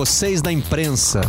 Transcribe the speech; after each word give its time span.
vocês 0.00 0.40
da 0.40 0.50
imprensa. 0.50 1.20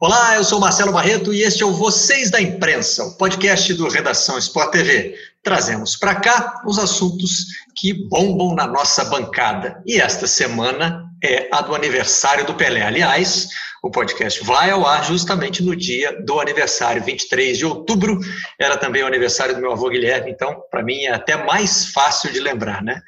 Olá, 0.00 0.34
eu 0.34 0.42
sou 0.42 0.58
Marcelo 0.58 0.90
Barreto 0.90 1.32
e 1.32 1.42
este 1.42 1.62
é 1.62 1.66
o 1.66 1.70
Vocês 1.70 2.28
da 2.28 2.40
Imprensa, 2.40 3.04
o 3.04 3.16
podcast 3.16 3.72
do 3.74 3.88
Redação 3.88 4.36
Sport 4.36 4.72
TV. 4.72 5.14
Trazemos 5.44 5.94
para 5.94 6.16
cá 6.16 6.60
os 6.66 6.76
assuntos 6.76 7.46
que 7.76 7.94
bombam 8.08 8.56
na 8.56 8.66
nossa 8.66 9.04
bancada. 9.04 9.80
E 9.86 10.00
esta 10.00 10.26
semana 10.26 11.01
é 11.22 11.48
a 11.52 11.60
do 11.60 11.74
aniversário 11.74 12.44
do 12.44 12.54
Pelé. 12.54 12.82
Aliás, 12.82 13.48
o 13.82 13.90
podcast 13.90 14.42
vai 14.44 14.70
ao 14.70 14.86
ar 14.86 15.04
justamente 15.04 15.62
no 15.62 15.74
dia 15.74 16.12
do 16.22 16.40
aniversário, 16.40 17.02
23 17.02 17.58
de 17.58 17.66
outubro. 17.66 18.20
Era 18.58 18.76
também 18.76 19.02
o 19.02 19.06
aniversário 19.06 19.54
do 19.54 19.60
meu 19.60 19.72
avô 19.72 19.88
Guilherme, 19.88 20.30
então, 20.30 20.62
para 20.70 20.82
mim, 20.82 21.04
é 21.04 21.12
até 21.12 21.36
mais 21.36 21.86
fácil 21.86 22.32
de 22.32 22.38
lembrar, 22.38 22.82
né? 22.82 23.02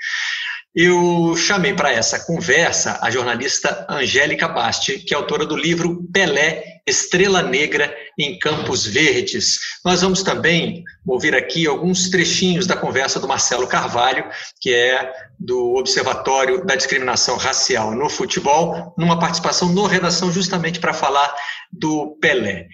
Eu 0.75 1.37
chamei 1.37 1.73
para 1.73 1.93
essa 1.93 2.19
conversa 2.19 2.99
a 3.01 3.09
jornalista 3.09 3.87
Angélica 3.89 4.49
Basti, 4.49 4.99
que 4.99 5.15
é 5.15 5.17
autora 5.17 5.47
do 5.47 5.57
livro 5.57 6.03
Pelé, 6.13 6.65
Estrela 6.85 7.43
Negra 7.43 7.95
em 8.19 8.37
Campos 8.41 8.85
Verdes. 8.85 9.61
Nós 9.85 10.03
vamos 10.03 10.25
também 10.25 10.83
ouvir 11.07 11.33
aqui 11.37 11.65
alguns 11.67 12.09
trechinhos 12.11 12.67
da 12.67 12.77
conversa 12.77 13.21
do 13.21 13.29
Marcelo 13.29 13.69
Carvalho, 13.69 14.29
que 14.61 14.75
é 14.75 15.13
do 15.39 15.77
Observatório 15.77 16.67
da 16.67 16.75
Discriminação 16.75 17.37
Racial 17.37 17.93
no 17.93 18.11
Futebol, 18.11 18.93
numa 18.99 19.19
participação 19.19 19.69
no 19.69 19.87
Redação 19.87 20.33
justamente 20.33 20.81
para 20.81 20.93
falar 20.93 21.33
do 21.73 22.19
Pelé. 22.21 22.67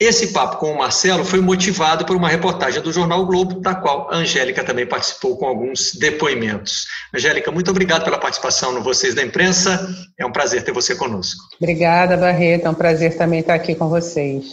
Esse 0.00 0.28
papo 0.28 0.56
com 0.56 0.72
o 0.72 0.78
Marcelo 0.78 1.26
foi 1.26 1.42
motivado 1.42 2.06
por 2.06 2.16
uma 2.16 2.26
reportagem 2.26 2.80
do 2.80 2.90
Jornal 2.90 3.26
Globo, 3.26 3.60
da 3.60 3.74
qual 3.74 4.08
a 4.10 4.16
Angélica 4.16 4.64
também 4.64 4.86
participou 4.86 5.36
com 5.36 5.44
alguns 5.44 5.92
depoimentos. 5.94 6.86
Angélica, 7.14 7.50
muito 7.50 7.70
obrigado 7.70 8.02
pela 8.02 8.16
participação 8.16 8.72
no 8.72 8.82
Vocês 8.82 9.14
da 9.14 9.22
Imprensa. 9.22 9.94
É 10.18 10.24
um 10.24 10.32
prazer 10.32 10.64
ter 10.64 10.72
você 10.72 10.94
conosco. 10.94 11.44
Obrigada, 11.60 12.16
Barreto. 12.16 12.64
É 12.64 12.70
um 12.70 12.74
prazer 12.74 13.14
também 13.18 13.40
estar 13.40 13.52
aqui 13.52 13.74
com 13.74 13.90
vocês. 13.90 14.46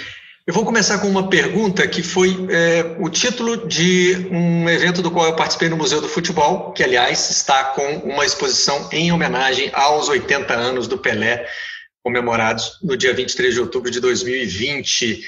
Eu 0.45 0.53
vou 0.53 0.66
começar 0.66 0.98
com 1.00 1.08
uma 1.08 1.30
pergunta 1.30 1.88
que 1.88 2.03
foi 2.03 2.48
é, 2.50 2.98
o 3.00 3.09
título 3.09 3.68
de 3.68 4.28
um 4.30 4.68
evento 4.68 5.02
do 5.02 5.09
qual 5.09 5.28
eu 5.28 5.36
participei 5.36 5.70
no 5.70 5.78
Museu 5.78 6.02
do 6.02 6.09
Futebol, 6.09 6.73
que, 6.73 6.84
aliás, 6.84 7.30
está 7.30 7.64
com 7.64 7.86
uma 8.03 8.25
exposição 8.25 8.90
em 8.92 9.14
homenagem 9.14 9.70
aos 9.73 10.09
80 10.09 10.53
anos 10.53 10.88
do 10.88 10.98
Pelé, 10.98 11.48
comemorados 12.08 12.80
no 12.81 12.95
dia 12.95 13.13
23 13.13 13.53
de 13.53 13.59
outubro 13.59 13.91
de 13.91 14.00
2020. 14.00 15.19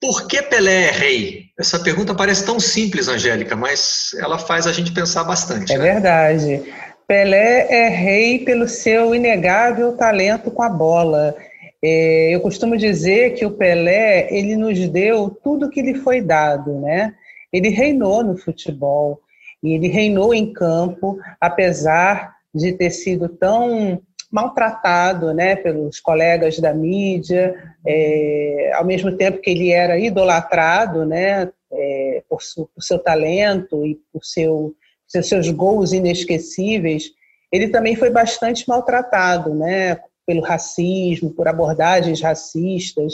Por 0.00 0.26
que 0.26 0.40
Pelé 0.40 0.84
é 0.88 0.90
rei? 0.90 1.44
Essa 1.60 1.78
pergunta 1.78 2.14
parece 2.14 2.46
tão 2.46 2.58
simples, 2.58 3.06
Angélica, 3.06 3.54
mas 3.54 4.12
ela 4.18 4.38
faz 4.38 4.66
a 4.66 4.72
gente 4.72 4.92
pensar 4.92 5.24
bastante. 5.24 5.70
É 5.74 5.76
né? 5.76 5.92
verdade. 5.92 6.62
Pelé 7.06 7.66
é 7.70 7.88
rei 7.90 8.38
pelo 8.38 8.66
seu 8.66 9.14
inegável 9.14 9.94
talento 9.94 10.50
com 10.50 10.62
a 10.62 10.70
bola. 10.70 11.36
É, 11.84 12.34
eu 12.34 12.40
costumo 12.40 12.78
dizer 12.78 13.34
que 13.34 13.44
o 13.44 13.50
Pelé 13.50 14.28
ele 14.30 14.56
nos 14.56 14.88
deu 14.88 15.28
tudo 15.44 15.68
que 15.68 15.82
lhe 15.82 15.96
foi 15.96 16.22
dado, 16.22 16.80
né? 16.80 17.12
Ele 17.52 17.68
reinou 17.68 18.24
no 18.24 18.38
futebol 18.38 19.20
e 19.62 19.74
ele 19.74 19.88
reinou 19.88 20.32
em 20.32 20.50
campo, 20.50 21.18
apesar 21.38 22.36
de 22.54 22.72
ter 22.72 22.90
sido 22.90 23.28
tão 23.28 24.00
maltratado 24.32 25.34
né, 25.34 25.54
pelos 25.54 26.00
colegas 26.00 26.58
da 26.58 26.72
mídia, 26.72 27.54
é, 27.86 28.72
ao 28.74 28.84
mesmo 28.84 29.14
tempo 29.14 29.42
que 29.42 29.50
ele 29.50 29.70
era 29.70 29.98
idolatrado 29.98 31.04
né, 31.04 31.50
é, 31.70 32.22
por, 32.26 32.42
su, 32.42 32.66
por, 32.74 32.82
seu 32.82 32.98
talento 32.98 33.86
e 33.86 34.00
por 34.10 34.24
seu, 34.24 34.74
seus, 35.06 35.28
seus 35.28 35.50
gols 35.50 35.92
inesquecíveis, 35.92 37.10
ele 37.52 37.68
também 37.68 37.94
foi 37.94 38.08
bastante 38.08 38.66
maltratado 38.66 39.54
né, 39.54 40.00
pelo 40.26 40.40
racismo, 40.40 41.30
por 41.30 41.46
abordagens 41.46 42.22
racistas, 42.22 43.12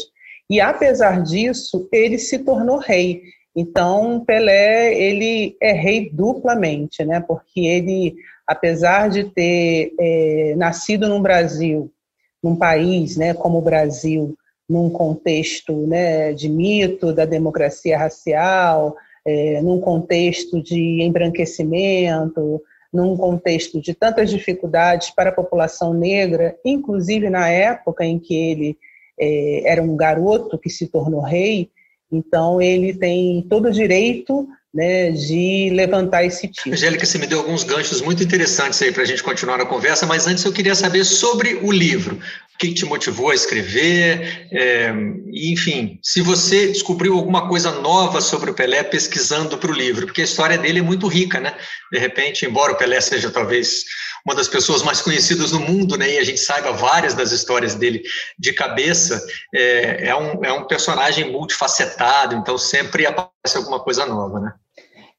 e 0.49 0.61
apesar 0.61 1.23
disso, 1.23 1.89
ele 1.93 2.17
se 2.17 2.39
tornou 2.39 2.79
rei. 2.79 3.23
Então, 3.55 4.25
Pelé, 4.25 4.95
ele 4.95 5.57
é 5.61 5.73
rei 5.73 6.09
duplamente, 6.11 7.05
né, 7.05 7.21
porque 7.21 7.61
ele 7.61 8.15
apesar 8.49 9.11
de 9.11 9.25
ter 9.25 9.93
é, 10.01 10.55
nascido 10.57 11.07
no 11.07 11.21
Brasil, 11.21 11.93
num 12.43 12.57
país 12.57 13.15
né, 13.15 13.35
como 13.35 13.59
o 13.59 13.63
Brasil, 13.63 14.35
num 14.67 14.89
contexto 14.89 15.87
né, 15.87 16.33
de 16.33 16.49
mito 16.49 17.13
da 17.13 17.27
democracia 17.27 17.99
racial, 17.99 18.97
é, 19.27 19.61
num 19.61 19.79
contexto 19.79 20.63
de 20.63 21.03
embranquecimento, 21.03 22.63
num 22.91 23.15
contexto 23.19 23.83
de 23.83 23.93
tantas 23.93 24.31
dificuldades 24.31 25.11
para 25.11 25.29
a 25.29 25.35
população 25.35 25.93
negra, 25.93 26.57
inclusive 26.65 27.29
na 27.29 27.51
época 27.51 28.03
em 28.03 28.19
que 28.19 28.35
ele 28.35 28.79
é, 29.21 29.71
era 29.71 29.83
um 29.83 29.95
garoto 29.95 30.59
que 30.59 30.71
se 30.71 30.87
tornou 30.87 31.21
rei, 31.21 31.69
então 32.11 32.63
ele 32.63 32.95
tem 32.95 33.43
todo 33.43 33.69
o 33.69 33.73
direito 33.73 34.49
né, 34.75 35.11
de 35.11 35.71
levantar 35.73 36.25
esse 36.25 36.49
tipo. 36.49 36.71
Angélica, 36.71 37.05
você 37.05 37.19
me 37.19 37.27
deu 37.27 37.39
alguns 37.39 37.65
ganchos 37.65 38.01
muito 38.01 38.23
interessantes 38.23 38.81
aí 38.83 38.93
para 38.93 39.03
a 39.03 39.07
gente 39.07 39.23
continuar 39.23 39.61
a 39.61 39.67
conversa, 39.67 40.07
mas 40.07 40.27
antes 40.27 40.45
eu 40.45 40.53
queria 40.53 40.75
saber 40.75 41.05
sobre 41.05 41.55
o 41.63 41.73
livro. 41.73 42.17
O 42.17 42.59
que 42.59 42.75
te 42.75 42.85
motivou 42.85 43.31
a 43.31 43.35
escrever? 43.35 44.49
É, 44.53 44.93
enfim, 45.33 45.99
se 46.03 46.21
você 46.21 46.67
descobriu 46.67 47.15
alguma 47.15 47.49
coisa 47.49 47.71
nova 47.81 48.21
sobre 48.21 48.51
o 48.51 48.55
Pelé 48.55 48.83
pesquisando 48.83 49.57
para 49.57 49.71
o 49.71 49.75
livro, 49.75 50.07
porque 50.07 50.23
a 50.23 50.25
história 50.25 50.59
dele 50.59 50.81
é 50.81 50.83
muito 50.83 51.07
rica, 51.07 51.39
né? 51.39 51.57
De 51.91 51.99
repente, 51.99 52.45
embora 52.45 52.73
o 52.73 52.77
Pelé 52.77 53.01
seja 53.01 53.31
talvez 53.31 53.85
uma 54.29 54.35
das 54.35 54.47
pessoas 54.47 54.83
mais 54.83 55.01
conhecidas 55.01 55.53
no 55.53 55.61
mundo, 55.61 55.97
né, 55.97 56.17
e 56.17 56.19
a 56.19 56.25
gente 56.25 56.39
saiba 56.39 56.71
várias 56.71 57.15
das 57.15 57.33
histórias 57.33 57.75
dele 57.75 58.03
de 58.39 58.53
cabeça, 58.53 59.27
é, 59.55 60.09
é, 60.09 60.15
um, 60.15 60.45
é 60.45 60.53
um 60.53 60.67
personagem 60.67 61.33
multifacetado, 61.33 62.37
então 62.37 62.59
sempre 62.59 63.07
aparece 63.07 63.57
alguma 63.57 63.81
coisa 63.81 64.05
nova, 64.05 64.39
né? 64.39 64.53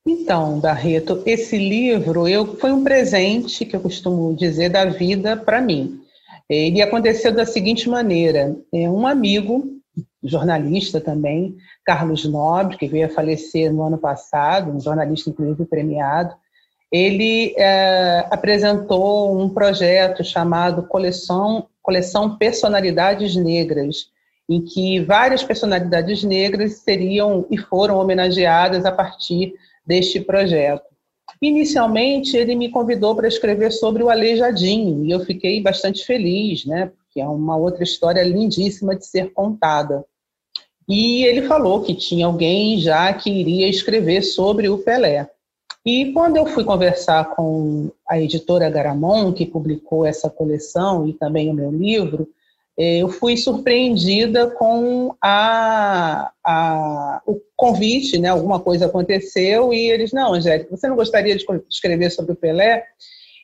Então, 0.05 0.59
Barreto, 0.59 1.23
esse 1.25 1.57
livro 1.57 2.27
eu, 2.27 2.55
foi 2.57 2.71
um 2.71 2.83
presente, 2.83 3.65
que 3.65 3.75
eu 3.75 3.79
costumo 3.79 4.35
dizer, 4.35 4.69
da 4.69 4.85
vida 4.85 5.35
para 5.35 5.59
mim. 5.59 5.99
Ele 6.47 6.81
aconteceu 6.81 7.33
da 7.33 7.45
seguinte 7.47 7.89
maneira: 7.89 8.55
é, 8.71 8.89
um 8.89 9.07
amigo, 9.07 9.63
jornalista 10.23 11.01
também, 11.01 11.57
Carlos 11.83 12.25
Nobre, 12.25 12.77
que 12.77 12.87
veio 12.87 13.07
a 13.07 13.09
falecer 13.09 13.73
no 13.73 13.83
ano 13.83 13.97
passado, 13.97 14.71
um 14.71 14.79
jornalista 14.79 15.31
inclusive 15.31 15.65
premiado, 15.65 16.33
ele 16.91 17.53
é, 17.57 18.25
apresentou 18.31 19.39
um 19.39 19.49
projeto 19.49 20.23
chamado 20.23 20.83
Coleção, 20.83 21.67
Coleção 21.81 22.37
Personalidades 22.37 23.35
Negras, 23.35 24.09
em 24.49 24.61
que 24.61 24.99
várias 25.01 25.43
personalidades 25.43 26.23
negras 26.23 26.79
seriam 26.79 27.45
e 27.51 27.57
foram 27.57 27.99
homenageadas 27.99 28.85
a 28.85 28.91
partir 28.91 29.53
deste 29.85 30.19
projeto. 30.19 30.89
Inicialmente, 31.39 32.35
ele 32.35 32.55
me 32.55 32.69
convidou 32.69 33.15
para 33.15 33.27
escrever 33.27 33.71
sobre 33.71 34.03
o 34.03 34.09
Aleijadinho, 34.09 35.05
e 35.05 35.11
eu 35.11 35.19
fiquei 35.19 35.61
bastante 35.61 36.03
feliz, 36.03 36.65
né, 36.65 36.91
porque 36.97 37.21
é 37.21 37.27
uma 37.27 37.55
outra 37.55 37.83
história 37.83 38.23
lindíssima 38.23 38.95
de 38.95 39.05
ser 39.05 39.31
contada. 39.31 40.03
E 40.87 41.23
ele 41.23 41.43
falou 41.43 41.83
que 41.83 41.93
tinha 41.93 42.25
alguém 42.25 42.79
já 42.79 43.13
que 43.13 43.29
iria 43.29 43.67
escrever 43.67 44.23
sobre 44.23 44.67
o 44.67 44.79
Pelé. 44.79 45.29
E 45.91 46.13
quando 46.13 46.37
eu 46.37 46.45
fui 46.45 46.63
conversar 46.63 47.33
com 47.33 47.89
a 48.07 48.21
editora 48.21 48.69
Garamond, 48.69 49.35
que 49.35 49.43
publicou 49.43 50.05
essa 50.05 50.29
coleção 50.29 51.07
e 51.07 51.13
também 51.13 51.49
o 51.49 51.53
meu 51.53 51.71
livro, 51.71 52.29
eh, 52.77 52.99
eu 52.99 53.09
fui 53.09 53.35
surpreendida 53.35 54.51
com 54.51 55.15
a, 55.19 56.31
a, 56.45 57.23
o 57.25 57.41
convite, 57.55 58.19
né? 58.19 58.27
Alguma 58.27 58.59
coisa 58.59 58.85
aconteceu 58.85 59.73
e 59.73 59.89
eles, 59.89 60.13
não, 60.13 60.35
Angélica, 60.35 60.69
você 60.69 60.87
não 60.87 60.95
gostaria 60.95 61.35
de 61.35 61.43
escrever 61.67 62.11
sobre 62.11 62.33
o 62.33 62.35
Pelé? 62.35 62.83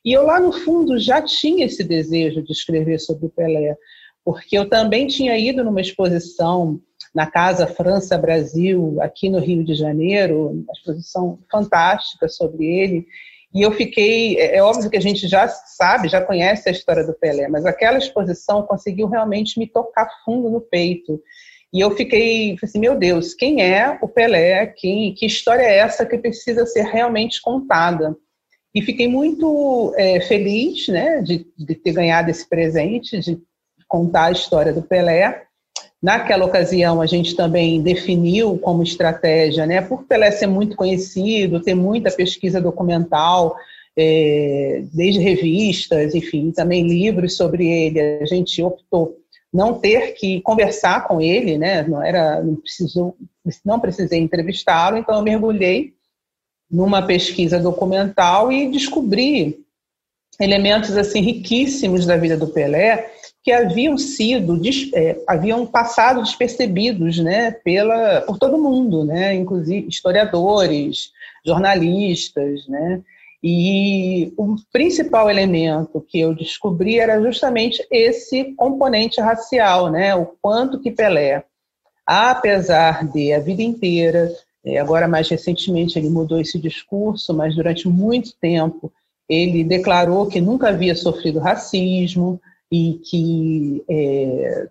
E 0.05 0.13
eu 0.13 0.21
lá 0.21 0.39
no 0.39 0.51
fundo 0.51 0.99
já 0.99 1.23
tinha 1.23 1.65
esse 1.65 1.83
desejo 1.83 2.43
de 2.43 2.51
escrever 2.51 2.99
sobre 2.99 3.25
o 3.25 3.29
Pelé, 3.29 3.75
porque 4.23 4.55
eu 4.55 4.69
também 4.69 5.07
tinha 5.07 5.35
ido 5.35 5.63
numa 5.63 5.81
exposição 5.81 6.79
na 7.15 7.25
Casa 7.25 7.65
França 7.65 8.17
Brasil, 8.17 8.97
aqui 8.99 9.29
no 9.29 9.39
Rio 9.39 9.63
de 9.63 9.73
Janeiro, 9.73 10.49
uma 10.49 10.73
exposição 10.73 11.39
fantástica 11.49 12.27
sobre 12.27 12.65
ele. 12.65 13.07
E 13.53 13.61
eu 13.61 13.71
fiquei, 13.71 14.37
é, 14.37 14.57
é 14.57 14.63
óbvio 14.63 14.89
que 14.89 14.97
a 14.97 15.01
gente 15.01 15.25
já 15.25 15.47
sabe, 15.47 16.09
já 16.09 16.21
conhece 16.21 16.67
a 16.67 16.71
história 16.73 17.05
do 17.05 17.13
Pelé, 17.13 17.47
mas 17.47 17.65
aquela 17.65 17.97
exposição 17.97 18.63
conseguiu 18.63 19.07
realmente 19.07 19.57
me 19.57 19.65
tocar 19.65 20.09
fundo 20.25 20.49
no 20.49 20.59
peito. 20.59 21.21
E 21.71 21.79
eu 21.79 21.91
fiquei 21.95 22.57
assim, 22.61 22.79
meu 22.79 22.97
Deus, 22.97 23.33
quem 23.33 23.61
é 23.61 23.97
o 24.01 24.09
Pelé? 24.09 24.67
Quem, 24.67 25.13
que 25.13 25.25
história 25.25 25.63
é 25.63 25.77
essa 25.77 26.05
que 26.05 26.17
precisa 26.17 26.65
ser 26.65 26.83
realmente 26.83 27.41
contada? 27.41 28.13
E 28.73 28.81
fiquei 28.81 29.07
muito 29.07 29.93
é, 29.95 30.19
feliz 30.19 30.89
né, 30.89 31.21
de, 31.21 31.47
de 31.57 31.75
ter 31.75 31.93
ganhado 31.93 32.29
esse 32.29 32.47
presente, 32.47 33.19
de 33.19 33.41
contar 33.87 34.25
a 34.25 34.31
história 34.31 34.73
do 34.73 34.81
Pelé. 34.81 35.45
Naquela 36.05 36.45
ocasião, 36.45 37.01
a 37.01 37.07
gente 37.07 37.35
também 37.35 37.81
definiu 37.81 38.59
como 38.59 38.83
estratégia, 38.83 39.65
né, 39.65 39.81
por 39.81 40.03
Pelé 40.03 40.29
ser 40.29 40.45
muito 40.45 40.75
conhecido, 40.75 41.63
ter 41.63 41.73
muita 41.73 42.11
pesquisa 42.11 42.61
documental, 42.61 43.55
é, 43.97 44.83
desde 44.93 45.19
revistas, 45.19 46.13
enfim, 46.13 46.51
também 46.51 46.87
livros 46.87 47.35
sobre 47.35 47.67
ele, 47.67 47.99
a 48.21 48.25
gente 48.25 48.61
optou 48.61 49.17
não 49.51 49.79
ter 49.79 50.13
que 50.13 50.41
conversar 50.41 51.07
com 51.07 51.19
ele, 51.19 51.57
né, 51.57 51.81
não 51.81 52.03
era, 52.03 52.39
não 52.43 52.55
precisou, 52.55 53.17
não 53.65 53.79
precisei 53.79 54.19
entrevistá-lo, 54.19 54.97
então 54.97 55.15
eu 55.15 55.23
mergulhei 55.23 55.95
numa 56.69 57.01
pesquisa 57.01 57.59
documental 57.59 58.51
e 58.51 58.69
descobri 58.69 59.59
elementos 60.39 60.95
assim 60.95 61.21
riquíssimos 61.21 62.05
da 62.05 62.15
vida 62.15 62.37
do 62.37 62.45
Pelé 62.45 63.09
que 63.45 63.51
haviam 63.51 63.95
sido 63.95 64.59
é, 64.95 65.21
haviam 65.27 65.67
passado 65.67 66.23
despercebidos 66.23 67.19
né 67.19 67.51
pela 67.51 68.21
por 68.21 68.39
todo 68.39 68.57
mundo 68.57 69.05
né 69.05 69.35
inclusive 69.35 69.87
historiadores 69.87 71.11
jornalistas 71.45 72.67
né. 72.67 73.01
E 73.47 74.33
o 74.37 74.55
principal 74.73 75.29
elemento 75.29 76.03
que 76.09 76.19
eu 76.19 76.33
descobri 76.33 76.99
era 76.99 77.21
justamente 77.21 77.85
esse 77.91 78.55
componente 78.55 79.21
racial 79.21 79.91
né 79.91 80.15
o 80.15 80.25
quanto 80.41 80.79
que 80.79 80.89
Pelé 80.89 81.43
apesar 82.03 83.07
de 83.07 83.31
a 83.31 83.39
vida 83.39 83.61
inteira 83.61 84.33
é, 84.65 84.79
agora 84.79 85.07
mais 85.07 85.29
recentemente 85.29 85.99
ele 85.99 86.09
mudou 86.09 86.41
esse 86.41 86.57
discurso 86.57 87.31
mas 87.31 87.55
durante 87.55 87.87
muito 87.87 88.33
tempo 88.41 88.91
ele 89.29 89.63
declarou 89.63 90.25
que 90.25 90.41
nunca 90.41 90.69
havia 90.69 90.95
sofrido 90.95 91.39
racismo 91.39 92.41
e 92.75 92.99
que 93.05 93.85
é, 93.89 94.67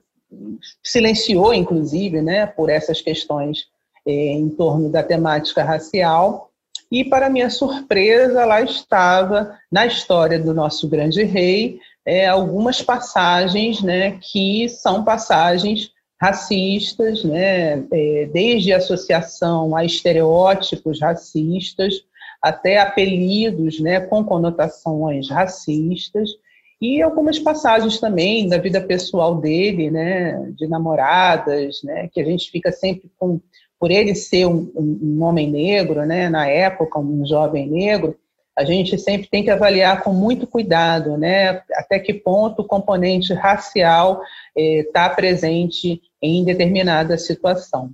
silenciou, 0.82 1.54
inclusive, 1.54 2.20
né, 2.20 2.44
por 2.46 2.68
essas 2.68 3.00
questões 3.00 3.66
é, 4.06 4.12
em 4.32 4.50
torno 4.50 4.90
da 4.90 5.02
temática 5.02 5.64
racial. 5.64 6.50
E, 6.92 7.02
para 7.02 7.30
minha 7.30 7.48
surpresa, 7.48 8.44
lá 8.44 8.60
estava, 8.60 9.58
na 9.72 9.86
história 9.86 10.38
do 10.38 10.52
nosso 10.52 10.86
grande 10.86 11.24
rei, 11.24 11.78
é, 12.04 12.26
algumas 12.26 12.82
passagens 12.82 13.82
né, 13.82 14.18
que 14.20 14.68
são 14.68 15.02
passagens 15.02 15.90
racistas, 16.20 17.24
né, 17.24 17.84
é, 17.90 18.28
desde 18.32 18.72
associação 18.72 19.74
a 19.74 19.84
estereótipos 19.84 21.00
racistas, 21.00 21.94
até 22.42 22.78
apelidos 22.78 23.80
né, 23.80 24.00
com 24.00 24.22
conotações 24.22 25.30
racistas, 25.30 26.30
e 26.84 27.00
algumas 27.00 27.38
passagens 27.38 27.98
também 27.98 28.46
da 28.46 28.58
vida 28.58 28.78
pessoal 28.78 29.36
dele, 29.36 29.90
né, 29.90 30.52
de 30.54 30.66
namoradas, 30.66 31.82
né, 31.82 32.10
que 32.12 32.20
a 32.20 32.24
gente 32.24 32.50
fica 32.50 32.70
sempre 32.70 33.10
com, 33.18 33.40
por 33.80 33.90
ele 33.90 34.14
ser 34.14 34.44
um, 34.44 34.70
um, 34.76 35.22
homem 35.22 35.50
negro, 35.50 36.04
né, 36.04 36.28
na 36.28 36.46
época 36.46 36.98
um 36.98 37.24
jovem 37.24 37.70
negro, 37.70 38.14
a 38.54 38.66
gente 38.66 38.98
sempre 38.98 39.26
tem 39.28 39.42
que 39.42 39.50
avaliar 39.50 40.02
com 40.02 40.12
muito 40.12 40.46
cuidado, 40.46 41.16
né, 41.16 41.62
até 41.72 41.98
que 41.98 42.12
ponto 42.12 42.60
o 42.60 42.66
componente 42.66 43.32
racial 43.32 44.20
está 44.54 45.06
eh, 45.06 45.14
presente 45.14 46.02
em 46.20 46.44
determinada 46.44 47.16
situação. 47.16 47.92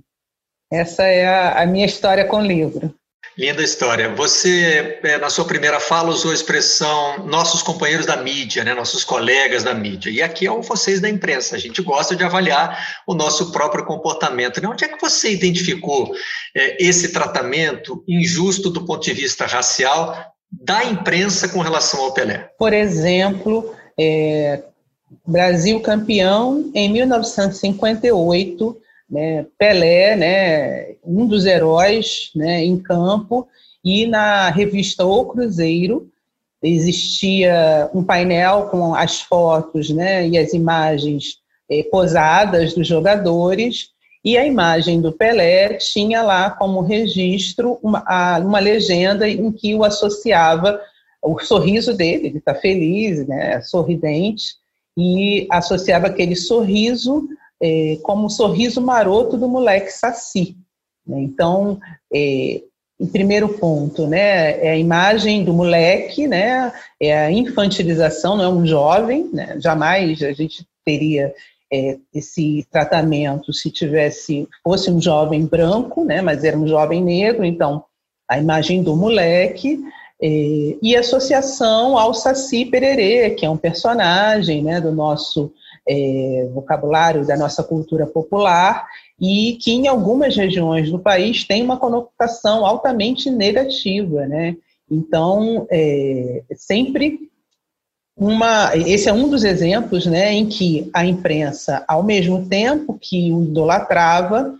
Essa 0.69 1.03
é 1.03 1.25
a, 1.25 1.61
a 1.61 1.65
minha 1.65 1.85
história 1.85 2.25
com 2.25 2.37
o 2.37 2.45
livro. 2.45 2.93
Linda 3.37 3.63
história. 3.63 4.13
Você, 4.13 4.99
é, 5.03 5.17
na 5.17 5.29
sua 5.29 5.45
primeira 5.45 5.79
fala, 5.79 6.09
usou 6.09 6.31
a 6.31 6.33
expressão 6.33 7.25
nossos 7.25 7.63
companheiros 7.63 8.05
da 8.05 8.17
mídia, 8.17 8.63
né, 8.63 8.73
nossos 8.73 9.05
colegas 9.05 9.63
da 9.63 9.73
mídia. 9.73 10.09
E 10.09 10.21
aqui 10.21 10.45
é 10.45 10.51
o 10.51 10.61
vocês 10.61 10.99
da 10.99 11.09
imprensa. 11.09 11.55
A 11.55 11.59
gente 11.59 11.81
gosta 11.81 12.15
de 12.15 12.23
avaliar 12.23 13.01
o 13.07 13.13
nosso 13.13 13.51
próprio 13.51 13.85
comportamento. 13.85 14.61
Né? 14.61 14.67
Onde 14.67 14.83
é 14.83 14.87
que 14.89 14.99
você 14.99 15.31
identificou 15.31 16.11
é, 16.55 16.83
esse 16.83 17.13
tratamento 17.13 18.03
injusto 18.07 18.69
do 18.69 18.85
ponto 18.85 19.03
de 19.03 19.13
vista 19.13 19.45
racial 19.45 20.33
da 20.51 20.83
imprensa 20.83 21.47
com 21.47 21.59
relação 21.61 22.01
ao 22.01 22.13
Pelé? 22.13 22.49
Por 22.59 22.73
exemplo, 22.73 23.73
é, 23.97 24.61
Brasil 25.25 25.79
campeão 25.79 26.69
em 26.73 26.91
1958 26.91 28.80
né, 29.11 29.45
Pelé, 29.57 30.15
né, 30.15 30.95
um 31.03 31.27
dos 31.27 31.45
heróis 31.45 32.31
né, 32.33 32.63
em 32.63 32.77
campo, 32.77 33.47
e 33.83 34.07
na 34.07 34.49
revista 34.49 35.05
O 35.05 35.25
Cruzeiro 35.25 36.09
existia 36.63 37.89
um 37.93 38.03
painel 38.03 38.67
com 38.71 38.95
as 38.95 39.21
fotos 39.21 39.89
né, 39.89 40.27
e 40.27 40.37
as 40.37 40.53
imagens 40.53 41.39
eh, 41.69 41.83
posadas 41.83 42.73
dos 42.73 42.87
jogadores, 42.87 43.89
e 44.23 44.37
a 44.37 44.45
imagem 44.45 45.01
do 45.01 45.11
Pelé 45.11 45.73
tinha 45.73 46.21
lá 46.21 46.51
como 46.51 46.81
registro 46.81 47.79
uma, 47.81 48.37
uma 48.37 48.59
legenda 48.59 49.27
em 49.27 49.51
que 49.51 49.73
o 49.73 49.83
associava 49.83 50.79
o 51.23 51.39
sorriso 51.39 51.93
dele, 51.93 52.27
ele 52.27 52.37
está 52.37 52.55
feliz, 52.55 53.27
né, 53.27 53.61
sorridente, 53.61 54.55
e 54.97 55.47
associava 55.49 56.07
aquele 56.07 56.35
sorriso 56.35 57.27
é, 57.61 57.97
como 58.01 58.25
o 58.25 58.29
sorriso 58.29 58.81
maroto 58.81 59.37
do 59.37 59.47
moleque 59.47 59.91
Saci. 59.91 60.57
Né? 61.05 61.21
Então, 61.21 61.79
é, 62.13 62.61
em 62.99 63.07
primeiro 63.07 63.49
ponto, 63.49 64.05
né, 64.05 64.63
é 64.63 64.71
a 64.71 64.77
imagem 64.77 65.43
do 65.43 65.53
moleque, 65.53 66.27
né, 66.27 66.71
é 66.99 67.17
a 67.17 67.31
infantilização, 67.31 68.37
não 68.37 68.43
é 68.43 68.49
um 68.49 68.65
jovem, 68.65 69.27
né, 69.33 69.57
jamais 69.59 70.21
a 70.21 70.31
gente 70.33 70.63
teria 70.85 71.33
é, 71.73 71.97
esse 72.13 72.63
tratamento 72.69 73.51
se 73.53 73.71
tivesse 73.71 74.47
fosse 74.63 74.91
um 74.91 75.01
jovem 75.01 75.45
branco, 75.47 76.03
né, 76.03 76.21
mas 76.21 76.43
era 76.43 76.55
um 76.55 76.67
jovem 76.67 77.03
negro, 77.03 77.43
então 77.43 77.83
a 78.29 78.37
imagem 78.37 78.83
do 78.83 78.95
moleque 78.95 79.79
é, 80.21 80.77
e 80.79 80.95
associação 80.95 81.97
ao 81.97 82.13
Saci 82.13 82.65
Pererê, 82.65 83.31
que 83.31 83.45
é 83.45 83.49
um 83.49 83.57
personagem, 83.57 84.63
né, 84.63 84.79
do 84.79 84.91
nosso 84.91 85.51
é, 85.87 86.49
vocabulário 86.53 87.25
da 87.25 87.35
nossa 87.35 87.63
cultura 87.63 88.05
popular 88.05 88.87
e 89.19 89.57
que 89.61 89.71
em 89.71 89.87
algumas 89.87 90.35
regiões 90.35 90.91
do 90.91 90.99
país 90.99 91.43
tem 91.43 91.63
uma 91.63 91.77
conotação 91.77 92.65
altamente 92.65 93.29
negativa, 93.29 94.25
né? 94.25 94.55
Então, 94.89 95.67
é, 95.69 96.43
sempre 96.55 97.31
uma, 98.15 98.75
esse 98.75 99.09
é 99.09 99.13
um 99.13 99.29
dos 99.29 99.43
exemplos, 99.43 100.05
né, 100.05 100.33
em 100.33 100.45
que 100.45 100.89
a 100.93 101.05
imprensa, 101.05 101.83
ao 101.87 102.03
mesmo 102.03 102.45
tempo 102.45 102.97
que 102.99 103.31
o 103.31 103.43
idolatrava, 103.43 104.53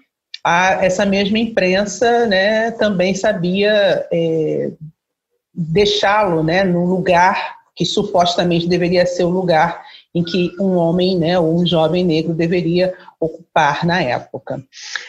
a, 0.44 0.84
essa 0.84 1.06
mesma 1.06 1.38
imprensa, 1.38 2.26
né, 2.26 2.72
também 2.72 3.14
sabia 3.14 4.08
é, 4.12 4.72
deixá-lo, 5.54 6.42
né, 6.44 6.64
no 6.64 6.86
lugar 6.86 7.58
que 7.76 7.86
supostamente 7.86 8.68
deveria 8.68 9.06
ser 9.06 9.26
o 9.26 9.30
lugar 9.30 9.84
em 10.14 10.24
que 10.24 10.52
um 10.60 10.76
homem, 10.76 11.18
né, 11.18 11.40
ou 11.40 11.62
um 11.62 11.66
jovem 11.66 12.04
negro 12.04 12.34
deveria 12.34 12.94
ocupar 13.20 13.86
na 13.86 14.02
época. 14.02 14.62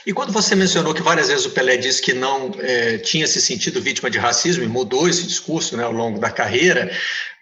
E 0.06 0.12
quando 0.12 0.32
você 0.32 0.54
mencionou 0.54 0.94
que 0.94 1.02
várias 1.02 1.28
vezes 1.28 1.44
o 1.46 1.50
Pelé 1.50 1.76
disse 1.76 2.00
que 2.00 2.12
não 2.12 2.52
é, 2.58 2.98
tinha 2.98 3.26
se 3.26 3.40
sentido 3.40 3.80
vítima 3.80 4.10
de 4.10 4.18
racismo 4.18 4.62
e 4.62 4.68
mudou 4.68 5.08
esse 5.08 5.26
discurso 5.26 5.76
né, 5.76 5.82
ao 5.82 5.92
longo 5.92 6.20
da 6.20 6.30
carreira, 6.30 6.90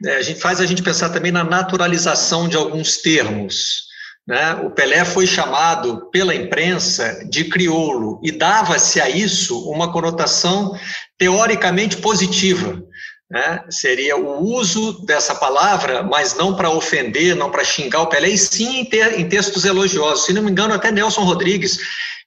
é, 0.06 0.16
a 0.16 0.22
gente 0.22 0.40
faz 0.40 0.60
a 0.60 0.66
gente 0.66 0.82
pensar 0.82 1.10
também 1.10 1.32
na 1.32 1.44
naturalização 1.44 2.48
de 2.48 2.56
alguns 2.56 2.96
termos. 2.96 3.90
Né? 4.26 4.54
O 4.64 4.70
Pelé 4.70 5.04
foi 5.04 5.26
chamado 5.26 6.08
pela 6.10 6.34
imprensa 6.34 7.26
de 7.28 7.44
crioulo 7.44 8.20
e 8.22 8.30
dava-se 8.30 9.00
a 9.00 9.10
isso 9.10 9.68
uma 9.68 9.92
conotação 9.92 10.78
teoricamente 11.18 11.96
positiva. 11.96 12.82
Né? 13.30 13.64
Seria 13.70 14.16
o 14.16 14.42
uso 14.42 15.04
dessa 15.04 15.34
palavra, 15.34 16.02
mas 16.02 16.34
não 16.34 16.56
para 16.56 16.70
ofender, 16.70 17.36
não 17.36 17.50
para 17.50 17.62
xingar 17.62 18.02
o 18.02 18.08
Pelé, 18.08 18.30
e 18.30 18.38
sim 18.38 18.80
em, 18.80 18.84
ter, 18.84 19.20
em 19.20 19.28
textos 19.28 19.64
elogiosos. 19.64 20.26
Se 20.26 20.32
não 20.32 20.42
me 20.42 20.50
engano, 20.50 20.74
até 20.74 20.90
Nelson 20.90 21.22
Rodrigues 21.22 21.78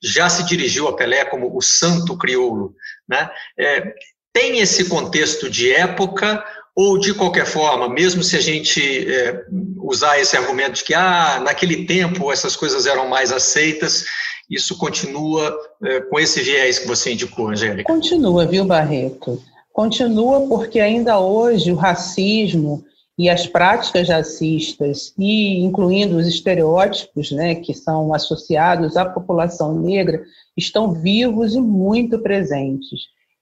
já 0.02 0.30
se 0.30 0.44
dirigiu 0.46 0.88
a 0.88 0.96
Pelé 0.96 1.26
como 1.26 1.56
o 1.56 1.62
santo 1.62 2.18
crioulo. 2.18 2.74
Né? 3.08 3.30
É, 3.60 3.94
tem 4.32 4.60
esse 4.60 4.86
contexto 4.86 5.50
de 5.50 5.74
época, 5.74 6.44
ou 6.76 6.98
de 6.98 7.14
qualquer 7.14 7.46
forma, 7.46 7.88
mesmo 7.88 8.24
se 8.24 8.36
a 8.36 8.42
gente 8.42 8.82
é, 9.08 9.44
usar 9.78 10.20
esse 10.20 10.36
argumento 10.36 10.76
de 10.76 10.84
que 10.84 10.94
ah, 10.94 11.40
naquele 11.44 11.86
tempo 11.86 12.32
essas 12.32 12.56
coisas 12.56 12.86
eram 12.86 13.08
mais 13.08 13.32
aceitas, 13.32 14.06
isso 14.50 14.78
continua 14.78 15.56
é, 15.84 16.02
com 16.02 16.20
esse 16.20 16.42
viés 16.42 16.80
que 16.80 16.88
você 16.88 17.12
indicou, 17.12 17.50
Angélica? 17.50 17.84
Continua, 17.84 18.46
viu, 18.48 18.66
Barreto? 18.66 19.42
Continua 19.74 20.48
porque 20.48 20.80
ainda 20.80 21.20
hoje 21.20 21.72
o 21.72 21.76
racismo 21.76 22.86
e 23.18 23.28
as 23.28 23.48
práticas 23.48 24.08
racistas, 24.08 25.14
e 25.18 25.60
incluindo 25.64 26.16
os 26.16 26.28
estereótipos 26.28 27.32
né, 27.32 27.56
que 27.56 27.74
são 27.74 28.14
associados 28.14 28.96
à 28.96 29.06
população 29.06 29.80
negra, 29.80 30.24
estão 30.56 30.94
vivos 30.94 31.56
e 31.56 31.60
muito 31.60 32.20
presentes. 32.20 33.02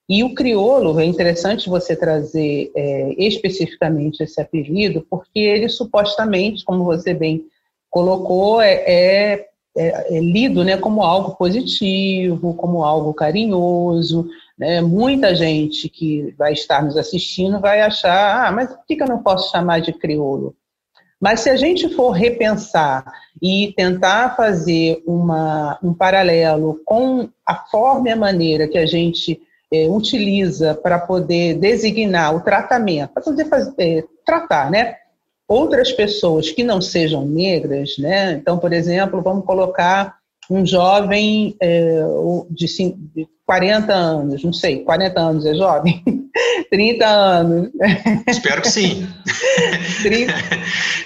E 0.09 0.23
o 0.23 0.33
crioulo, 0.33 0.99
é 0.99 1.05
interessante 1.05 1.69
você 1.69 1.95
trazer 1.95 2.71
é, 2.75 3.13
especificamente 3.17 4.21
esse 4.23 4.41
apelido, 4.41 5.05
porque 5.09 5.39
ele 5.39 5.69
supostamente, 5.69 6.65
como 6.65 6.83
você 6.83 7.13
bem 7.13 7.45
colocou, 7.89 8.61
é, 8.61 8.73
é 8.85 9.47
é, 9.75 10.17
é 10.17 10.19
lido 10.19 10.63
né, 10.63 10.77
como 10.77 11.01
algo 11.03 11.35
positivo, 11.35 12.53
como 12.55 12.83
algo 12.83 13.13
carinhoso. 13.13 14.27
Né? 14.57 14.81
Muita 14.81 15.35
gente 15.35 15.89
que 15.89 16.33
vai 16.37 16.53
estar 16.53 16.83
nos 16.83 16.97
assistindo 16.97 17.59
vai 17.59 17.81
achar, 17.81 18.47
ah, 18.47 18.51
mas 18.51 18.69
por 18.69 18.85
que 18.85 19.01
eu 19.01 19.07
não 19.07 19.23
posso 19.23 19.51
chamar 19.51 19.79
de 19.81 19.93
crioulo? 19.93 20.55
Mas 21.19 21.41
se 21.41 21.49
a 21.51 21.55
gente 21.55 21.87
for 21.89 22.11
repensar 22.11 23.05
e 23.39 23.73
tentar 23.77 24.35
fazer 24.35 25.03
uma, 25.05 25.77
um 25.83 25.93
paralelo 25.93 26.81
com 26.83 27.29
a 27.45 27.55
forma 27.55 28.09
e 28.09 28.11
a 28.11 28.15
maneira 28.15 28.67
que 28.67 28.77
a 28.77 28.87
gente 28.87 29.39
é, 29.71 29.87
utiliza 29.87 30.73
para 30.73 30.97
poder 30.97 31.59
designar 31.59 32.35
o 32.35 32.41
tratamento, 32.41 33.13
para 33.13 33.23
poder 33.23 33.45
fazer, 33.45 33.73
é, 33.77 34.03
tratar, 34.25 34.71
né? 34.71 34.95
Outras 35.51 35.91
pessoas 35.91 36.49
que 36.49 36.63
não 36.63 36.79
sejam 36.79 37.25
negras, 37.25 37.97
né? 37.97 38.31
Então, 38.31 38.57
por 38.57 38.71
exemplo, 38.71 39.21
vamos 39.21 39.43
colocar 39.43 40.15
um 40.49 40.65
jovem 40.65 41.57
é, 41.61 42.01
de, 42.49 42.65
de 43.13 43.27
40 43.45 43.93
anos, 43.93 44.43
não 44.45 44.53
sei, 44.53 44.79
40 44.79 45.19
anos 45.19 45.45
é 45.45 45.53
jovem? 45.53 46.01
30 46.71 47.05
anos. 47.05 47.69
Espero 48.27 48.61
que 48.61 48.69
sim. 48.69 49.05
30... 50.03 50.33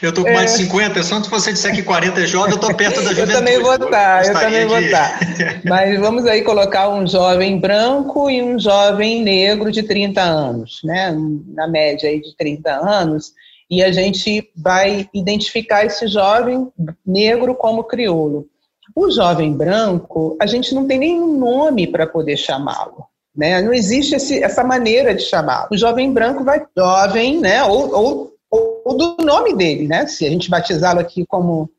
Eu 0.04 0.10
estou 0.10 0.24
com 0.24 0.32
mais 0.32 0.52
de 0.52 0.58
50, 0.58 1.00
é. 1.00 1.02
só 1.02 1.24
se 1.24 1.28
você 1.28 1.52
disser 1.52 1.74
que 1.74 1.82
40 1.82 2.22
é 2.22 2.28
jovem, 2.28 2.52
eu 2.52 2.56
estou 2.56 2.76
perto 2.76 3.02
da 3.02 3.14
juventude. 3.16 3.32
Eu 3.32 3.38
também 3.40 3.60
vou 3.60 3.74
estar, 3.74 4.26
eu 4.28 4.34
também 4.34 4.66
vou 4.68 4.78
estar. 4.78 5.20
Mas 5.66 6.00
vamos 6.00 6.28
aí 6.28 6.44
colocar 6.44 6.90
um 6.90 7.08
jovem 7.08 7.60
branco 7.60 8.30
e 8.30 8.44
um 8.44 8.60
jovem 8.60 9.24
negro 9.24 9.72
de 9.72 9.82
30 9.82 10.22
anos, 10.22 10.82
né? 10.84 11.18
Na 11.48 11.68
média 11.68 12.08
aí 12.08 12.22
de 12.22 12.38
30 12.38 12.72
anos, 12.72 13.34
e 13.70 13.84
a 13.84 13.92
gente 13.92 14.52
vai 14.56 15.10
identificar 15.14 15.86
esse 15.86 16.08
jovem 16.08 16.72
negro 17.06 17.56
como 17.56 17.84
crioulo. 17.84 18.48
O 18.96 19.10
jovem 19.12 19.54
branco, 19.54 20.38
a 20.40 20.46
gente 20.46 20.74
não 20.74 20.88
tem 20.88 21.00
nenhum 21.00 21.38
nome 21.38 21.88
para 21.88 22.08
poder 22.08 22.38
chamá-lo. 22.38 23.06
Né? 23.36 23.62
Não 23.62 23.74
existe 23.74 24.16
esse, 24.16 24.42
essa 24.42 24.64
maneira 24.64 25.14
de 25.14 25.24
chamar. 25.24 25.68
O 25.72 25.78
jovem 25.78 26.12
branco 26.14 26.44
vai 26.44 26.66
jovem, 26.78 27.42
né? 27.42 27.64
Ou, 27.66 27.94
ou, 27.94 28.34
ou 28.50 28.98
do 28.98 29.18
nome 29.26 29.54
dele, 29.54 29.88
né? 29.88 30.08
Se 30.08 30.26
a 30.26 30.30
gente 30.30 30.50
batizá-lo 30.50 31.02
aqui 31.02 31.26
como, 31.26 31.70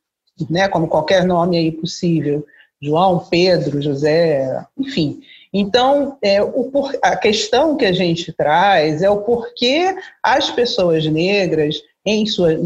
né? 0.51 0.69
Como 0.69 0.89
qualquer 0.89 1.25
nome 1.25 1.57
aí 1.57 1.73
possível, 1.73 2.45
João, 2.83 3.21
Pedro, 3.31 3.81
José, 3.81 4.67
enfim. 4.77 5.21
Então, 5.53 6.19
é, 6.23 6.39
a 7.03 7.17
questão 7.17 7.77
que 7.77 7.85
a 7.85 7.93
gente 7.93 8.33
traz 8.33 9.03
é 9.03 9.11
o 9.11 9.23
porquê 9.23 9.95
as 10.23 10.51
pessoas 10.51 11.07
negras 11.07 11.77
em 12.05 12.25
sua, 12.25 12.53
é, 12.53 12.57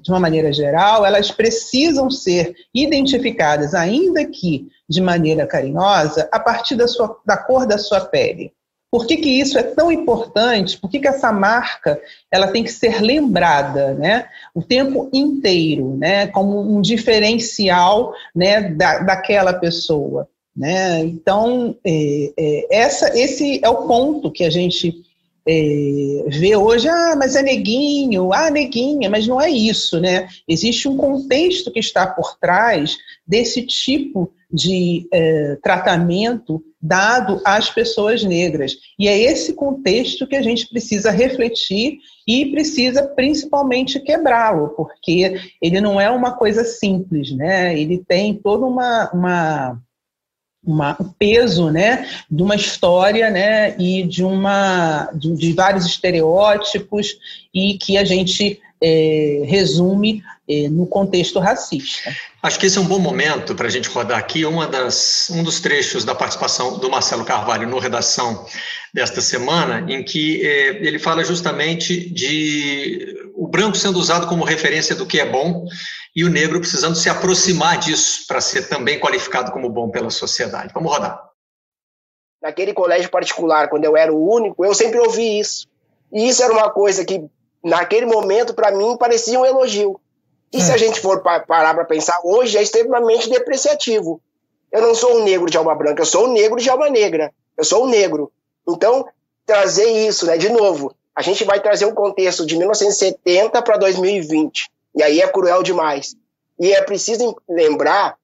de 0.00 0.10
uma 0.10 0.18
maneira 0.18 0.50
geral, 0.50 1.04
elas 1.04 1.30
precisam 1.30 2.10
ser 2.10 2.54
identificadas, 2.74 3.74
ainda 3.74 4.24
que 4.24 4.68
de 4.88 5.00
maneira 5.00 5.46
carinhosa, 5.46 6.26
a 6.32 6.40
partir 6.40 6.74
da, 6.74 6.88
sua, 6.88 7.20
da 7.24 7.36
cor 7.36 7.66
da 7.66 7.76
sua 7.76 8.00
pele. 8.00 8.52
Por 8.90 9.06
que, 9.06 9.16
que 9.16 9.40
isso 9.40 9.58
é 9.58 9.62
tão 9.62 9.90
importante? 9.90 10.78
Por 10.78 10.90
que, 10.90 11.00
que 11.00 11.08
essa 11.08 11.32
marca 11.32 11.98
ela 12.30 12.48
tem 12.48 12.62
que 12.62 12.70
ser 12.70 13.00
lembrada 13.00 13.94
né, 13.94 14.26
o 14.54 14.62
tempo 14.62 15.08
inteiro, 15.12 15.96
né, 15.96 16.26
como 16.26 16.60
um 16.60 16.80
diferencial 16.80 18.14
né, 18.34 18.70
da, 18.70 18.98
daquela 18.98 19.54
pessoa? 19.54 20.28
Né? 20.54 21.00
Então, 21.00 21.76
é, 21.84 22.32
é, 22.36 22.76
essa, 22.76 23.18
esse 23.18 23.60
é 23.62 23.68
o 23.68 23.86
ponto 23.86 24.30
que 24.30 24.44
a 24.44 24.50
gente 24.50 25.02
é, 25.46 26.24
vê 26.28 26.54
hoje, 26.54 26.88
ah, 26.88 27.14
mas 27.16 27.34
é 27.34 27.42
neguinho, 27.42 28.32
ah, 28.32 28.50
neguinha, 28.50 29.10
mas 29.10 29.26
não 29.26 29.40
é 29.40 29.50
isso, 29.50 29.98
né? 29.98 30.28
Existe 30.46 30.88
um 30.88 30.96
contexto 30.96 31.70
que 31.72 31.80
está 31.80 32.06
por 32.06 32.38
trás 32.38 32.96
desse 33.26 33.62
tipo 33.62 34.32
de 34.52 35.08
é, 35.12 35.56
tratamento 35.62 36.62
dado 36.80 37.40
às 37.44 37.70
pessoas 37.70 38.22
negras. 38.22 38.76
E 38.98 39.08
é 39.08 39.18
esse 39.18 39.54
contexto 39.54 40.26
que 40.26 40.36
a 40.36 40.42
gente 40.42 40.68
precisa 40.68 41.10
refletir 41.10 41.98
e 42.28 42.46
precisa 42.46 43.02
principalmente 43.02 43.98
quebrá-lo, 43.98 44.68
porque 44.70 45.40
ele 45.60 45.80
não 45.80 46.00
é 46.00 46.10
uma 46.10 46.32
coisa 46.32 46.62
simples, 46.64 47.32
né? 47.32 47.78
Ele 47.78 48.04
tem 48.06 48.34
toda 48.34 48.66
uma, 48.66 49.10
uma 49.12 49.82
uma, 50.64 50.96
o 50.98 51.04
peso 51.18 51.70
né, 51.70 52.08
de 52.30 52.42
uma 52.42 52.54
história 52.54 53.30
né, 53.30 53.76
e 53.78 54.04
de, 54.04 54.22
uma, 54.22 55.10
de, 55.14 55.34
de 55.34 55.52
vários 55.52 55.84
estereótipos 55.86 57.16
e 57.52 57.76
que 57.78 57.96
a 57.96 58.04
gente 58.04 58.60
é, 58.80 59.42
resume 59.44 60.22
é, 60.48 60.68
no 60.68 60.86
contexto 60.86 61.38
racista. 61.38 62.14
Acho 62.42 62.58
que 62.58 62.66
esse 62.66 62.76
é 62.76 62.80
um 62.80 62.86
bom 62.86 62.98
momento 62.98 63.54
para 63.54 63.68
a 63.68 63.70
gente 63.70 63.88
rodar 63.88 64.18
aqui 64.18 64.44
uma 64.44 64.66
das, 64.66 65.30
um 65.30 65.42
dos 65.42 65.60
trechos 65.60 66.04
da 66.04 66.14
participação 66.14 66.78
do 66.78 66.90
Marcelo 66.90 67.24
Carvalho 67.24 67.68
no 67.68 67.78
Redação 67.78 68.44
desta 68.92 69.20
semana, 69.20 69.86
em 69.88 70.02
que 70.02 70.44
é, 70.44 70.84
ele 70.84 70.98
fala 70.98 71.24
justamente 71.24 72.10
de 72.10 73.30
o 73.34 73.46
branco 73.46 73.76
sendo 73.76 73.98
usado 73.98 74.26
como 74.26 74.44
referência 74.44 74.94
do 74.94 75.06
que 75.06 75.20
é 75.20 75.26
bom 75.26 75.64
e 76.14 76.24
o 76.24 76.30
negro 76.30 76.60
precisando 76.60 76.94
se 76.94 77.08
aproximar 77.08 77.78
disso 77.78 78.26
para 78.26 78.40
ser 78.40 78.68
também 78.68 79.00
qualificado 79.00 79.50
como 79.50 79.68
bom 79.70 79.90
pela 79.90 80.10
sociedade. 80.10 80.72
Vamos 80.74 80.92
rodar. 80.92 81.30
Naquele 82.40 82.74
colégio 82.74 83.10
particular, 83.10 83.68
quando 83.68 83.84
eu 83.84 83.96
era 83.96 84.12
o 84.12 84.30
único, 84.30 84.64
eu 84.64 84.74
sempre 84.74 84.98
ouvi 84.98 85.38
isso. 85.38 85.66
E 86.12 86.28
isso 86.28 86.42
era 86.42 86.52
uma 86.52 86.70
coisa 86.70 87.04
que, 87.04 87.24
naquele 87.64 88.04
momento, 88.04 88.52
para 88.52 88.72
mim, 88.72 88.96
parecia 88.98 89.40
um 89.40 89.46
elogio. 89.46 89.98
E 90.52 90.58
é. 90.58 90.60
se 90.60 90.72
a 90.72 90.76
gente 90.76 91.00
for 91.00 91.22
parar 91.22 91.74
para 91.74 91.84
pensar, 91.84 92.20
hoje 92.22 92.58
é 92.58 92.62
extremamente 92.62 93.30
depreciativo. 93.30 94.20
Eu 94.70 94.82
não 94.82 94.94
sou 94.94 95.18
um 95.18 95.24
negro 95.24 95.48
de 95.48 95.56
alma 95.56 95.74
branca, 95.74 96.02
eu 96.02 96.06
sou 96.06 96.26
um 96.26 96.32
negro 96.32 96.58
de 96.58 96.68
alma 96.68 96.90
negra. 96.90 97.32
Eu 97.56 97.64
sou 97.64 97.84
um 97.84 97.88
negro. 97.88 98.30
Então, 98.68 99.06
trazer 99.46 99.88
isso, 100.06 100.26
né, 100.26 100.36
de 100.36 100.48
novo, 100.48 100.94
a 101.14 101.22
gente 101.22 101.44
vai 101.44 101.60
trazer 101.60 101.84
um 101.84 101.94
contexto 101.94 102.44
de 102.44 102.56
1970 102.56 103.62
para 103.62 103.76
2020. 103.76 104.70
E 104.94 105.02
aí 105.02 105.20
é 105.20 105.28
cruel 105.28 105.62
demais. 105.62 106.14
E 106.58 106.72
é 106.72 106.82
preciso 106.82 107.36
lembrar 107.48 108.16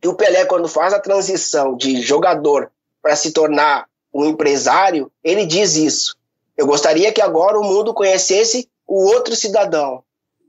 que 0.00 0.08
o 0.08 0.14
Pelé, 0.14 0.44
quando 0.44 0.68
faz 0.68 0.92
a 0.92 1.00
transição 1.00 1.76
de 1.76 2.00
jogador 2.02 2.70
para 3.02 3.16
se 3.16 3.32
tornar 3.32 3.86
um 4.12 4.24
empresário, 4.24 5.10
ele 5.22 5.44
diz 5.44 5.74
isso. 5.76 6.16
Eu 6.56 6.66
gostaria 6.66 7.12
que 7.12 7.20
agora 7.20 7.58
o 7.58 7.64
mundo 7.64 7.94
conhecesse 7.94 8.68
o 8.86 9.04
outro 9.04 9.36
cidadão, 9.36 10.02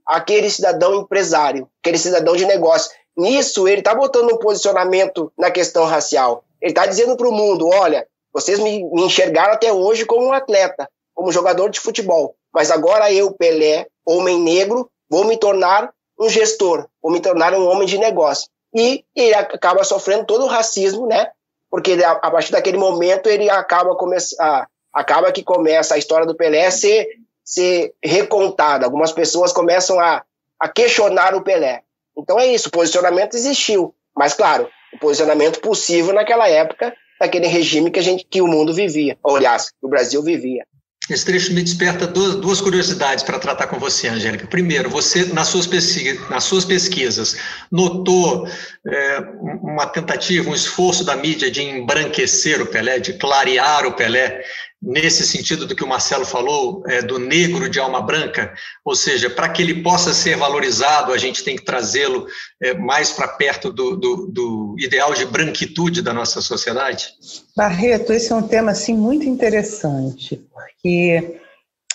aquele 0.06 0.50
cidadão 0.50 0.96
empresário, 0.96 1.70
aquele 1.82 1.98
cidadão 1.98 2.36
de 2.36 2.46
negócio. 2.46 2.92
Nisso, 3.16 3.68
ele 3.68 3.80
está 3.80 3.94
botando 3.94 4.34
um 4.34 4.38
posicionamento 4.38 5.32
na 5.38 5.52
questão 5.52 5.86
racial. 5.86 6.44
Ele 6.62 6.72
está 6.72 6.86
dizendo 6.86 7.16
para 7.16 7.28
o 7.28 7.32
mundo: 7.32 7.68
olha, 7.68 8.08
vocês 8.34 8.60
me, 8.60 8.84
me 8.92 9.04
enxergaram 9.04 9.54
até 9.54 9.72
hoje 9.72 10.06
como 10.06 10.26
um 10.26 10.34
atleta, 10.34 10.90
como 11.14 11.32
jogador 11.32 11.70
de 11.70 11.80
futebol, 11.80 12.36
mas 12.54 12.72
agora 12.72 13.12
eu, 13.12 13.32
Pelé, 13.32 13.88
homem 14.06 14.40
negro, 14.40 14.90
vou 15.10 15.26
me 15.26 15.38
tornar 15.38 15.92
um 16.20 16.30
gestor, 16.30 16.88
vou 17.02 17.12
me 17.12 17.20
tornar 17.20 17.54
um 17.54 17.68
homem 17.68 17.88
de 17.88 17.98
negócio. 17.98 18.50
E 18.74 19.04
ele 19.16 19.34
acaba 19.34 19.84
sofrendo 19.84 20.26
todo 20.26 20.44
o 20.44 20.48
racismo, 20.48 21.08
né? 21.08 21.32
Porque 21.72 21.94
a, 22.04 22.12
a 22.12 22.32
partir 22.32 22.52
daquele 22.52 22.78
momento 22.78 23.28
ele 23.28 23.50
acaba 23.50 23.96
começar, 23.96 24.68
acaba 24.94 25.32
que 25.32 25.44
começa 25.44 25.96
a 25.96 25.98
história 25.98 26.26
do 26.26 26.36
Pelé 26.36 26.70
ser, 26.70 27.08
ser 27.44 27.94
recontada. 28.04 28.86
Algumas 28.86 29.12
pessoas 29.12 29.54
começam 29.54 30.00
a, 30.00 30.24
a 30.60 30.68
questionar 30.68 31.34
o 31.34 31.42
Pelé. 31.42 31.82
Então 32.18 32.40
é 32.40 32.48
isso, 32.48 32.68
o 32.68 32.72
posicionamento 32.72 33.36
existiu, 33.36 33.96
mas 34.16 34.34
claro, 34.34 34.70
o 34.94 35.00
posicionamento 35.00 35.62
possível 35.62 36.14
naquela 36.14 36.50
época, 36.50 36.94
naquele 37.20 37.48
regime 37.48 37.90
que 37.90 38.00
a 38.00 38.04
gente, 38.04 38.26
que 38.26 38.42
o 38.42 38.48
mundo 38.48 38.74
vivia, 38.74 39.18
ou 39.24 39.38
aliás, 39.38 39.72
o 39.82 39.88
Brasil 39.88 40.22
vivia. 40.22 40.66
Esse 41.10 41.26
trecho 41.26 41.54
me 41.54 41.64
desperta 41.64 42.06
duas, 42.06 42.36
duas 42.36 42.62
curiosidades 42.62 43.24
para 43.24 43.40
tratar 43.40 43.68
com 43.68 43.80
você, 43.80 44.08
Angélica. 44.08 44.46
Primeiro, 44.46 44.90
você, 44.90 45.26
nas 45.34 45.48
suas, 45.48 45.66
pesquisas, 45.66 46.30
nas 46.30 46.44
suas 46.44 46.66
pesquisas 46.66 47.36
notou 47.72 48.48
é, 48.88 49.20
uma 49.62 49.88
tentativa, 49.88 50.50
um 50.50 50.54
esforço 50.54 51.04
da 51.04 51.16
mídia 51.16 51.50
de 51.50 51.62
embranquecer 51.62 52.62
o 52.62 52.68
Pelé, 52.68 53.00
de 53.00 53.14
clarear 53.14 53.88
o 53.88 53.94
Pelé, 53.94 54.44
nesse 54.82 55.26
sentido 55.28 55.66
do 55.66 55.76
que 55.76 55.84
o 55.84 55.88
Marcelo 55.88 56.26
falou, 56.26 56.84
é, 56.88 57.02
do 57.02 57.20
negro 57.20 57.70
de 57.70 57.80
alma 57.80 58.02
branca? 58.02 58.54
Ou 58.84 58.96
seja, 58.96 59.30
para 59.30 59.50
que 59.50 59.62
ele 59.62 59.84
possa 59.84 60.14
ser 60.14 60.38
valorizado, 60.38 61.12
a 61.12 61.18
gente 61.18 61.44
tem 61.44 61.56
que 61.56 61.66
trazê-lo 61.66 62.28
é, 62.62 62.74
mais 62.74 63.12
para 63.12 63.28
perto 63.28 63.72
do, 63.72 63.98
do, 63.98 64.28
do 64.28 64.76
ideal 64.80 65.14
de 65.14 65.26
branquitude 65.26 66.02
da 66.02 66.14
nossa 66.14 66.42
sociedade? 66.42 67.14
Barreto, 67.56 68.14
esse 68.14 68.32
é 68.32 68.36
um 68.36 68.48
tema 68.48 68.72
assim, 68.72 68.96
muito 68.96 69.26
interessante 69.26 70.42
que 70.82 71.40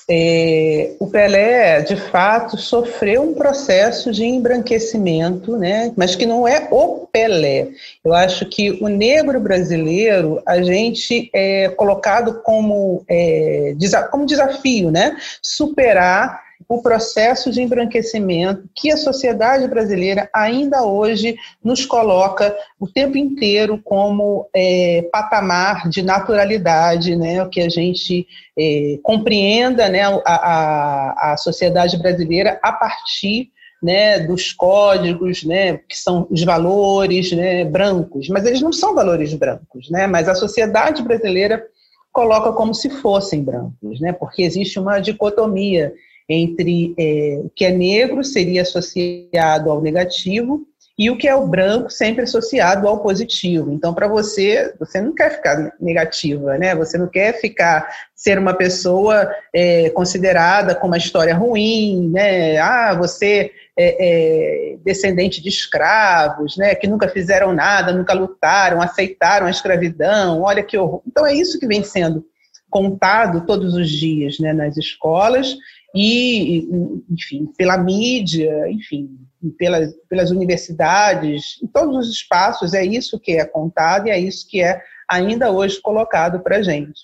é, 0.08 0.92
o 0.98 1.06
Pelé, 1.06 1.80
de 1.80 1.96
fato, 1.96 2.58
sofreu 2.58 3.22
um 3.22 3.34
processo 3.34 4.12
de 4.12 4.24
embranquecimento, 4.24 5.56
né? 5.56 5.92
mas 5.96 6.14
que 6.14 6.26
não 6.26 6.46
é 6.46 6.68
o 6.70 7.06
Pelé. 7.10 7.68
Eu 8.04 8.12
acho 8.12 8.46
que 8.46 8.72
o 8.82 8.88
negro 8.88 9.40
brasileiro, 9.40 10.42
a 10.44 10.60
gente 10.60 11.30
é 11.32 11.68
colocado 11.70 12.42
como, 12.42 13.04
é, 13.08 13.74
como 14.10 14.26
desafio, 14.26 14.90
né? 14.90 15.16
superar 15.40 16.43
o 16.68 16.80
processo 16.82 17.50
de 17.50 17.60
embranquecimento 17.60 18.68
que 18.74 18.90
a 18.90 18.96
sociedade 18.96 19.66
brasileira 19.68 20.28
ainda 20.32 20.84
hoje 20.84 21.36
nos 21.62 21.84
coloca 21.84 22.56
o 22.78 22.86
tempo 22.86 23.18
inteiro 23.18 23.80
como 23.82 24.48
é, 24.54 25.06
patamar 25.12 25.88
de 25.88 26.02
naturalidade, 26.02 27.16
né, 27.16 27.46
que 27.48 27.60
a 27.60 27.68
gente 27.68 28.26
é, 28.58 28.98
compreenda 29.02 29.88
né, 29.88 30.02
a, 30.02 30.22
a, 30.24 31.32
a 31.32 31.36
sociedade 31.36 31.98
brasileira 31.98 32.58
a 32.62 32.72
partir 32.72 33.50
né, 33.82 34.18
dos 34.20 34.50
códigos, 34.50 35.44
né, 35.44 35.76
que 35.76 35.96
são 35.96 36.26
os 36.30 36.42
valores 36.42 37.30
né, 37.32 37.64
brancos, 37.64 38.30
mas 38.30 38.46
eles 38.46 38.62
não 38.62 38.72
são 38.72 38.94
valores 38.94 39.34
brancos, 39.34 39.90
né, 39.90 40.06
mas 40.06 40.26
a 40.26 40.34
sociedade 40.34 41.02
brasileira 41.02 41.62
coloca 42.10 42.52
como 42.52 42.72
se 42.72 42.88
fossem 42.88 43.42
brancos, 43.42 44.00
né, 44.00 44.12
porque 44.12 44.42
existe 44.42 44.78
uma 44.78 45.00
dicotomia 45.00 45.92
entre 46.28 46.94
é, 46.98 47.40
o 47.44 47.50
que 47.54 47.64
é 47.64 47.70
negro 47.70 48.24
seria 48.24 48.62
associado 48.62 49.70
ao 49.70 49.80
negativo 49.80 50.66
e 50.96 51.10
o 51.10 51.18
que 51.18 51.26
é 51.26 51.34
o 51.34 51.46
branco 51.46 51.90
sempre 51.90 52.22
associado 52.22 52.86
ao 52.86 53.00
positivo. 53.02 53.72
Então, 53.72 53.92
para 53.92 54.06
você, 54.06 54.72
você 54.78 55.00
não 55.00 55.12
quer 55.12 55.30
ficar 55.30 55.74
negativa, 55.80 56.56
né? 56.56 56.74
Você 56.76 56.96
não 56.96 57.08
quer 57.08 57.40
ficar 57.40 57.88
ser 58.14 58.38
uma 58.38 58.54
pessoa 58.54 59.28
é, 59.52 59.90
considerada 59.90 60.74
com 60.74 60.86
uma 60.86 60.96
história 60.96 61.34
ruim, 61.34 62.10
né? 62.10 62.58
Ah, 62.58 62.94
você 62.94 63.50
é, 63.76 63.96
é, 63.98 64.76
descendente 64.84 65.42
de 65.42 65.48
escravos, 65.48 66.56
né? 66.56 66.76
Que 66.76 66.86
nunca 66.86 67.08
fizeram 67.08 67.52
nada, 67.52 67.92
nunca 67.92 68.12
lutaram, 68.12 68.80
aceitaram 68.80 69.46
a 69.46 69.50
escravidão. 69.50 70.42
Olha 70.42 70.62
que 70.62 70.78
horror. 70.78 71.02
Então 71.08 71.26
é 71.26 71.34
isso 71.34 71.58
que 71.58 71.66
vem 71.66 71.82
sendo 71.82 72.24
contado 72.70 73.44
todos 73.46 73.74
os 73.74 73.90
dias, 73.90 74.38
né? 74.38 74.52
Nas 74.52 74.76
escolas 74.76 75.56
e, 75.94 76.68
enfim, 77.08 77.46
pela 77.56 77.78
mídia, 77.78 78.68
enfim, 78.68 79.16
pelas, 79.58 79.94
pelas 80.08 80.30
universidades, 80.30 81.58
em 81.62 81.66
todos 81.66 82.08
os 82.08 82.14
espaços, 82.14 82.74
é 82.74 82.84
isso 82.84 83.20
que 83.20 83.32
é 83.32 83.44
contado 83.44 84.08
e 84.08 84.10
é 84.10 84.18
isso 84.18 84.46
que 84.48 84.60
é 84.60 84.82
ainda 85.08 85.50
hoje 85.52 85.80
colocado 85.80 86.40
para 86.40 86.56
a 86.56 86.62
gente. 86.62 87.02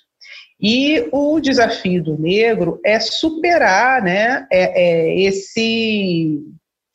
E 0.60 1.08
o 1.12 1.40
desafio 1.40 2.02
do 2.02 2.18
negro 2.18 2.80
é 2.84 2.98
superar 3.00 4.02
né, 4.02 4.46
é, 4.50 4.82
é 4.82 5.20
esse, 5.20 6.38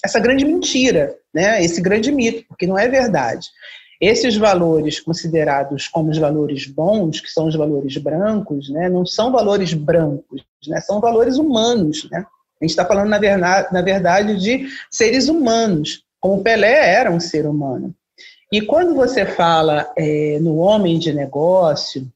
essa 0.04 0.20
grande 0.20 0.46
mentira, 0.46 1.16
né, 1.34 1.64
esse 1.64 1.82
grande 1.82 2.12
mito, 2.12 2.46
porque 2.48 2.68
não 2.68 2.78
é 2.78 2.88
verdade. 2.88 3.48
Esses 4.00 4.36
valores 4.36 5.00
considerados 5.00 5.88
como 5.88 6.12
os 6.12 6.18
valores 6.18 6.66
bons, 6.68 7.22
que 7.22 7.32
são 7.32 7.48
os 7.48 7.56
valores 7.56 7.98
brancos, 7.98 8.70
né, 8.70 8.90
não 8.90 9.06
são 9.06 9.32
valores 9.32 9.74
brancos, 9.74 10.44
né, 10.68 10.82
são 10.82 11.00
valores 11.00 11.38
humanos. 11.38 12.10
Né? 12.12 12.26
A 12.62 12.66
gente 12.66 12.72
está 12.72 12.86
falando, 12.86 13.10
na 13.10 13.20
verdade, 13.20 13.68
na 13.72 13.82
verdade, 13.82 14.40
de 14.40 14.68
seres 14.92 15.30
humanos, 15.30 16.04
como 16.20 16.44
Pelé 16.44 16.94
era 16.94 17.12
um 17.12 17.20
ser 17.20 17.46
humano. 17.46 17.94
E 18.52 18.62
quando 18.62 18.96
você 18.96 19.26
fala 19.26 19.92
é, 19.98 20.40
no 20.40 20.58
homem 20.58 21.00
de 21.00 21.12
negócio 21.14 22.08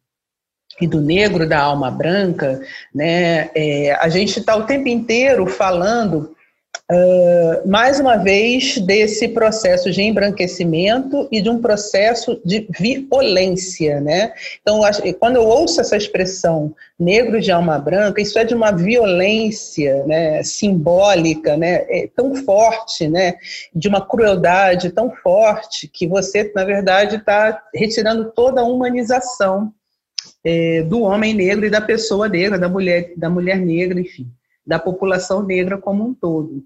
e 0.79 0.87
do 0.87 1.01
negro 1.01 1.47
da 1.47 1.59
alma 1.59 1.91
branca, 1.91 2.61
né, 2.93 3.49
é, 3.55 3.93
a 3.99 4.07
gente 4.09 4.39
está 4.39 4.55
o 4.55 4.65
tempo 4.65 4.87
inteiro 4.87 5.45
falando 5.47 6.35
Uh, 6.91 7.69
mais 7.69 7.99
uma 7.99 8.17
vez, 8.17 8.79
desse 8.79 9.27
processo 9.27 9.91
de 9.91 10.01
embranquecimento 10.01 11.27
e 11.31 11.39
de 11.39 11.47
um 11.47 11.61
processo 11.61 12.41
de 12.43 12.67
violência, 12.79 14.01
né? 14.01 14.33
Então, 14.59 14.81
quando 15.19 15.35
eu 15.35 15.43
ouço 15.43 15.79
essa 15.79 15.95
expressão 15.95 16.73
negro 16.99 17.39
de 17.39 17.51
alma 17.51 17.77
branca, 17.77 18.19
isso 18.19 18.39
é 18.39 18.43
de 18.43 18.55
uma 18.55 18.71
violência 18.71 20.03
né, 20.05 20.41
simbólica, 20.41 21.55
né, 21.55 21.85
é 21.89 22.09
tão 22.15 22.35
forte, 22.35 23.07
né, 23.07 23.35
de 23.71 23.87
uma 23.87 24.03
crueldade 24.03 24.89
tão 24.89 25.11
forte 25.11 25.87
que 25.87 26.07
você, 26.07 26.51
na 26.55 26.65
verdade, 26.65 27.17
está 27.17 27.61
retirando 27.73 28.31
toda 28.31 28.61
a 28.61 28.65
humanização 28.65 29.71
é, 30.43 30.81
do 30.81 31.01
homem 31.01 31.35
negro 31.35 31.67
e 31.67 31.69
da 31.69 31.81
pessoa 31.81 32.27
negra, 32.27 32.57
da 32.57 32.67
mulher, 32.67 33.13
da 33.15 33.29
mulher 33.29 33.59
negra, 33.59 34.01
enfim, 34.01 34.27
da 34.65 34.79
população 34.79 35.43
negra 35.43 35.77
como 35.77 36.03
um 36.03 36.15
todo. 36.15 36.63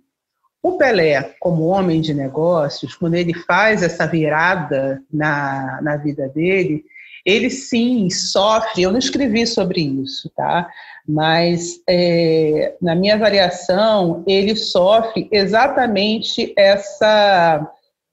O 0.64 0.78
Pelé, 0.78 1.36
como 1.42 1.66
homem 1.66 2.00
de 2.00 2.14
negócios, 2.14 2.96
quando 2.96 3.16
ele 3.16 3.34
faz 3.34 3.84
essa 3.84 4.08
virada 4.08 5.04
na, 5.12 5.82
na 5.82 5.98
vida 5.98 6.30
dele, 6.30 6.86
ele 7.26 7.50
sim 7.50 8.10
sofre. 8.10 8.84
Eu 8.84 8.92
não 8.92 9.00
escrevi 9.00 9.46
sobre 9.46 9.82
isso, 9.82 10.32
tá? 10.34 10.70
Mas 11.06 11.82
é, 11.88 12.76
na 12.82 12.96
minha 12.96 13.16
avaliação, 13.16 14.24
ele 14.26 14.56
sofre 14.56 15.28
exatamente 15.32 16.54
essa 16.58 17.70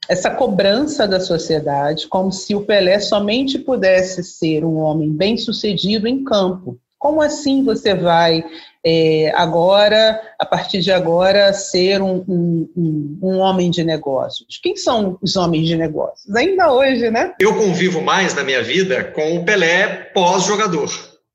essa 0.09 0.29
cobrança 0.29 1.07
da 1.07 1.21
sociedade, 1.21 2.09
como 2.09 2.33
se 2.33 2.53
o 2.53 2.63
Pelé 2.63 2.99
somente 2.99 3.61
pudesse 3.61 4.25
ser 4.25 4.65
um 4.65 4.79
homem 4.79 5.09
bem 5.09 5.37
sucedido 5.37 6.09
em 6.09 6.25
campo. 6.25 6.77
Como 7.01 7.23
assim 7.23 7.65
você 7.65 7.95
vai 7.95 8.45
é, 8.85 9.33
agora, 9.35 10.21
a 10.39 10.45
partir 10.45 10.81
de 10.81 10.93
agora, 10.93 11.51
ser 11.55 12.03
um, 12.03 12.23
um, 12.29 13.19
um, 13.23 13.39
homem 13.39 13.71
de 13.71 13.83
negócios. 13.83 14.61
Quem 14.63 14.77
são 14.77 15.19
os 15.23 15.35
homens 15.35 15.67
de 15.67 15.77
negócios? 15.77 16.35
Ainda 16.37 16.71
hoje, 16.71 17.11
né? 17.11 17.33
Eu 17.41 17.57
convivo 17.57 18.03
mais 18.03 18.35
na 18.35 18.45
minha 18.45 18.63
vida 18.63 19.03
com 19.03 19.39
o 19.39 19.45
Pelé 19.47 20.11
pós-jogador. 20.13 20.91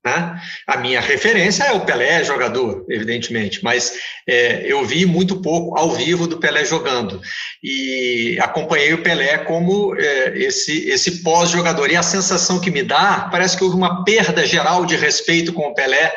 Né? 0.06 0.40
A 0.68 0.76
minha 0.76 1.00
referência 1.00 1.64
é 1.64 1.72
o 1.72 1.80
Pelé 1.80 2.22
jogador, 2.22 2.86
evidentemente, 2.88 3.58
mas 3.64 3.94
é, 4.24 4.62
eu 4.64 4.84
vi 4.84 5.04
muito 5.04 5.42
pouco 5.42 5.76
ao 5.76 5.90
vivo 5.90 6.28
do 6.28 6.38
Pelé 6.38 6.64
jogando 6.64 7.20
e 7.60 8.38
acompanhei 8.40 8.94
o 8.94 9.02
Pelé 9.02 9.38
como 9.38 9.96
é, 9.96 10.38
esse, 10.38 10.88
esse 10.88 11.24
pós-jogador. 11.24 11.90
E 11.90 11.96
a 11.96 12.04
sensação 12.04 12.60
que 12.60 12.70
me 12.70 12.84
dá, 12.84 13.28
parece 13.32 13.56
que 13.56 13.64
houve 13.64 13.74
uma 13.74 14.04
perda 14.04 14.46
geral 14.46 14.86
de 14.86 14.94
respeito 14.94 15.52
com 15.52 15.66
o 15.66 15.74
Pelé 15.74 16.14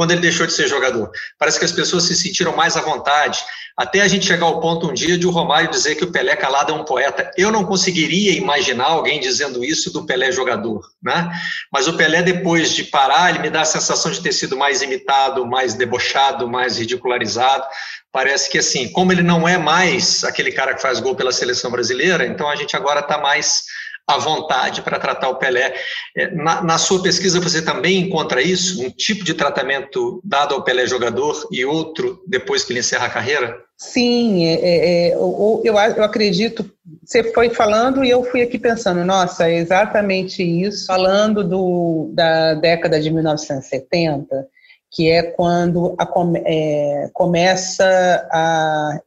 quando 0.00 0.12
ele 0.12 0.22
deixou 0.22 0.46
de 0.46 0.54
ser 0.54 0.66
jogador. 0.66 1.10
Parece 1.38 1.58
que 1.58 1.64
as 1.66 1.72
pessoas 1.72 2.04
se 2.04 2.16
sentiram 2.16 2.56
mais 2.56 2.74
à 2.74 2.80
vontade, 2.80 3.38
até 3.76 4.00
a 4.00 4.08
gente 4.08 4.24
chegar 4.24 4.46
ao 4.46 4.58
ponto 4.58 4.88
um 4.88 4.94
dia 4.94 5.18
de 5.18 5.26
o 5.26 5.30
Romário 5.30 5.68
dizer 5.68 5.94
que 5.94 6.04
o 6.04 6.10
Pelé 6.10 6.34
calado 6.36 6.72
é 6.72 6.74
um 6.74 6.86
poeta. 6.86 7.30
Eu 7.36 7.52
não 7.52 7.66
conseguiria 7.66 8.32
imaginar 8.32 8.86
alguém 8.86 9.20
dizendo 9.20 9.62
isso 9.62 9.92
do 9.92 10.06
Pelé 10.06 10.32
jogador, 10.32 10.80
né? 11.02 11.30
Mas 11.70 11.86
o 11.86 11.98
Pelé, 11.98 12.22
depois 12.22 12.72
de 12.72 12.84
parar, 12.84 13.28
ele 13.28 13.40
me 13.40 13.50
dá 13.50 13.60
a 13.60 13.66
sensação 13.66 14.10
de 14.10 14.22
ter 14.22 14.32
sido 14.32 14.56
mais 14.56 14.80
imitado, 14.80 15.44
mais 15.44 15.74
debochado, 15.74 16.48
mais 16.48 16.78
ridicularizado. 16.78 17.66
Parece 18.10 18.50
que, 18.50 18.56
assim, 18.56 18.88
como 18.88 19.12
ele 19.12 19.22
não 19.22 19.46
é 19.46 19.58
mais 19.58 20.24
aquele 20.24 20.50
cara 20.50 20.74
que 20.74 20.80
faz 20.80 20.98
gol 20.98 21.14
pela 21.14 21.30
seleção 21.30 21.70
brasileira, 21.70 22.24
então 22.24 22.48
a 22.48 22.56
gente 22.56 22.74
agora 22.74 23.00
está 23.00 23.18
mais 23.18 23.64
à 24.14 24.18
vontade 24.18 24.82
para 24.82 24.98
tratar 24.98 25.28
o 25.28 25.36
Pelé. 25.36 25.74
É, 26.16 26.30
na, 26.34 26.62
na, 26.62 26.78
sua 26.78 27.02
pesquisa, 27.02 27.40
você 27.40 27.62
também 27.62 28.00
encontra 28.00 28.42
isso? 28.42 28.82
Um 28.84 28.90
tipo 28.90 29.24
de 29.24 29.34
tratamento 29.34 30.20
dado 30.24 30.54
ao 30.54 30.62
Pelé 30.62 30.86
jogador 30.86 31.48
e 31.50 31.64
outro 31.64 32.22
depois 32.26 32.64
que 32.64 32.72
ele 32.72 32.80
encerra 32.80 33.06
a 33.06 33.10
carreira? 33.10 33.56
Sim, 33.76 34.46
é, 34.46 34.54
é, 34.54 35.08
é 35.08 35.14
eu, 35.14 35.62
eu, 35.64 35.74
eu 35.74 36.04
acredito. 36.04 36.70
Você 37.04 37.32
foi 37.32 37.50
falando 37.50 38.04
e 38.04 38.10
eu 38.10 38.22
fui 38.24 38.42
aqui 38.42 38.58
pensando, 38.58 39.04
nossa, 39.04 39.48
é 39.48 39.56
exatamente 39.56 40.42
isso. 40.42 40.86
Falando 40.86 41.42
do, 41.42 42.10
da 42.12 42.54
década 42.54 43.00
de 43.00 43.10
1970, 43.10 44.46
que 44.90 45.08
é 45.08 45.22
quando 45.22 45.94
a, 45.98 46.06
é, 46.44 47.10
começa 47.12 48.28
a 48.30 49.00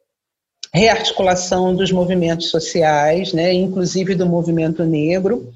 rearticulação 0.74 1.76
dos 1.76 1.92
movimentos 1.92 2.50
sociais, 2.50 3.32
né, 3.32 3.54
inclusive 3.54 4.16
do 4.16 4.26
movimento 4.26 4.84
negro, 4.84 5.54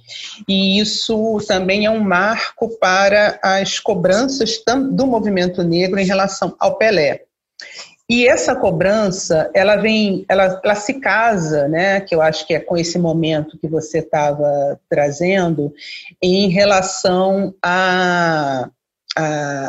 e 0.48 0.80
isso 0.80 1.40
também 1.48 1.86
é 1.86 1.90
um 1.90 2.00
marco 2.00 2.70
para 2.78 3.40
as 3.42 3.80
cobranças 3.80 4.62
do 4.92 5.08
movimento 5.08 5.64
negro 5.64 6.00
em 6.00 6.06
relação 6.06 6.56
ao 6.60 6.78
Pelé. 6.78 7.24
E 8.10 8.26
essa 8.26 8.56
cobrança, 8.56 9.52
ela 9.54 9.76
vem, 9.76 10.24
ela, 10.30 10.62
ela 10.64 10.76
se 10.76 10.94
casa, 10.94 11.68
né, 11.68 12.00
que 12.00 12.16
eu 12.16 12.22
acho 12.22 12.48
que 12.48 12.54
é 12.54 12.60
com 12.60 12.78
esse 12.78 12.98
momento 12.98 13.58
que 13.58 13.68
você 13.68 14.00
estava 14.00 14.80
trazendo, 14.90 15.74
em 16.22 16.48
relação 16.48 17.54
a 17.62 18.70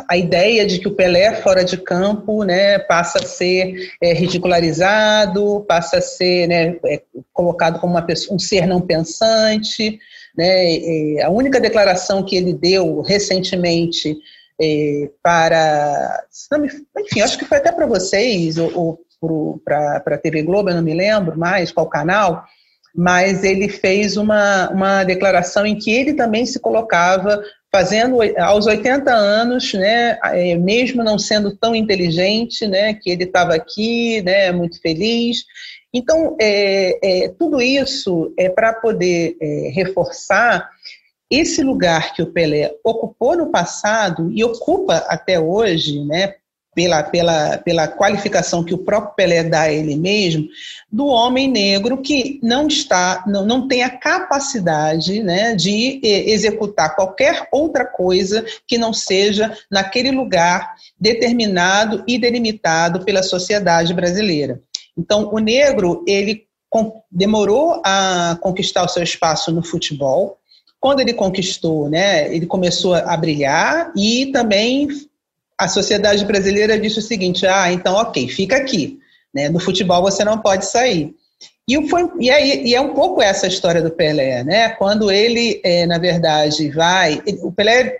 a, 0.07 0.15
ideia 0.15 0.65
de 0.65 0.79
que 0.79 0.87
o 0.87 0.93
Pelé 0.93 1.33
fora 1.41 1.63
de 1.63 1.77
campo 1.77 2.43
né, 2.43 2.77
passa 2.77 3.19
a 3.19 3.25
ser 3.25 3.91
é, 4.01 4.13
ridicularizado, 4.13 5.65
passa 5.67 5.97
a 5.97 6.01
ser 6.01 6.47
né, 6.47 6.77
é, 6.85 7.01
colocado 7.33 7.79
como 7.79 7.99
pessoa, 8.03 8.35
um 8.35 8.39
ser 8.39 8.67
não 8.67 8.79
pensante. 8.79 9.99
Né, 10.37 11.21
a 11.23 11.29
única 11.29 11.59
declaração 11.59 12.23
que 12.23 12.35
ele 12.35 12.53
deu 12.53 13.01
recentemente 13.01 14.15
é, 14.61 15.09
para. 15.23 16.23
Enfim, 16.99 17.21
acho 17.21 17.37
que 17.37 17.45
foi 17.45 17.57
até 17.57 17.71
para 17.71 17.87
vocês, 17.87 18.57
ou, 18.57 18.99
ou 19.21 19.61
para 19.65 20.03
a 20.05 20.17
TV 20.17 20.43
Globo, 20.43 20.69
eu 20.69 20.75
não 20.75 20.83
me 20.83 20.93
lembro 20.93 21.37
mais 21.37 21.71
qual 21.71 21.89
canal, 21.89 22.43
mas 22.95 23.43
ele 23.43 23.67
fez 23.67 24.15
uma, 24.15 24.69
uma 24.69 25.03
declaração 25.03 25.65
em 25.65 25.77
que 25.77 25.91
ele 25.91 26.13
também 26.13 26.45
se 26.45 26.59
colocava 26.59 27.41
fazendo 27.71 28.17
aos 28.37 28.65
80 28.65 29.11
anos, 29.11 29.73
né, 29.73 30.17
é, 30.23 30.55
mesmo 30.55 31.03
não 31.03 31.19
sendo 31.19 31.55
tão 31.55 31.75
inteligente, 31.75 32.65
né, 32.67 32.93
que 32.93 33.09
ele 33.09 33.25
estava 33.25 33.53
aqui, 33.53 34.21
né, 34.23 34.51
muito 34.51 34.81
feliz. 34.81 35.45
Então, 35.93 36.35
é, 36.39 37.25
é, 37.25 37.29
tudo 37.29 37.61
isso 37.61 38.33
é 38.37 38.49
para 38.49 38.73
poder 38.73 39.37
é, 39.39 39.71
reforçar 39.73 40.69
esse 41.29 41.61
lugar 41.61 42.13
que 42.13 42.23
o 42.23 42.31
Pelé 42.31 42.73
ocupou 42.83 43.37
no 43.37 43.51
passado 43.51 44.31
e 44.31 44.43
ocupa 44.43 44.97
até 45.07 45.39
hoje, 45.39 46.03
né, 46.05 46.33
pela, 46.79 47.03
pela, 47.03 47.57
pela 47.57 47.87
qualificação 47.89 48.63
que 48.63 48.73
o 48.73 48.77
próprio 48.77 49.13
Pelé 49.13 49.43
dá 49.43 49.63
a 49.63 49.71
ele 49.71 49.97
mesmo, 49.97 50.47
do 50.89 51.07
homem 51.07 51.51
negro 51.51 51.97
que 51.97 52.39
não 52.41 52.67
está, 52.67 53.21
não, 53.27 53.45
não 53.45 53.67
tem 53.67 53.83
a 53.83 53.89
capacidade 53.89 55.21
né, 55.21 55.53
de 55.55 55.99
executar 56.01 56.95
qualquer 56.95 57.49
outra 57.51 57.83
coisa 57.83 58.45
que 58.65 58.77
não 58.77 58.93
seja 58.93 59.53
naquele 59.69 60.09
lugar 60.09 60.73
determinado 60.97 62.01
e 62.07 62.17
delimitado 62.17 63.03
pela 63.03 63.23
sociedade 63.23 63.93
brasileira. 63.93 64.61
Então, 64.97 65.29
o 65.33 65.39
negro, 65.39 66.01
ele 66.07 66.45
demorou 67.11 67.81
a 67.83 68.37
conquistar 68.39 68.85
o 68.85 68.89
seu 68.89 69.03
espaço 69.03 69.51
no 69.51 69.61
futebol, 69.61 70.37
quando 70.79 71.01
ele 71.01 71.13
conquistou, 71.13 71.89
né, 71.89 72.33
ele 72.33 72.45
começou 72.45 72.93
a 72.93 73.17
brilhar 73.17 73.91
e 73.97 74.27
também 74.27 74.87
a 75.59 75.67
sociedade 75.67 76.23
brasileira 76.23 76.79
disse 76.79 76.99
o 76.99 77.03
seguinte: 77.03 77.45
ah, 77.45 77.71
então 77.71 77.95
ok, 77.95 78.29
fica 78.29 78.55
aqui. 78.55 78.97
Né? 79.33 79.49
No 79.49 79.59
futebol 79.59 80.01
você 80.01 80.23
não 80.23 80.39
pode 80.39 80.65
sair. 80.65 81.13
E, 81.67 81.87
foi, 81.87 82.09
e, 82.19 82.29
é, 82.29 82.63
e 82.65 82.73
é 82.73 82.81
um 82.81 82.95
pouco 82.95 83.21
essa 83.21 83.45
história 83.45 83.81
do 83.81 83.91
Pelé, 83.91 84.43
né? 84.43 84.69
Quando 84.69 85.11
ele, 85.11 85.61
é, 85.63 85.85
na 85.85 85.99
verdade, 85.99 86.69
vai. 86.69 87.21
Ele, 87.27 87.39
o 87.43 87.51
Pelé 87.51 87.99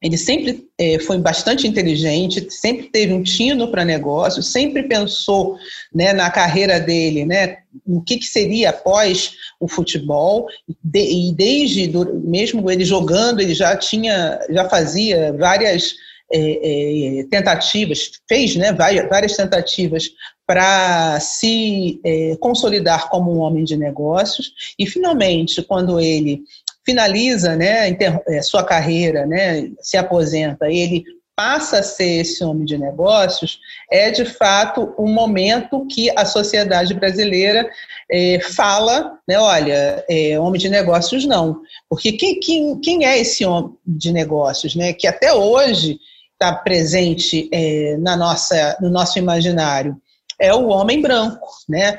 ele 0.00 0.16
sempre 0.16 0.68
é, 0.78 0.98
foi 1.00 1.18
bastante 1.18 1.66
inteligente, 1.66 2.46
sempre 2.50 2.88
teve 2.88 3.12
um 3.12 3.22
tino 3.22 3.68
para 3.68 3.84
negócio, 3.84 4.42
sempre 4.44 4.84
pensou 4.84 5.58
né, 5.92 6.12
na 6.12 6.30
carreira 6.30 6.78
dele, 6.78 7.24
né, 7.24 7.58
o 7.84 8.00
que, 8.00 8.18
que 8.18 8.26
seria 8.26 8.70
após 8.70 9.32
o 9.58 9.66
futebol, 9.66 10.46
de, 10.84 11.00
e 11.00 11.34
desde, 11.34 11.88
do, 11.88 12.14
mesmo 12.14 12.70
ele 12.70 12.84
jogando, 12.84 13.40
ele 13.40 13.56
já 13.56 13.76
tinha, 13.76 14.38
já 14.48 14.68
fazia 14.68 15.32
várias 15.32 15.96
é, 16.32 17.20
é, 17.20 17.24
tentativas, 17.24 18.10
fez 18.28 18.56
né, 18.56 18.72
várias, 18.72 19.36
tentativas 19.36 20.10
para 20.46 21.18
se 21.20 22.00
é, 22.04 22.36
consolidar 22.40 23.08
como 23.08 23.32
um 23.32 23.38
homem 23.38 23.64
de 23.64 23.76
negócios, 23.76 24.52
e 24.78 24.86
finalmente, 24.86 25.62
quando 25.62 26.00
ele 26.00 26.42
finaliza 26.84 27.54
né, 27.54 27.90
é, 28.28 28.42
sua 28.42 28.64
carreira, 28.64 29.26
né, 29.26 29.70
se 29.80 29.96
aposenta, 29.96 30.70
ele 30.70 31.04
passa 31.38 31.78
a 31.78 31.82
ser 31.84 32.22
esse 32.22 32.42
homem 32.42 32.64
de 32.64 32.76
negócios, 32.76 33.60
é 33.92 34.10
de 34.10 34.24
fato 34.24 34.92
um 34.98 35.06
momento 35.06 35.86
que 35.86 36.10
a 36.16 36.24
sociedade 36.24 36.92
brasileira 36.94 37.70
é, 38.10 38.40
fala, 38.40 39.16
né, 39.28 39.38
olha, 39.38 40.04
é, 40.10 40.40
homem 40.40 40.60
de 40.60 40.68
negócios 40.68 41.24
não. 41.24 41.60
Porque 41.88 42.10
quem, 42.12 42.40
quem, 42.40 42.80
quem 42.80 43.06
é 43.06 43.18
esse 43.20 43.44
homem 43.44 43.72
de 43.86 44.10
negócios, 44.10 44.74
né, 44.74 44.92
que 44.92 45.06
até 45.06 45.32
hoje 45.32 46.00
está 46.40 46.54
presente 46.54 47.48
é, 47.52 47.96
na 47.98 48.16
nossa, 48.16 48.76
no 48.80 48.88
nosso 48.88 49.18
imaginário 49.18 50.00
é 50.40 50.54
o 50.54 50.68
homem 50.68 51.02
branco, 51.02 51.48
né? 51.68 51.98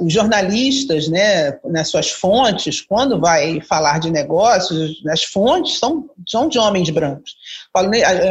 Os 0.00 0.12
jornalistas, 0.12 1.06
né, 1.06 1.58
nas 1.64 1.88
suas 1.88 2.10
fontes, 2.10 2.80
quando 2.80 3.20
vai 3.20 3.60
falar 3.60 4.00
de 4.00 4.10
negócios, 4.10 5.02
as 5.06 5.22
fontes 5.22 5.78
são, 5.78 6.08
são 6.26 6.48
de 6.48 6.58
homens 6.58 6.88
brancos. 6.88 7.36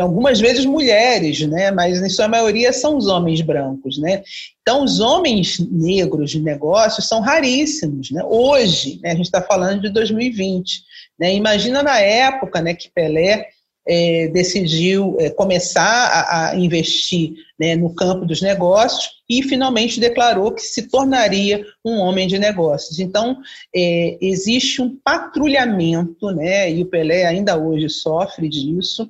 Algumas 0.01 0.39
vezes 0.39 0.65
mulheres, 0.65 1.41
né, 1.41 1.69
mas 1.69 2.01
em 2.01 2.09
sua 2.09 2.27
maioria 2.27 2.73
são 2.73 2.97
os 2.97 3.07
homens 3.07 3.41
brancos, 3.41 3.99
né? 3.99 4.23
Então, 4.61 4.83
os 4.83 4.99
homens 4.99 5.59
negros 5.59 6.31
de 6.31 6.39
negócios 6.39 7.07
são 7.07 7.21
raríssimos, 7.21 8.09
né? 8.09 8.23
Hoje, 8.25 8.99
né, 9.03 9.11
a 9.11 9.15
gente 9.15 9.25
está 9.25 9.41
falando 9.41 9.81
de 9.81 9.89
2020, 9.89 10.81
né? 11.19 11.33
Imagina 11.35 11.83
na 11.83 11.99
época, 11.99 12.59
né, 12.59 12.73
que 12.73 12.89
Pelé 12.89 13.49
é, 13.87 14.27
decidiu 14.29 15.17
é, 15.19 15.29
começar 15.29 15.83
a, 15.83 16.49
a 16.49 16.55
investir 16.55 17.33
né, 17.59 17.75
no 17.75 17.93
campo 17.93 18.25
dos 18.25 18.41
negócios 18.41 19.09
e 19.29 19.43
finalmente 19.43 19.99
declarou 19.99 20.53
que 20.53 20.61
se 20.61 20.83
tornaria 20.89 21.65
um 21.83 21.97
homem 21.99 22.27
de 22.27 22.37
negócios. 22.37 22.99
Então, 22.99 23.37
é, 23.75 24.17
existe 24.21 24.81
um 24.81 24.95
patrulhamento, 25.03 26.31
né, 26.31 26.71
e 26.71 26.81
o 26.81 26.85
Pelé 26.85 27.25
ainda 27.25 27.57
hoje 27.57 27.89
sofre 27.89 28.47
disso. 28.47 29.09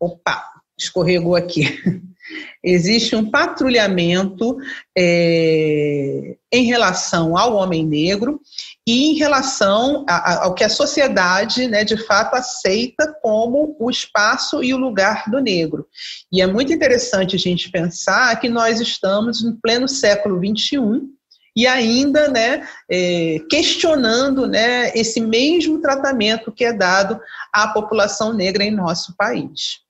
Opa, 0.00 0.44
escorregou 0.78 1.34
aqui. 1.34 1.64
existe 2.62 3.14
um 3.14 3.30
patrulhamento 3.30 4.56
é, 4.96 6.36
em 6.52 6.64
relação 6.64 7.36
ao 7.36 7.54
homem 7.54 7.84
negro 7.84 8.40
e 8.86 9.10
em 9.10 9.14
relação 9.14 10.04
a, 10.08 10.44
ao 10.44 10.54
que 10.54 10.64
a 10.64 10.68
sociedade, 10.68 11.68
né, 11.68 11.84
de 11.84 11.96
fato, 11.96 12.34
aceita 12.34 13.14
como 13.22 13.76
o 13.78 13.90
espaço 13.90 14.62
e 14.62 14.72
o 14.72 14.78
lugar 14.78 15.24
do 15.30 15.40
negro. 15.40 15.86
E 16.32 16.40
é 16.40 16.46
muito 16.46 16.72
interessante 16.72 17.36
a 17.36 17.38
gente 17.38 17.70
pensar 17.70 18.38
que 18.40 18.48
nós 18.48 18.80
estamos 18.80 19.42
em 19.42 19.52
pleno 19.52 19.88
século 19.88 20.38
XXI 20.38 21.02
e 21.54 21.66
ainda 21.66 22.28
né, 22.28 22.66
é, 22.88 23.40
questionando 23.50 24.46
né, 24.46 24.92
esse 24.94 25.20
mesmo 25.20 25.80
tratamento 25.80 26.52
que 26.52 26.64
é 26.64 26.72
dado 26.72 27.20
à 27.52 27.68
população 27.68 28.32
negra 28.32 28.62
em 28.62 28.70
nosso 28.70 29.14
país. 29.16 29.80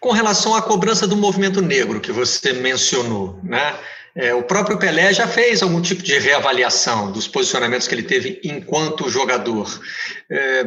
Com 0.00 0.12
relação 0.12 0.54
à 0.54 0.62
cobrança 0.62 1.06
do 1.06 1.16
movimento 1.16 1.60
negro 1.60 2.00
que 2.00 2.10
você 2.10 2.54
mencionou, 2.54 3.38
né? 3.42 3.76
É, 4.14 4.34
o 4.34 4.42
próprio 4.42 4.78
Pelé 4.78 5.12
já 5.12 5.28
fez 5.28 5.62
algum 5.62 5.80
tipo 5.80 6.02
de 6.02 6.18
reavaliação 6.18 7.12
dos 7.12 7.28
posicionamentos 7.28 7.86
que 7.86 7.94
ele 7.94 8.02
teve 8.02 8.40
enquanto 8.42 9.08
jogador. 9.08 9.68
É, 10.28 10.64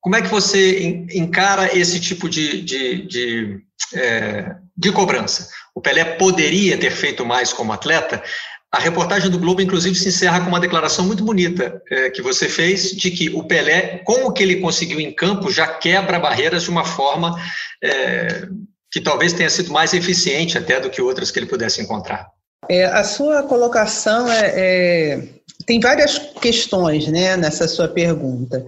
como 0.00 0.16
é 0.16 0.22
que 0.22 0.28
você 0.28 1.06
encara 1.14 1.76
esse 1.76 1.98
tipo 1.98 2.28
de, 2.28 2.60
de, 2.60 3.06
de, 3.06 3.60
é, 3.94 4.54
de 4.76 4.92
cobrança? 4.92 5.48
O 5.74 5.80
Pelé 5.80 6.04
poderia 6.04 6.76
ter 6.76 6.90
feito 6.90 7.24
mais 7.24 7.52
como 7.52 7.72
atleta? 7.72 8.22
A 8.74 8.80
reportagem 8.80 9.30
do 9.30 9.38
Globo, 9.38 9.62
inclusive, 9.62 9.94
se 9.94 10.08
encerra 10.08 10.40
com 10.40 10.48
uma 10.48 10.58
declaração 10.58 11.06
muito 11.06 11.24
bonita 11.24 11.80
é, 11.88 12.10
que 12.10 12.20
você 12.20 12.48
fez 12.48 12.90
de 12.90 13.08
que 13.12 13.30
o 13.30 13.44
Pelé, 13.44 13.98
com 13.98 14.26
o 14.26 14.32
que 14.32 14.42
ele 14.42 14.56
conseguiu 14.56 14.98
em 14.98 15.14
campo, 15.14 15.48
já 15.48 15.64
quebra 15.64 16.18
barreiras 16.18 16.64
de 16.64 16.70
uma 16.70 16.84
forma 16.84 17.40
é, 17.80 18.48
que 18.90 19.00
talvez 19.00 19.32
tenha 19.32 19.48
sido 19.48 19.72
mais 19.72 19.94
eficiente 19.94 20.58
até 20.58 20.80
do 20.80 20.90
que 20.90 21.00
outras 21.00 21.30
que 21.30 21.38
ele 21.38 21.46
pudesse 21.46 21.80
encontrar. 21.80 22.26
É, 22.68 22.86
a 22.86 23.04
sua 23.04 23.44
colocação 23.44 24.28
é, 24.28 24.52
é, 24.56 25.22
tem 25.64 25.78
várias 25.78 26.18
questões 26.18 27.06
né, 27.06 27.36
nessa 27.36 27.68
sua 27.68 27.86
pergunta. 27.86 28.66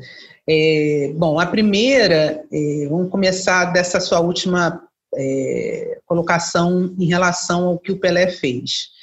É, 0.48 1.10
bom, 1.16 1.40
a 1.40 1.46
primeira, 1.46 2.44
é, 2.52 2.86
vamos 2.88 3.10
começar 3.10 3.72
dessa 3.72 3.98
sua 3.98 4.20
última 4.20 4.80
colocação 6.04 6.94
em 6.98 7.06
relação 7.06 7.68
ao 7.68 7.78
que 7.78 7.90
o 7.90 7.98
Pelé 7.98 8.28
fez. 8.28 8.94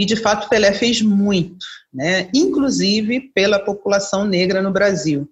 E, 0.00 0.06
de 0.06 0.16
fato, 0.16 0.48
Pelé 0.48 0.72
fez 0.72 1.02
muito, 1.02 1.66
né, 1.92 2.30
inclusive 2.34 3.20
pela 3.34 3.58
população 3.58 4.24
negra 4.24 4.62
no 4.62 4.72
Brasil. 4.72 5.28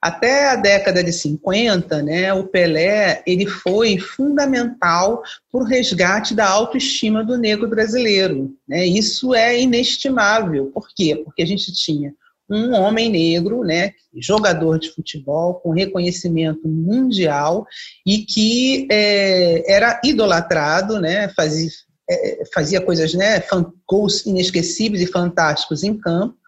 Até 0.00 0.50
a 0.50 0.54
década 0.54 1.02
de 1.02 1.12
50, 1.12 2.00
né, 2.04 2.32
o 2.32 2.44
Pelé 2.44 3.24
ele 3.26 3.44
foi 3.44 3.98
fundamental 3.98 5.20
para 5.50 5.60
o 5.60 5.64
resgate 5.64 6.32
da 6.32 6.48
autoestima 6.48 7.24
do 7.24 7.36
negro 7.36 7.68
brasileiro. 7.68 8.54
Né? 8.68 8.86
Isso 8.86 9.34
é 9.34 9.60
inestimável. 9.60 10.66
Por 10.66 10.86
quê? 10.94 11.20
Porque 11.24 11.42
a 11.42 11.46
gente 11.46 11.72
tinha 11.72 12.14
um 12.48 12.74
homem 12.74 13.10
negro, 13.10 13.64
né, 13.64 13.94
jogador 14.16 14.78
de 14.78 14.90
futebol 14.90 15.54
com 15.54 15.72
reconhecimento 15.72 16.68
mundial 16.68 17.66
e 18.06 18.18
que 18.18 18.86
é, 18.90 19.70
era 19.70 20.00
idolatrado, 20.04 21.00
né, 21.00 21.28
fazia, 21.30 21.68
é, 22.10 22.44
fazia 22.52 22.80
coisas, 22.80 23.14
né, 23.14 23.42
gols 23.88 24.24
inesquecíveis 24.26 25.02
e 25.02 25.06
fantásticos 25.06 25.82
em 25.82 25.96
campo 25.96 26.38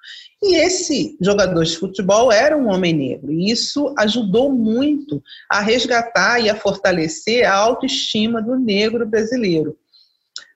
e 0.43 0.57
esse 0.57 1.19
jogador 1.21 1.63
de 1.65 1.77
futebol 1.77 2.33
era 2.33 2.57
um 2.57 2.71
homem 2.71 2.95
negro, 2.95 3.31
e 3.31 3.51
isso 3.51 3.95
ajudou 3.99 4.51
muito 4.51 5.23
a 5.51 5.61
resgatar 5.61 6.41
e 6.41 6.49
a 6.49 6.57
fortalecer 6.57 7.45
a 7.45 7.55
autoestima 7.55 8.41
do 8.41 8.59
negro 8.59 9.07
brasileiro. 9.07 9.77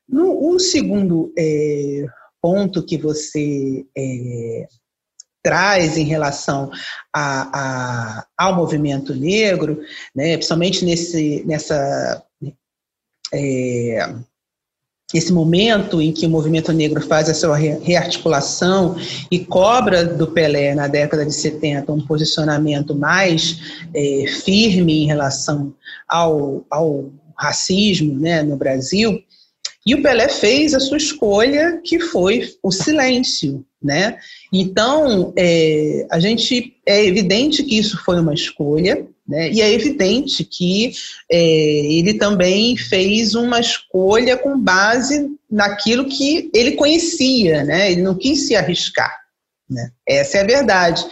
No 0.08 0.58
segundo 0.58 1.32
é, 1.38 2.06
ponto 2.40 2.84
que 2.84 2.96
você 2.96 3.84
é, 3.96 4.66
traz 5.42 5.98
em 5.98 6.04
relação 6.04 6.70
a, 7.14 8.20
a, 8.20 8.26
ao 8.38 8.56
movimento 8.56 9.14
negro, 9.14 9.82
né, 10.14 10.34
principalmente 10.36 10.82
nesse, 10.82 11.44
nessa 11.46 12.24
é, 13.34 14.14
esse 15.12 15.32
momento 15.32 16.00
em 16.00 16.12
que 16.12 16.26
o 16.26 16.30
movimento 16.30 16.72
negro 16.72 17.00
faz 17.00 17.28
a 17.28 17.34
sua 17.34 17.56
rearticulação 17.56 18.96
e 19.30 19.38
cobra 19.38 20.04
do 20.04 20.28
Pelé, 20.28 20.74
na 20.74 20.88
década 20.88 21.26
de 21.26 21.34
70, 21.34 21.92
um 21.92 22.00
posicionamento 22.06 22.94
mais 22.94 23.86
é, 23.94 24.24
firme 24.44 25.04
em 25.04 25.06
relação 25.06 25.74
ao, 26.08 26.64
ao 26.70 27.10
racismo 27.36 28.18
né, 28.18 28.42
no 28.42 28.56
Brasil, 28.56 29.22
e 29.86 29.94
o 29.94 30.02
Pelé 30.02 30.28
fez 30.28 30.72
a 30.72 30.80
sua 30.80 30.96
escolha, 30.96 31.78
que 31.84 32.00
foi 32.00 32.54
o 32.62 32.72
silêncio, 32.72 33.64
né? 33.82 34.16
Então, 34.50 35.34
é, 35.36 36.06
a 36.10 36.18
gente 36.18 36.74
é 36.86 37.04
evidente 37.04 37.62
que 37.62 37.78
isso 37.78 38.02
foi 38.02 38.18
uma 38.18 38.32
escolha, 38.32 39.06
né? 39.26 39.50
E 39.50 39.62
é 39.62 39.72
evidente 39.72 40.44
que 40.44 40.92
é, 41.30 41.38
ele 41.38 42.14
também 42.14 42.76
fez 42.76 43.34
uma 43.34 43.58
escolha 43.58 44.36
com 44.36 44.58
base 44.58 45.30
naquilo 45.50 46.06
que 46.06 46.50
ele 46.54 46.72
conhecia, 46.72 47.64
né? 47.64 47.90
Ele 47.92 48.02
não 48.02 48.14
quis 48.14 48.46
se 48.46 48.54
arriscar, 48.54 49.14
né? 49.68 49.90
Essa 50.06 50.38
é 50.38 50.40
a 50.42 50.46
verdade. 50.46 51.04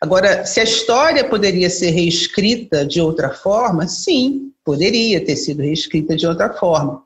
Agora, 0.00 0.46
se 0.46 0.60
a 0.60 0.64
história 0.64 1.24
poderia 1.24 1.68
ser 1.68 1.90
reescrita 1.90 2.86
de 2.86 3.00
outra 3.00 3.30
forma, 3.30 3.86
sim, 3.86 4.52
poderia 4.64 5.24
ter 5.24 5.36
sido 5.36 5.62
reescrita 5.62 6.16
de 6.16 6.26
outra 6.26 6.52
forma. 6.54 7.02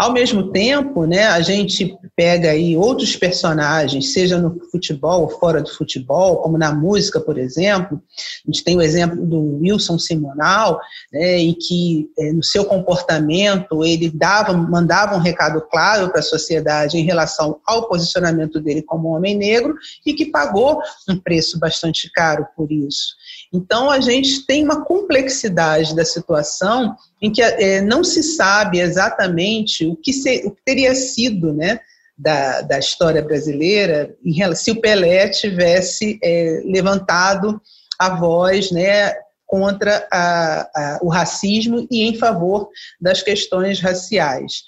Ao 0.00 0.14
mesmo 0.14 0.50
tempo, 0.50 1.04
né, 1.04 1.26
a 1.26 1.42
gente 1.42 1.94
pega 2.16 2.52
aí 2.52 2.74
outros 2.74 3.16
personagens, 3.16 4.14
seja 4.14 4.38
no 4.38 4.58
futebol 4.70 5.20
ou 5.20 5.28
fora 5.28 5.60
do 5.60 5.70
futebol, 5.70 6.38
como 6.38 6.56
na 6.56 6.72
música, 6.72 7.20
por 7.20 7.36
exemplo. 7.36 8.00
A 8.08 8.50
gente 8.50 8.64
tem 8.64 8.78
o 8.78 8.80
exemplo 8.80 9.26
do 9.26 9.58
Wilson 9.58 9.98
Simonal, 9.98 10.80
né, 11.12 11.40
em 11.40 11.52
que 11.52 12.08
é, 12.18 12.32
no 12.32 12.42
seu 12.42 12.64
comportamento 12.64 13.84
ele 13.84 14.08
dava, 14.08 14.54
mandava 14.54 15.16
um 15.16 15.20
recado 15.20 15.60
claro 15.70 16.08
para 16.08 16.20
a 16.20 16.22
sociedade 16.22 16.96
em 16.96 17.04
relação 17.04 17.60
ao 17.66 17.86
posicionamento 17.86 18.58
dele 18.58 18.80
como 18.80 19.14
homem 19.14 19.36
negro 19.36 19.74
e 20.06 20.14
que 20.14 20.24
pagou 20.24 20.80
um 21.10 21.18
preço 21.18 21.58
bastante 21.58 22.10
caro 22.10 22.46
por 22.56 22.72
isso. 22.72 23.19
Então, 23.52 23.90
a 23.90 23.98
gente 24.00 24.46
tem 24.46 24.62
uma 24.62 24.84
complexidade 24.84 25.94
da 25.94 26.04
situação 26.04 26.94
em 27.20 27.32
que 27.32 27.42
é, 27.42 27.80
não 27.80 28.04
se 28.04 28.22
sabe 28.22 28.78
exatamente 28.78 29.84
o 29.86 29.96
que, 29.96 30.12
se, 30.12 30.42
o 30.46 30.52
que 30.52 30.62
teria 30.64 30.94
sido 30.94 31.52
né, 31.52 31.80
da, 32.16 32.60
da, 32.60 32.78
história 32.78 33.20
brasileira 33.22 34.14
se 34.54 34.70
o 34.70 34.80
Pelé 34.80 35.28
tivesse 35.30 36.18
é, 36.22 36.62
levantado 36.64 37.60
a 37.98 38.14
voz 38.14 38.70
né, 38.70 39.14
contra 39.44 40.06
a, 40.12 40.60
a, 40.60 40.98
o 41.02 41.08
racismo 41.08 41.88
e 41.90 42.02
em 42.02 42.14
favor 42.14 42.68
das 43.00 43.20
questões 43.20 43.80
raciais. 43.80 44.62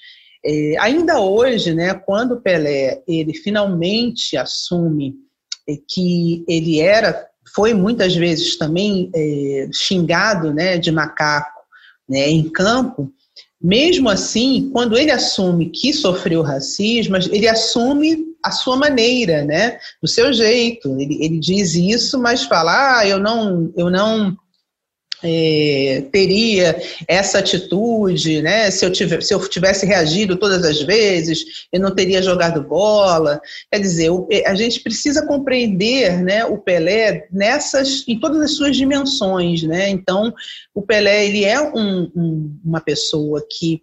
É, 0.44 0.74
ainda 0.80 1.20
hoje, 1.20 1.72
né, 1.72 1.94
quando 1.94 2.32
o 2.32 2.40
Pelé 2.40 3.00
ele 3.06 3.32
finalmente 3.32 4.36
assume 4.36 5.14
que 5.88 6.44
ele 6.48 6.80
era 6.80 7.28
foi 7.54 7.74
muitas 7.74 8.14
vezes 8.14 8.56
também 8.56 9.10
é, 9.14 9.68
xingado 9.72 10.52
né, 10.52 10.78
de 10.78 10.90
macaco 10.90 11.60
né, 12.08 12.28
em 12.28 12.48
campo, 12.48 13.12
mesmo 13.62 14.08
assim, 14.08 14.70
quando 14.72 14.98
ele 14.98 15.12
assume 15.12 15.70
que 15.70 15.92
sofreu 15.92 16.42
racismo, 16.42 17.16
ele 17.16 17.46
assume 17.46 18.32
a 18.44 18.50
sua 18.50 18.76
maneira, 18.76 19.44
né, 19.44 19.78
do 20.02 20.08
seu 20.08 20.32
jeito. 20.32 20.98
Ele, 20.98 21.24
ele 21.24 21.38
diz 21.38 21.76
isso, 21.76 22.18
mas 22.18 22.42
fala, 22.42 22.98
ah, 22.98 23.06
eu 23.06 23.20
não, 23.20 23.72
eu 23.76 23.88
não 23.88 24.36
é, 25.22 26.04
teria 26.10 26.80
essa 27.06 27.38
atitude, 27.38 28.42
né? 28.42 28.70
Se 28.70 28.84
eu, 28.84 28.90
tivesse, 28.90 29.28
se 29.28 29.34
eu 29.34 29.48
tivesse 29.48 29.86
reagido 29.86 30.36
todas 30.36 30.64
as 30.64 30.82
vezes, 30.82 31.66
eu 31.72 31.80
não 31.80 31.94
teria 31.94 32.22
jogado 32.22 32.62
bola. 32.62 33.40
Quer 33.70 33.80
dizer, 33.80 34.10
o, 34.10 34.26
é, 34.30 34.48
a 34.48 34.54
gente 34.54 34.80
precisa 34.80 35.26
compreender, 35.26 36.22
né, 36.22 36.44
o 36.44 36.58
Pelé 36.58 37.26
nessas, 37.30 38.04
em 38.08 38.18
todas 38.18 38.40
as 38.40 38.56
suas 38.56 38.76
dimensões, 38.76 39.62
né? 39.62 39.88
Então, 39.88 40.34
o 40.74 40.82
Pelé 40.82 41.26
ele 41.26 41.44
é 41.44 41.60
um, 41.60 42.10
um, 42.16 42.60
uma 42.64 42.80
pessoa 42.80 43.44
que 43.48 43.82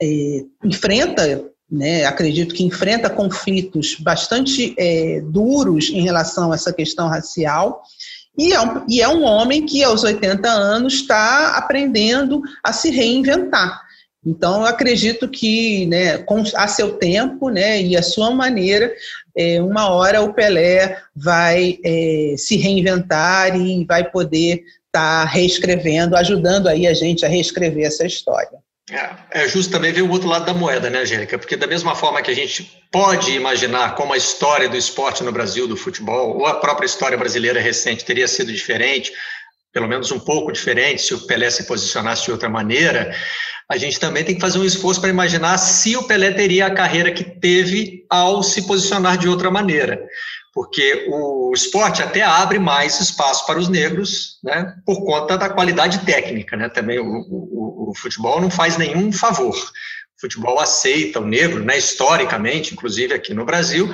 é, 0.00 0.44
enfrenta 0.64 1.50
né, 1.70 2.06
acredito 2.06 2.54
que 2.54 2.64
enfrenta 2.64 3.10
conflitos 3.10 3.96
bastante 4.00 4.74
é, 4.78 5.20
duros 5.20 5.90
em 5.90 6.00
relação 6.00 6.50
a 6.50 6.54
essa 6.54 6.72
questão 6.72 7.08
racial, 7.08 7.82
e 8.38 8.52
é, 8.52 8.60
um, 8.60 8.84
e 8.88 9.02
é 9.02 9.08
um 9.08 9.24
homem 9.24 9.66
que, 9.66 9.82
aos 9.82 10.04
80 10.04 10.48
anos, 10.48 10.94
está 10.94 11.56
aprendendo 11.56 12.40
a 12.62 12.72
se 12.72 12.88
reinventar. 12.90 13.82
Então, 14.24 14.60
eu 14.60 14.66
acredito 14.66 15.28
que, 15.28 15.86
né, 15.86 16.18
com, 16.18 16.44
a 16.54 16.68
seu 16.68 16.92
tempo 16.92 17.48
né, 17.48 17.82
e 17.82 17.96
a 17.96 18.02
sua 18.02 18.30
maneira, 18.30 18.92
é, 19.36 19.60
uma 19.60 19.90
hora 19.90 20.22
o 20.22 20.32
Pelé 20.32 20.98
vai 21.14 21.78
é, 21.84 22.34
se 22.36 22.56
reinventar 22.56 23.56
e 23.56 23.84
vai 23.84 24.08
poder 24.08 24.62
estar 24.86 25.24
tá 25.24 25.24
reescrevendo, 25.24 26.16
ajudando 26.16 26.68
aí 26.68 26.86
a 26.86 26.94
gente 26.94 27.24
a 27.24 27.28
reescrever 27.28 27.86
essa 27.86 28.06
história. 28.06 28.58
É, 28.90 29.42
é 29.42 29.48
justo 29.48 29.70
também 29.70 29.92
ver 29.92 30.02
o 30.02 30.10
outro 30.10 30.28
lado 30.28 30.46
da 30.46 30.54
moeda, 30.54 30.88
né, 30.88 31.00
Angélica? 31.00 31.38
Porque 31.38 31.56
da 31.56 31.66
mesma 31.66 31.94
forma 31.94 32.22
que 32.22 32.30
a 32.30 32.34
gente 32.34 32.70
pode 32.90 33.32
imaginar 33.32 33.94
como 33.94 34.14
a 34.14 34.16
história 34.16 34.68
do 34.68 34.76
esporte 34.76 35.22
no 35.22 35.32
Brasil, 35.32 35.68
do 35.68 35.76
futebol, 35.76 36.38
ou 36.38 36.46
a 36.46 36.54
própria 36.54 36.86
história 36.86 37.18
brasileira 37.18 37.60
recente 37.60 38.04
teria 38.04 38.26
sido 38.26 38.52
diferente, 38.52 39.12
pelo 39.72 39.86
menos 39.86 40.10
um 40.10 40.18
pouco 40.18 40.50
diferente, 40.50 41.02
se 41.02 41.14
o 41.14 41.26
Pelé 41.26 41.50
se 41.50 41.64
posicionasse 41.64 42.24
de 42.24 42.32
outra 42.32 42.48
maneira, 42.48 43.14
a 43.70 43.76
gente 43.76 44.00
também 44.00 44.24
tem 44.24 44.34
que 44.34 44.40
fazer 44.40 44.58
um 44.58 44.64
esforço 44.64 45.00
para 45.00 45.10
imaginar 45.10 45.58
se 45.58 45.94
o 45.94 46.04
Pelé 46.04 46.32
teria 46.32 46.66
a 46.66 46.74
carreira 46.74 47.12
que 47.12 47.22
teve 47.22 48.06
ao 48.08 48.42
se 48.42 48.66
posicionar 48.66 49.18
de 49.18 49.28
outra 49.28 49.50
maneira 49.50 50.00
porque 50.58 51.06
o 51.08 51.52
esporte 51.54 52.02
até 52.02 52.20
abre 52.20 52.58
mais 52.58 53.00
espaço 53.00 53.46
para 53.46 53.60
os 53.60 53.68
negros, 53.68 54.40
né, 54.42 54.74
por 54.84 55.04
conta 55.04 55.38
da 55.38 55.48
qualidade 55.48 56.00
técnica, 56.00 56.56
né, 56.56 56.68
também 56.68 56.98
o, 56.98 57.04
o, 57.06 57.90
o 57.90 57.94
futebol 57.94 58.40
não 58.40 58.50
faz 58.50 58.76
nenhum 58.76 59.12
favor, 59.12 59.54
o 59.54 60.20
futebol 60.20 60.58
aceita 60.58 61.20
o 61.20 61.24
negro, 61.24 61.62
né, 61.62 61.78
historicamente, 61.78 62.74
inclusive 62.74 63.14
aqui 63.14 63.32
no 63.32 63.44
Brasil, 63.44 63.88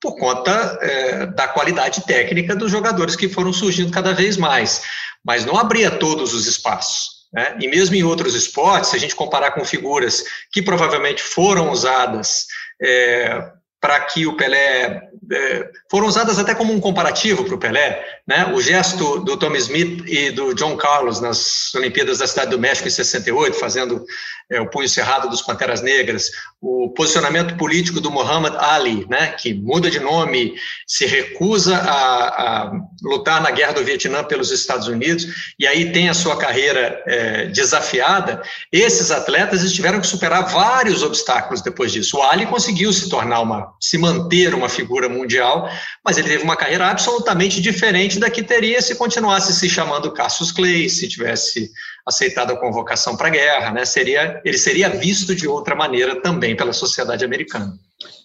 por 0.00 0.16
conta 0.16 0.78
é, 0.80 1.26
da 1.26 1.46
qualidade 1.46 2.00
técnica 2.06 2.56
dos 2.56 2.70
jogadores 2.70 3.14
que 3.14 3.28
foram 3.28 3.52
surgindo 3.52 3.92
cada 3.92 4.14
vez 4.14 4.38
mais, 4.38 4.80
mas 5.22 5.44
não 5.44 5.58
abria 5.58 5.90
todos 5.90 6.32
os 6.32 6.46
espaços. 6.46 7.18
Né? 7.34 7.58
E 7.60 7.68
mesmo 7.68 7.94
em 7.94 8.02
outros 8.02 8.34
esportes, 8.34 8.88
se 8.88 8.96
a 8.96 8.98
gente 8.98 9.14
comparar 9.14 9.50
com 9.50 9.62
figuras 9.62 10.24
que 10.50 10.62
provavelmente 10.62 11.22
foram 11.22 11.70
usadas 11.70 12.46
é, 12.80 13.52
para 13.80 14.00
que 14.00 14.26
o 14.26 14.36
Pelé 14.36 15.07
é, 15.30 15.70
foram 15.90 16.06
usadas 16.06 16.38
até 16.38 16.54
como 16.54 16.72
um 16.72 16.80
comparativo 16.80 17.44
para 17.44 17.54
o 17.54 17.58
Pelé, 17.58 18.02
né? 18.26 18.50
O 18.54 18.60
gesto 18.60 19.20
do 19.20 19.36
Tom 19.36 19.54
Smith 19.56 20.04
e 20.06 20.30
do 20.30 20.54
John 20.54 20.76
Carlos 20.76 21.20
nas 21.20 21.74
Olimpíadas 21.74 22.18
da 22.18 22.26
Cidade 22.26 22.50
do 22.50 22.58
México 22.58 22.88
em 22.88 22.90
68, 22.90 23.58
fazendo 23.58 24.04
é, 24.50 24.60
o 24.60 24.70
punho 24.70 24.88
cerrado 24.88 25.28
dos 25.28 25.42
Panteras 25.42 25.82
Negras, 25.82 26.30
o 26.60 26.88
posicionamento 26.90 27.56
político 27.56 28.00
do 28.00 28.10
Muhammad 28.10 28.54
Ali, 28.56 29.06
né? 29.08 29.28
Que 29.28 29.52
muda 29.52 29.90
de 29.90 30.00
nome, 30.00 30.54
se 30.86 31.06
recusa 31.06 31.76
a, 31.76 32.68
a 32.68 32.72
lutar 33.02 33.42
na 33.42 33.50
guerra 33.50 33.72
do 33.72 33.84
Vietnã 33.84 34.24
pelos 34.24 34.50
Estados 34.50 34.88
Unidos 34.88 35.26
e 35.58 35.66
aí 35.66 35.92
tem 35.92 36.08
a 36.08 36.14
sua 36.14 36.36
carreira 36.36 37.02
é, 37.06 37.46
desafiada. 37.46 38.42
Esses 38.72 39.10
atletas 39.10 39.70
tiveram 39.72 40.00
que 40.00 40.06
superar 40.06 40.48
vários 40.48 41.02
obstáculos 41.02 41.60
depois 41.60 41.92
disso. 41.92 42.16
O 42.16 42.22
Ali 42.22 42.46
conseguiu 42.46 42.92
se 42.92 43.08
tornar 43.08 43.40
uma, 43.40 43.74
se 43.80 43.98
manter 43.98 44.54
uma 44.54 44.68
figura 44.68 45.08
mundial, 45.18 45.68
mas 46.04 46.16
ele 46.16 46.28
teve 46.28 46.42
uma 46.42 46.56
carreira 46.56 46.86
absolutamente 46.86 47.60
diferente 47.60 48.18
da 48.18 48.30
que 48.30 48.42
teria 48.42 48.80
se 48.80 48.94
continuasse 48.94 49.52
se 49.52 49.68
chamando 49.68 50.12
Cassius 50.12 50.52
Clay, 50.52 50.88
se 50.88 51.08
tivesse 51.08 51.70
aceitado 52.06 52.52
a 52.52 52.56
convocação 52.56 53.16
para 53.16 53.28
a 53.28 53.30
guerra, 53.30 53.72
né? 53.72 53.84
Seria, 53.84 54.40
ele 54.44 54.56
seria 54.56 54.88
visto 54.88 55.34
de 55.34 55.46
outra 55.46 55.74
maneira 55.74 56.20
também 56.20 56.56
pela 56.56 56.72
sociedade 56.72 57.24
americana. 57.24 57.74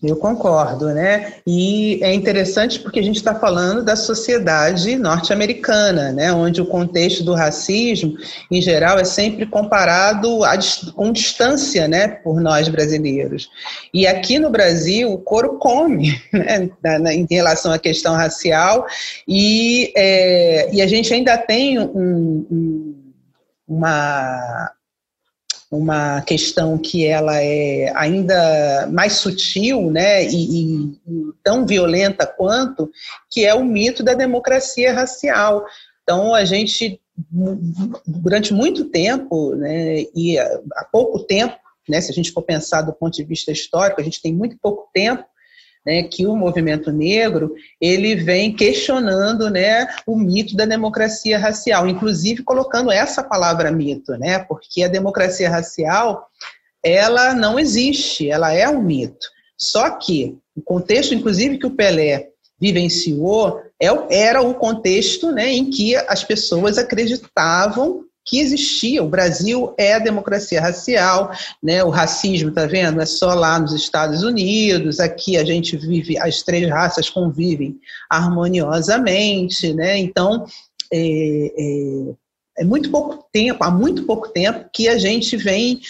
Eu 0.03 0.17
concordo, 0.17 0.87
né? 0.93 1.35
E 1.47 1.99
é 2.03 2.13
interessante 2.13 2.79
porque 2.79 2.99
a 2.99 3.03
gente 3.03 3.15
está 3.15 3.33
falando 3.33 3.83
da 3.83 3.95
sociedade 3.95 4.95
norte-americana, 4.97 6.11
né? 6.11 6.31
Onde 6.31 6.61
o 6.61 6.65
contexto 6.65 7.23
do 7.23 7.33
racismo, 7.33 8.15
em 8.51 8.61
geral, 8.61 8.99
é 8.99 9.03
sempre 9.03 9.47
comparado 9.47 10.43
a, 10.43 10.57
com 10.93 11.11
distância, 11.11 11.87
né? 11.87 12.07
Por 12.07 12.39
nós 12.39 12.69
brasileiros. 12.69 13.49
E 13.93 14.05
aqui 14.05 14.37
no 14.37 14.51
Brasil, 14.51 15.11
o 15.11 15.17
couro 15.17 15.57
come, 15.57 16.21
né? 16.31 17.15
em 17.15 17.25
relação 17.29 17.71
à 17.71 17.79
questão 17.79 18.13
racial, 18.13 18.85
e, 19.27 19.91
é, 19.95 20.69
e 20.71 20.81
a 20.81 20.87
gente 20.87 21.13
ainda 21.13 21.37
tem 21.37 21.79
um, 21.79 22.45
um 22.51 23.03
uma, 23.67 24.71
uma 25.77 26.21
questão 26.21 26.77
que 26.77 27.05
ela 27.05 27.41
é 27.41 27.91
ainda 27.95 28.87
mais 28.91 29.13
sutil, 29.13 29.89
né, 29.89 30.23
e, 30.25 30.61
e, 30.61 30.99
tão 31.43 31.65
violenta 31.65 32.25
quanto, 32.25 32.91
que 33.29 33.45
é 33.45 33.53
o 33.53 33.65
mito 33.65 34.03
da 34.03 34.13
democracia 34.13 34.93
racial. 34.93 35.65
Então 36.03 36.33
a 36.33 36.45
gente 36.45 36.99
durante 38.05 38.53
muito 38.53 38.85
tempo, 38.85 39.55
né, 39.55 40.05
e 40.15 40.37
há 40.39 40.87
pouco 40.91 41.19
tempo 41.19 41.55
né, 41.87 41.99
se 42.01 42.11
a 42.11 42.13
gente 42.13 42.31
for 42.31 42.41
pensar 42.41 42.81
do 42.81 42.93
ponto 42.93 43.13
de 43.13 43.23
vista 43.23 43.51
histórico, 43.51 43.99
a 43.99 44.03
gente 44.03 44.21
tem 44.21 44.33
muito 44.33 44.57
pouco 44.61 44.89
tempo 44.93 45.25
né, 45.85 46.03
que 46.03 46.25
o 46.25 46.35
movimento 46.35 46.91
negro 46.91 47.53
ele 47.79 48.15
vem 48.15 48.55
questionando 48.55 49.49
né, 49.49 49.87
o 50.07 50.17
mito 50.17 50.55
da 50.55 50.65
democracia 50.65 51.37
racial, 51.37 51.87
inclusive 51.87 52.43
colocando 52.43 52.91
essa 52.91 53.23
palavra 53.23 53.71
mito, 53.71 54.13
né, 54.13 54.39
porque 54.39 54.83
a 54.83 54.87
democracia 54.87 55.49
racial 55.49 56.27
ela 56.83 57.33
não 57.33 57.57
existe, 57.57 58.29
ela 58.29 58.53
é 58.53 58.67
um 58.67 58.81
mito. 58.81 59.27
Só 59.57 59.91
que 59.91 60.37
o 60.55 60.61
contexto, 60.61 61.13
inclusive, 61.13 61.57
que 61.57 61.65
o 61.65 61.75
Pelé 61.75 62.29
vivenciou 62.59 63.61
é 63.81 63.87
era 64.09 64.41
o 64.41 64.53
contexto 64.53 65.31
né, 65.31 65.51
em 65.51 65.69
que 65.69 65.95
as 65.95 66.23
pessoas 66.23 66.77
acreditavam 66.77 68.05
que 68.25 68.39
existia. 68.39 69.03
O 69.03 69.09
Brasil 69.09 69.73
é 69.77 69.93
a 69.93 69.99
democracia 69.99 70.61
racial, 70.61 71.31
né? 71.61 71.83
O 71.83 71.89
racismo, 71.89 72.51
tá 72.51 72.65
vendo? 72.65 73.01
É 73.01 73.05
só 73.05 73.33
lá 73.33 73.59
nos 73.59 73.73
Estados 73.73 74.23
Unidos. 74.23 74.99
Aqui 74.99 75.37
a 75.37 75.43
gente 75.43 75.75
vive, 75.77 76.17
as 76.17 76.41
três 76.41 76.69
raças 76.69 77.09
convivem 77.09 77.77
harmoniosamente, 78.09 79.73
né? 79.73 79.97
Então, 79.97 80.45
é, 80.91 81.51
é, 81.57 82.13
é 82.57 82.63
muito 82.63 82.91
pouco 82.91 83.25
tempo, 83.31 83.63
há 83.63 83.71
muito 83.71 84.03
pouco 84.03 84.29
tempo, 84.29 84.69
que 84.71 84.87
a 84.87 84.97
gente 84.97 85.35
vem, 85.35 85.81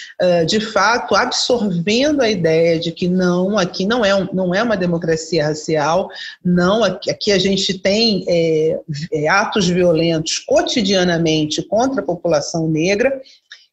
de 0.48 0.60
fato, 0.60 1.14
absorvendo 1.14 2.22
a 2.22 2.30
ideia 2.30 2.80
de 2.80 2.92
que 2.92 3.08
não, 3.08 3.58
aqui 3.58 3.86
não 3.86 4.06
é, 4.06 4.16
um, 4.16 4.28
não 4.34 4.56
é 4.56 4.64
uma 4.64 4.78
democracia 4.78 5.46
racial, 5.46 6.10
não, 6.44 6.84
aqui, 6.84 7.32
a 7.32 7.38
gente 7.38 7.78
tem 7.80 8.24
é, 8.28 8.80
é, 9.12 9.28
atos 9.28 9.68
violentos 9.68 10.40
cotidianamente 10.40 11.62
contra 11.64 12.02
a 12.02 12.06
população 12.06 12.70
negra, 12.70 13.22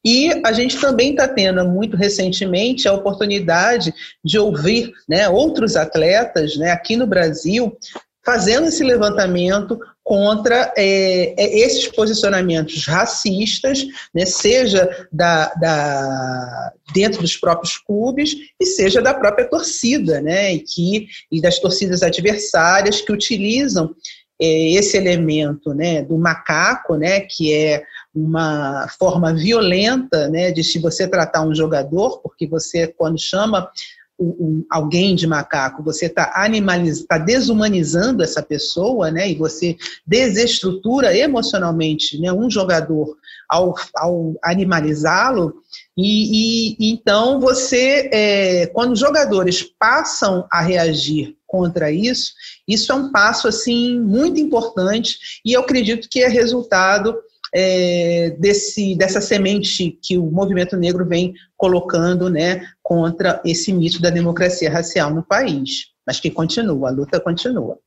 e 0.05 0.31
a 0.45 0.53
gente 0.53 0.81
também 0.81 1.11
está 1.11 1.29
tendo, 1.29 1.65
muito 1.67 1.97
recentemente, 1.97 2.89
a 2.89 2.93
oportunidade 2.93 3.93
de 4.25 4.39
ouvir 4.39 4.93
né, 5.09 5.29
outros 5.29 5.77
atletas 5.77 6.57
né, 6.57 6.71
aqui 6.71 6.97
no 6.97 7.07
Brasil 7.07 7.77
fazendo 8.25 8.69
esse 8.69 8.83
levantamento 8.83 9.79
contra 10.11 10.75
é, 10.77 11.41
é, 11.41 11.59
esses 11.61 11.87
posicionamentos 11.87 12.85
racistas, 12.85 13.87
né, 14.13 14.27
seja 14.27 15.07
da, 15.13 15.55
da, 15.55 16.73
dentro 16.93 17.21
dos 17.21 17.37
próprios 17.37 17.79
clubes 17.79 18.35
e 18.59 18.67
seja 18.67 19.01
da 19.01 19.15
própria 19.15 19.49
torcida, 19.49 20.21
né, 20.21 20.53
e, 20.53 20.59
que, 20.59 21.07
e 21.31 21.41
das 21.41 21.61
torcidas 21.61 22.03
adversárias 22.03 23.01
que 23.01 23.13
utilizam 23.13 23.95
é, 24.43 24.73
esse 24.73 24.97
elemento 24.97 25.73
né, 25.73 26.03
do 26.03 26.19
macaco, 26.19 26.97
né, 26.97 27.21
que 27.21 27.55
é 27.55 27.81
uma 28.13 28.89
forma 28.99 29.33
violenta 29.33 30.29
né, 30.29 30.51
de 30.51 30.65
se 30.65 30.81
você 30.81 31.07
tratar 31.07 31.47
um 31.47 31.55
jogador, 31.55 32.19
porque 32.21 32.49
você, 32.49 32.89
quando 32.89 33.17
chama 33.17 33.71
um, 34.21 34.65
alguém 34.71 35.15
de 35.15 35.27
macaco, 35.27 35.83
você 35.83 36.07
está 36.07 36.33
animalizando, 36.35 37.03
está 37.03 37.19
desumanizando 37.19 38.23
essa 38.23 38.43
pessoa, 38.43 39.11
né? 39.11 39.31
E 39.31 39.35
você 39.35 39.77
desestrutura 40.07 41.17
emocionalmente, 41.17 42.21
né? 42.21 42.33
Um 42.33 42.51
jogador 42.51 43.17
ao, 43.49 43.75
ao 43.97 44.35
animalizá-lo. 44.43 45.55
E, 45.97 46.77
e, 46.79 46.93
então 46.93 47.41
você, 47.41 48.11
é, 48.13 48.67
quando 48.69 48.93
os 48.93 48.99
jogadores 48.99 49.63
passam 49.63 50.47
a 50.53 50.61
reagir 50.61 51.37
contra 51.47 51.91
isso, 51.91 52.33
isso 52.69 52.93
é 52.93 52.95
um 52.95 53.11
passo 53.11 53.49
assim 53.49 53.99
muito 53.99 54.39
importante 54.39 55.19
e 55.45 55.53
eu 55.53 55.63
acredito 55.63 56.09
que 56.09 56.23
é 56.23 56.29
resultado 56.29 57.17
é, 57.55 58.31
desse, 58.39 58.95
dessa 58.95 59.21
semente 59.21 59.99
que 60.03 60.17
o 60.17 60.31
movimento 60.31 60.77
negro 60.77 61.05
vem 61.05 61.35
colocando 61.57 62.29
né, 62.29 62.67
contra 62.83 63.41
esse 63.45 63.73
mito 63.73 64.01
da 64.01 64.11
democracia 64.11 64.71
racial 64.71 65.13
no 65.13 65.23
país. 65.23 65.91
Mas 66.07 66.19
que 66.21 66.31
continua, 66.31 66.89
a 66.89 66.93
luta 66.93 67.21
continua. 67.21 67.79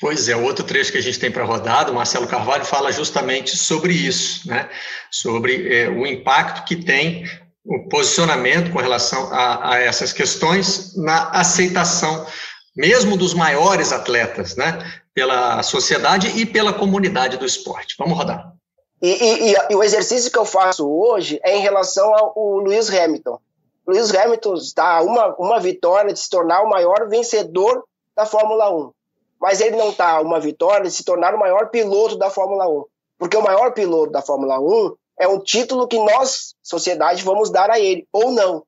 Pois 0.00 0.30
é, 0.30 0.36
outro 0.36 0.64
trecho 0.64 0.90
que 0.90 0.98
a 0.98 1.02
gente 1.02 1.18
tem 1.18 1.30
para 1.30 1.44
rodar, 1.44 1.90
o 1.90 1.94
Marcelo 1.94 2.26
Carvalho 2.26 2.64
fala 2.64 2.90
justamente 2.90 3.54
sobre 3.54 3.92
isso, 3.92 4.48
né? 4.48 4.68
sobre 5.10 5.76
é, 5.76 5.90
o 5.90 6.06
impacto 6.06 6.64
que 6.64 6.76
tem 6.76 7.24
o 7.62 7.86
posicionamento 7.88 8.72
com 8.72 8.78
relação 8.78 9.30
a, 9.30 9.74
a, 9.74 9.78
essas 9.78 10.10
questões 10.10 10.96
na 10.96 11.28
aceitação, 11.30 12.26
mesmo 12.74 13.14
dos 13.14 13.34
maiores 13.34 13.92
atletas, 13.92 14.56
né? 14.56 14.78
pela 15.12 15.62
sociedade 15.62 16.28
e 16.28 16.46
pela 16.46 16.72
comunidade 16.72 17.36
do 17.36 17.44
esporte. 17.44 17.94
Vamos 17.98 18.16
rodar. 18.16 18.54
E, 19.00 19.08
e, 19.08 19.54
e, 19.70 19.74
o 19.74 19.82
exercício 19.82 20.30
que 20.30 20.38
eu 20.38 20.44
faço 20.44 20.88
hoje 20.88 21.40
é 21.42 21.56
em 21.56 21.60
relação 21.60 22.14
ao 22.14 22.58
Lewis 22.58 22.90
Hamilton. 22.90 23.40
Lewis 23.86 24.14
Hamilton 24.14 24.54
está 24.54 24.98
a 24.98 25.02
uma, 25.02 25.34
uma 25.36 25.58
vitória 25.58 26.12
de 26.12 26.20
se 26.20 26.28
tornar 26.28 26.62
o 26.62 26.68
maior 26.68 27.08
vencedor 27.08 27.84
da 28.14 28.26
Fórmula 28.26 28.70
1. 28.70 28.92
Mas 29.40 29.60
ele 29.62 29.76
não 29.76 29.90
está 29.90 30.16
a 30.16 30.20
uma 30.20 30.38
vitória 30.38 30.84
de 30.84 30.94
se 30.94 31.02
tornar 31.02 31.34
o 31.34 31.38
maior 31.38 31.70
piloto 31.70 32.16
da 32.16 32.28
Fórmula 32.28 32.68
1. 32.68 32.84
Porque 33.18 33.36
o 33.36 33.42
maior 33.42 33.72
piloto 33.72 34.12
da 34.12 34.20
Fórmula 34.20 34.60
1 34.60 34.94
é 35.18 35.26
um 35.26 35.40
título 35.40 35.88
que 35.88 35.98
nós, 35.98 36.54
sociedade, 36.62 37.22
vamos 37.22 37.50
dar 37.50 37.70
a 37.70 37.80
ele, 37.80 38.06
ou 38.12 38.30
não. 38.30 38.64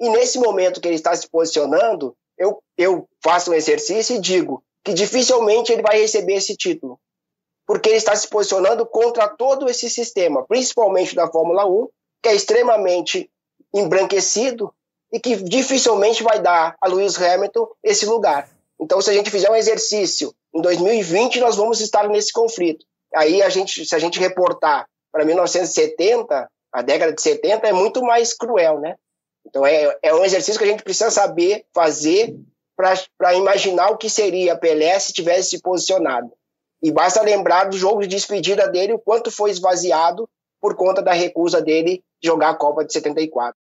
E 0.00 0.08
nesse 0.08 0.38
momento 0.38 0.80
que 0.80 0.88
ele 0.88 0.96
está 0.96 1.14
se 1.14 1.28
posicionando, 1.28 2.16
eu, 2.36 2.60
eu 2.76 3.08
faço 3.22 3.52
um 3.52 3.54
exercício 3.54 4.16
e 4.16 4.20
digo 4.20 4.64
que 4.82 4.92
dificilmente 4.92 5.72
ele 5.72 5.82
vai 5.82 6.00
receber 6.00 6.34
esse 6.34 6.56
título 6.56 6.98
porque 7.70 7.88
ele 7.88 7.98
está 7.98 8.16
se 8.16 8.26
posicionando 8.26 8.84
contra 8.84 9.28
todo 9.28 9.70
esse 9.70 9.88
sistema, 9.88 10.44
principalmente 10.44 11.14
da 11.14 11.30
Fórmula 11.30 11.64
1, 11.64 11.88
que 12.20 12.28
é 12.28 12.34
extremamente 12.34 13.30
embranquecido 13.72 14.74
e 15.12 15.20
que 15.20 15.36
dificilmente 15.36 16.20
vai 16.24 16.40
dar 16.40 16.74
a 16.80 16.88
Lewis 16.88 17.16
Hamilton 17.16 17.68
esse 17.80 18.06
lugar. 18.06 18.50
Então, 18.80 19.00
se 19.00 19.08
a 19.08 19.12
gente 19.12 19.30
fizer 19.30 19.48
um 19.48 19.54
exercício 19.54 20.34
em 20.52 20.60
2020, 20.60 21.38
nós 21.38 21.54
vamos 21.54 21.80
estar 21.80 22.08
nesse 22.08 22.32
conflito. 22.32 22.84
Aí, 23.14 23.40
a 23.40 23.48
gente, 23.48 23.86
se 23.86 23.94
a 23.94 24.00
gente 24.00 24.18
reportar 24.18 24.88
para 25.12 25.24
1970, 25.24 26.50
a 26.72 26.82
década 26.82 27.12
de 27.12 27.22
70 27.22 27.68
é 27.68 27.72
muito 27.72 28.02
mais 28.02 28.34
cruel, 28.34 28.80
né? 28.80 28.96
Então, 29.46 29.64
é, 29.64 29.96
é 30.02 30.12
um 30.12 30.24
exercício 30.24 30.58
que 30.58 30.64
a 30.64 30.70
gente 30.72 30.82
precisa 30.82 31.12
saber 31.12 31.64
fazer 31.72 32.34
para 32.76 33.34
imaginar 33.36 33.90
o 33.90 33.96
que 33.96 34.10
seria 34.10 34.58
Pelé 34.58 34.98
se 34.98 35.12
tivesse 35.12 35.50
se 35.50 35.62
posicionado. 35.62 36.32
E 36.82 36.90
basta 36.90 37.22
lembrar 37.22 37.64
do 37.64 37.76
jogo 37.76 38.00
de 38.02 38.08
despedida 38.08 38.68
dele, 38.68 38.94
o 38.94 38.98
quanto 38.98 39.30
foi 39.30 39.50
esvaziado 39.50 40.28
por 40.60 40.74
conta 40.74 41.02
da 41.02 41.12
recusa 41.12 41.60
dele 41.60 42.02
de 42.22 42.28
jogar 42.28 42.50
a 42.50 42.54
Copa 42.54 42.84
de 42.84 42.92
74. 42.92 43.54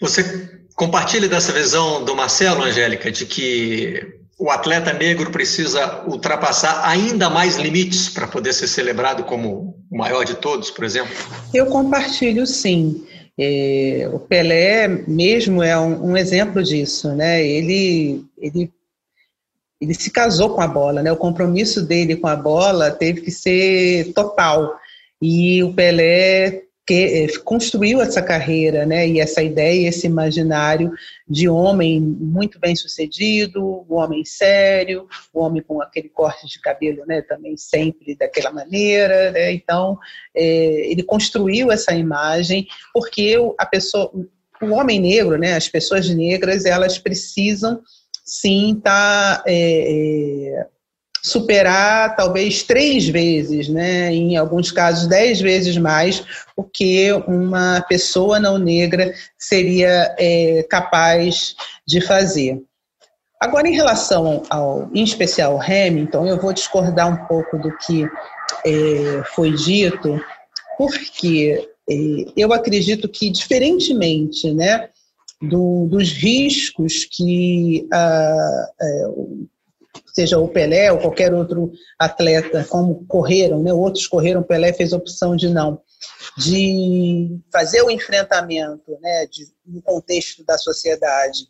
Você 0.00 0.50
compartilha 0.74 1.28
dessa 1.28 1.52
visão 1.52 2.04
do 2.04 2.14
Marcelo, 2.14 2.62
Angélica, 2.62 3.10
de 3.10 3.26
que 3.26 4.24
o 4.38 4.50
atleta 4.50 4.92
negro 4.92 5.30
precisa 5.30 6.04
ultrapassar 6.06 6.86
ainda 6.86 7.30
mais 7.30 7.56
limites 7.56 8.08
para 8.08 8.26
poder 8.26 8.52
ser 8.52 8.66
celebrado 8.66 9.24
como 9.24 9.76
o 9.90 9.96
maior 9.96 10.24
de 10.24 10.34
todos, 10.34 10.70
por 10.70 10.84
exemplo? 10.84 11.14
Eu 11.52 11.66
compartilho 11.66 12.46
sim. 12.46 13.06
É, 13.38 14.08
o 14.12 14.18
Pelé 14.18 14.86
mesmo 15.08 15.62
é 15.62 15.78
um, 15.78 16.10
um, 16.10 16.16
exemplo 16.16 16.62
disso, 16.62 17.08
né? 17.14 17.44
Ele, 17.44 18.24
ele 18.38 18.70
ele 19.80 19.94
se 19.94 20.10
casou 20.10 20.54
com 20.54 20.60
a 20.60 20.66
bola, 20.66 21.02
né? 21.02 21.10
O 21.12 21.16
compromisso 21.16 21.82
dele 21.82 22.16
com 22.16 22.26
a 22.26 22.36
bola 22.36 22.90
teve 22.90 23.20
que 23.20 23.30
ser 23.30 24.12
total. 24.12 24.76
E 25.20 25.62
o 25.62 25.72
Pelé 25.72 26.64
que, 26.86 26.94
eh, 26.94 27.38
construiu 27.38 28.02
essa 28.02 28.20
carreira, 28.20 28.84
né? 28.84 29.08
E 29.08 29.18
essa 29.18 29.42
ideia, 29.42 29.88
esse 29.88 30.06
imaginário 30.06 30.92
de 31.26 31.48
homem 31.48 31.98
muito 32.00 32.58
bem 32.58 32.76
sucedido, 32.76 33.86
um 33.88 33.94
homem 33.94 34.24
sério, 34.24 35.08
um 35.34 35.40
homem 35.40 35.62
com 35.62 35.80
aquele 35.80 36.10
corte 36.10 36.46
de 36.46 36.60
cabelo, 36.60 37.04
né? 37.06 37.22
Também 37.22 37.56
sempre 37.56 38.14
daquela 38.14 38.52
maneira, 38.52 39.30
né? 39.30 39.52
Então 39.52 39.98
é, 40.34 40.90
ele 40.90 41.02
construiu 41.02 41.72
essa 41.72 41.94
imagem 41.94 42.66
porque 42.92 43.36
a 43.58 43.64
pessoa, 43.64 44.10
o 44.60 44.70
homem 44.70 45.00
negro, 45.00 45.38
né? 45.38 45.54
As 45.54 45.68
pessoas 45.68 46.08
negras, 46.10 46.66
elas 46.66 46.98
precisam 46.98 47.80
sim 48.24 48.80
tá, 48.82 49.42
é, 49.46 50.56
é, 50.58 50.66
superar 51.22 52.16
talvez 52.16 52.62
três 52.62 53.08
vezes, 53.08 53.68
né, 53.68 54.12
em 54.12 54.36
alguns 54.36 54.70
casos 54.70 55.06
dez 55.06 55.40
vezes 55.40 55.76
mais 55.76 56.24
o 56.56 56.62
que 56.62 57.12
uma 57.26 57.84
pessoa 57.88 58.38
não 58.38 58.58
negra 58.58 59.12
seria 59.38 60.14
é, 60.18 60.66
capaz 60.68 61.54
de 61.86 62.00
fazer. 62.00 62.62
Agora, 63.40 63.68
em 63.68 63.74
relação 63.74 64.42
ao, 64.48 64.88
em 64.94 65.02
especial 65.02 65.52
ao 65.52 65.60
Hamilton, 65.60 66.26
eu 66.26 66.40
vou 66.40 66.52
discordar 66.52 67.08
um 67.08 67.26
pouco 67.26 67.58
do 67.58 67.76
que 67.78 68.08
é, 68.64 69.22
foi 69.34 69.52
dito, 69.52 70.18
porque 70.78 71.68
é, 71.90 71.94
eu 72.36 72.52
acredito 72.52 73.08
que, 73.08 73.30
diferentemente, 73.30 74.52
né, 74.52 74.88
do, 75.48 75.86
dos 75.86 76.10
riscos 76.12 77.04
que 77.04 77.86
ah, 77.92 78.66
é, 78.80 79.04
seja 80.14 80.38
o 80.38 80.48
Pelé 80.48 80.92
ou 80.92 80.98
qualquer 80.98 81.34
outro 81.34 81.72
atleta, 81.98 82.64
como 82.68 83.04
correram, 83.06 83.62
né? 83.62 83.72
outros 83.72 84.06
correram, 84.06 84.42
Pelé 84.42 84.72
fez 84.72 84.92
a 84.92 84.96
opção 84.96 85.34
de 85.34 85.48
não. 85.48 85.80
de 86.38 87.38
fazer 87.52 87.82
o 87.82 87.90
enfrentamento 87.90 88.96
né, 89.00 89.26
de, 89.26 89.46
no 89.66 89.82
contexto 89.82 90.44
da 90.44 90.56
sociedade 90.56 91.48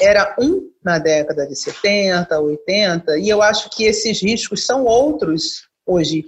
era 0.00 0.34
um 0.38 0.70
na 0.82 0.98
década 0.98 1.46
de 1.46 1.54
70, 1.54 2.40
80, 2.40 3.18
e 3.18 3.28
eu 3.28 3.42
acho 3.42 3.70
que 3.70 3.84
esses 3.84 4.22
riscos 4.22 4.64
são 4.64 4.84
outros 4.84 5.68
hoje, 5.86 6.24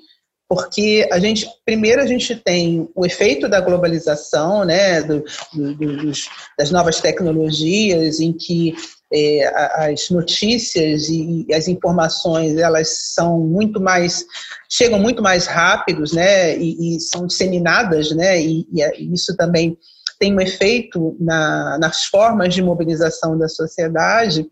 porque 0.48 1.08
a 1.10 1.18
gente 1.18 1.46
primeiro 1.64 2.02
a 2.02 2.06
gente 2.06 2.36
tem 2.36 2.88
o 2.94 3.06
efeito 3.06 3.48
da 3.48 3.60
globalização, 3.60 4.64
né, 4.64 5.02
do, 5.02 5.24
do, 5.52 5.74
dos, 5.74 6.28
das 6.58 6.70
novas 6.70 7.00
tecnologias, 7.00 8.20
em 8.20 8.32
que 8.32 8.74
é, 9.12 9.46
as 9.90 10.10
notícias 10.10 11.08
e 11.08 11.46
as 11.52 11.68
informações 11.68 12.56
elas 12.56 13.12
são 13.14 13.40
muito 13.40 13.80
mais 13.80 14.24
chegam 14.68 14.98
muito 14.98 15.22
mais 15.22 15.46
rápidos, 15.46 16.12
né, 16.12 16.56
e, 16.58 16.96
e 16.96 17.00
são 17.00 17.26
disseminadas, 17.26 18.10
né, 18.10 18.40
e, 18.40 18.66
e, 18.72 19.14
isso 19.14 19.36
também 19.36 19.76
tem 20.18 20.34
um 20.34 20.40
efeito 20.40 21.16
na, 21.18 21.78
nas 21.78 22.04
formas 22.04 22.54
de 22.54 22.62
mobilização 22.62 23.36
da 23.36 23.48
sociedade. 23.48 24.46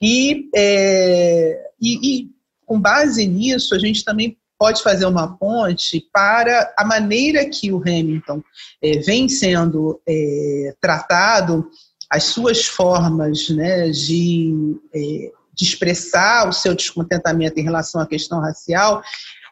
E, 0.00 0.48
é, 0.54 1.60
e 1.80 2.28
com 2.66 2.80
base 2.80 3.26
nisso 3.26 3.74
a 3.74 3.78
gente 3.78 4.04
também 4.04 4.36
pode 4.58 4.82
fazer 4.82 5.06
uma 5.06 5.36
ponte 5.36 6.06
para 6.12 6.72
a 6.76 6.84
maneira 6.84 7.48
que 7.48 7.72
o 7.72 7.78
Hamilton 7.78 8.42
é, 8.82 8.98
vem 8.98 9.28
sendo 9.28 10.00
é, 10.06 10.74
tratado 10.80 11.68
as 12.10 12.24
suas 12.24 12.64
formas 12.64 13.48
né, 13.48 13.88
de, 13.90 14.76
é, 14.94 15.32
de 15.52 15.64
expressar 15.64 16.48
o 16.48 16.52
seu 16.52 16.74
descontentamento 16.74 17.58
em 17.58 17.64
relação 17.64 18.00
à 18.00 18.06
questão 18.06 18.40
racial 18.40 19.02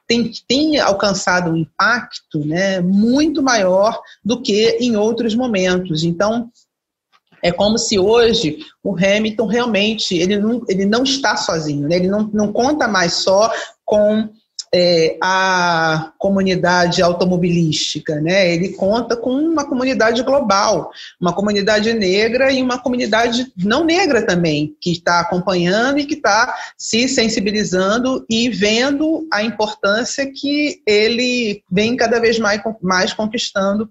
tem, 0.07 0.31
tem 0.47 0.81
alcançado 0.81 1.51
um 1.51 1.57
impacto 1.57 2.45
né, 2.45 2.81
muito 2.81 3.43
maior 3.43 4.01
do 4.25 4.41
que 4.43 4.77
em 4.81 4.97
outros 4.97 5.35
momentos. 5.35 6.05
Então, 6.05 6.51
é 7.43 7.51
como 7.51 7.79
se 7.79 7.99
hoje 7.99 8.59
o 8.83 8.95
Hamilton 8.97 9.47
realmente 9.47 10.17
ele 10.17 10.39
não, 10.39 10.63
ele 10.69 10.85
não 10.85 11.03
está 11.03 11.37
sozinho, 11.37 11.89
né? 11.89 11.97
ele 11.97 12.09
não, 12.09 12.31
não 12.33 12.53
conta 12.53 12.87
mais 12.87 13.15
só 13.15 13.53
com 13.85 14.31
é, 14.75 15.19
a 15.23 16.13
comunidade 16.19 17.03
automobilística, 17.03 18.21
né? 18.21 18.55
Ele 18.55 18.71
conta 18.71 19.15
com 19.15 19.31
uma 19.31 19.67
comunidade 19.67 20.23
global, 20.23 20.91
uma 21.21 21.35
comunidade 21.35 21.93
negra 21.93 22.51
e 22.51 22.63
uma 22.63 22.79
comunidade 22.79 23.53
não 23.57 23.85
negra 23.85 24.25
também, 24.25 24.75
que 24.81 24.93
está 24.93 25.21
acompanhando 25.21 25.99
e 25.99 26.07
que 26.07 26.15
está 26.15 26.55
se 26.79 27.07
sensibilizando 27.07 28.25
e 28.31 28.49
vendo 28.49 29.27
a 29.31 29.43
importância 29.43 30.31
que 30.33 30.81
ele 30.87 31.63
vem 31.71 31.95
cada 31.95 32.19
vez 32.19 32.39
mais, 32.39 32.63
mais 32.81 33.13
conquistando 33.13 33.91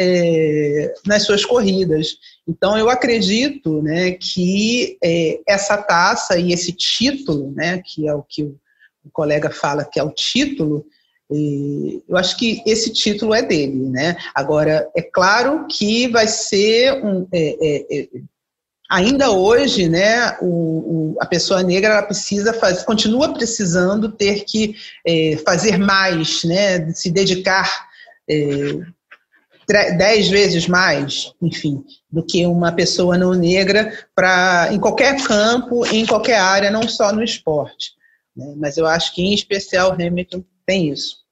é, 0.00 0.94
nas 1.06 1.24
suas 1.24 1.44
corridas. 1.44 2.16
Então, 2.48 2.78
eu 2.78 2.88
acredito 2.88 3.82
né, 3.82 4.12
que 4.12 4.96
é, 5.04 5.40
essa 5.46 5.76
taça 5.76 6.38
e 6.38 6.52
esse 6.52 6.72
título, 6.72 7.52
né, 7.52 7.82
que 7.84 8.08
é 8.08 8.14
o 8.14 8.22
que 8.22 8.42
o 8.42 8.58
o 9.06 9.10
colega 9.12 9.50
fala 9.50 9.84
que 9.84 9.98
é 9.98 10.02
o 10.02 10.10
título, 10.10 10.84
eu 11.30 12.16
acho 12.16 12.36
que 12.36 12.62
esse 12.66 12.92
título 12.92 13.34
é 13.34 13.42
dele, 13.42 13.88
né? 13.88 14.16
Agora, 14.34 14.88
é 14.94 15.02
claro 15.02 15.66
que 15.68 16.06
vai 16.08 16.28
ser 16.28 17.04
um. 17.04 17.26
É, 17.32 17.56
é, 17.60 17.98
é, 17.98 18.08
ainda 18.88 19.32
hoje, 19.32 19.88
né, 19.88 20.36
o, 20.40 20.46
o, 20.46 21.16
a 21.20 21.26
pessoa 21.26 21.62
negra 21.62 21.94
ela 21.94 22.02
precisa 22.02 22.52
fazer, 22.52 22.84
continua 22.84 23.32
precisando 23.34 24.12
ter 24.12 24.44
que 24.44 24.76
é, 25.04 25.36
fazer 25.44 25.76
mais, 25.76 26.44
né, 26.44 26.92
se 26.92 27.10
dedicar 27.10 27.88
é, 28.30 28.36
dez 29.96 30.28
vezes 30.28 30.68
mais, 30.68 31.32
enfim, 31.42 31.82
do 32.08 32.24
que 32.24 32.46
uma 32.46 32.70
pessoa 32.70 33.18
não 33.18 33.32
negra 33.34 33.92
para 34.14 34.68
em 34.70 34.78
qualquer 34.78 35.20
campo, 35.24 35.84
em 35.86 36.06
qualquer 36.06 36.38
área, 36.38 36.70
não 36.70 36.88
só 36.88 37.12
no 37.12 37.24
esporte. 37.24 37.96
Né? 38.36 38.54
Mas 38.56 38.76
eu 38.76 38.86
acho 38.86 39.14
que, 39.14 39.22
em 39.22 39.32
especial, 39.32 39.90
o 39.90 39.92
Hamilton 39.94 40.44
tem 40.66 40.90
isso. 40.90 41.24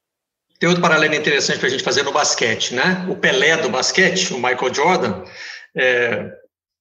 Tem 0.59 0.69
outro 0.69 0.83
paralelo 0.83 1.15
interessante 1.15 1.59
para 1.59 1.69
a 1.69 1.71
gente 1.71 1.83
fazer 1.83 2.03
no 2.03 2.13
basquete, 2.13 2.75
né? 2.75 3.07
O 3.11 3.17
Pelé 3.17 3.57
do 3.57 3.69
basquete, 3.69 4.33
o 4.33 4.37
Michael 4.37 4.73
Jordan, 4.73 5.25
é, 5.77 6.31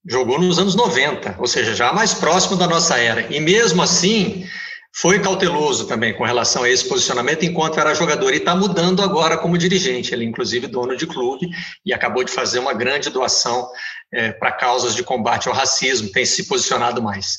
jogou 0.05 0.39
nos 0.39 0.59
anos 0.59 0.75
90, 0.75 1.35
ou 1.39 1.47
seja, 1.47 1.73
já 1.73 1.91
mais 1.91 2.13
próximo 2.13 2.55
da 2.55 2.67
nossa 2.67 2.97
era. 2.97 3.33
E 3.33 3.39
mesmo 3.39 3.81
assim, 3.81 4.47
foi 4.95 5.19
cauteloso 5.19 5.87
também 5.87 6.13
com 6.13 6.23
relação 6.23 6.63
a 6.63 6.69
esse 6.69 6.87
posicionamento 6.87 7.43
enquanto 7.43 7.79
era 7.79 7.95
jogador 7.95 8.31
e 8.33 8.37
está 8.37 8.55
mudando 8.55 9.01
agora 9.01 9.37
como 9.37 9.57
dirigente. 9.57 10.13
Ele, 10.13 10.23
inclusive, 10.23 10.67
dono 10.67 10.95
de 10.95 11.07
clube 11.07 11.49
e 11.83 11.91
acabou 11.91 12.23
de 12.23 12.31
fazer 12.31 12.59
uma 12.59 12.73
grande 12.73 13.09
doação 13.09 13.69
é, 14.13 14.31
para 14.31 14.51
causas 14.51 14.93
de 14.93 15.01
combate 15.01 15.47
ao 15.47 15.55
racismo, 15.55 16.11
tem 16.11 16.25
se 16.25 16.47
posicionado 16.47 17.01
mais. 17.01 17.37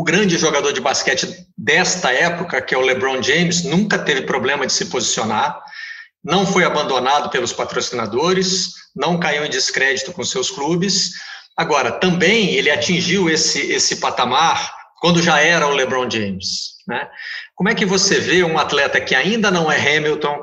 O 0.00 0.02
grande 0.02 0.38
jogador 0.38 0.72
de 0.72 0.80
basquete 0.80 1.46
desta 1.58 2.10
época, 2.10 2.62
que 2.62 2.74
é 2.74 2.78
o 2.78 2.80
LeBron 2.80 3.22
James, 3.22 3.64
nunca 3.64 3.98
teve 3.98 4.22
problema 4.22 4.66
de 4.66 4.72
se 4.72 4.86
posicionar, 4.86 5.60
não 6.24 6.46
foi 6.46 6.64
abandonado 6.64 7.28
pelos 7.28 7.52
patrocinadores, 7.52 8.72
não 8.96 9.20
caiu 9.20 9.44
em 9.44 9.50
descrédito 9.50 10.10
com 10.14 10.24
seus 10.24 10.50
clubes. 10.50 11.10
Agora, 11.54 11.92
também 11.92 12.54
ele 12.54 12.70
atingiu 12.70 13.28
esse, 13.28 13.60
esse 13.70 13.96
patamar 13.96 14.74
quando 15.00 15.22
já 15.22 15.38
era 15.38 15.66
o 15.66 15.74
LeBron 15.74 16.08
James. 16.08 16.76
Né? 16.88 17.06
Como 17.54 17.68
é 17.68 17.74
que 17.74 17.84
você 17.84 18.18
vê 18.18 18.42
um 18.42 18.58
atleta 18.58 18.98
que 19.02 19.14
ainda 19.14 19.50
não 19.50 19.70
é 19.70 19.76
Hamilton, 19.76 20.40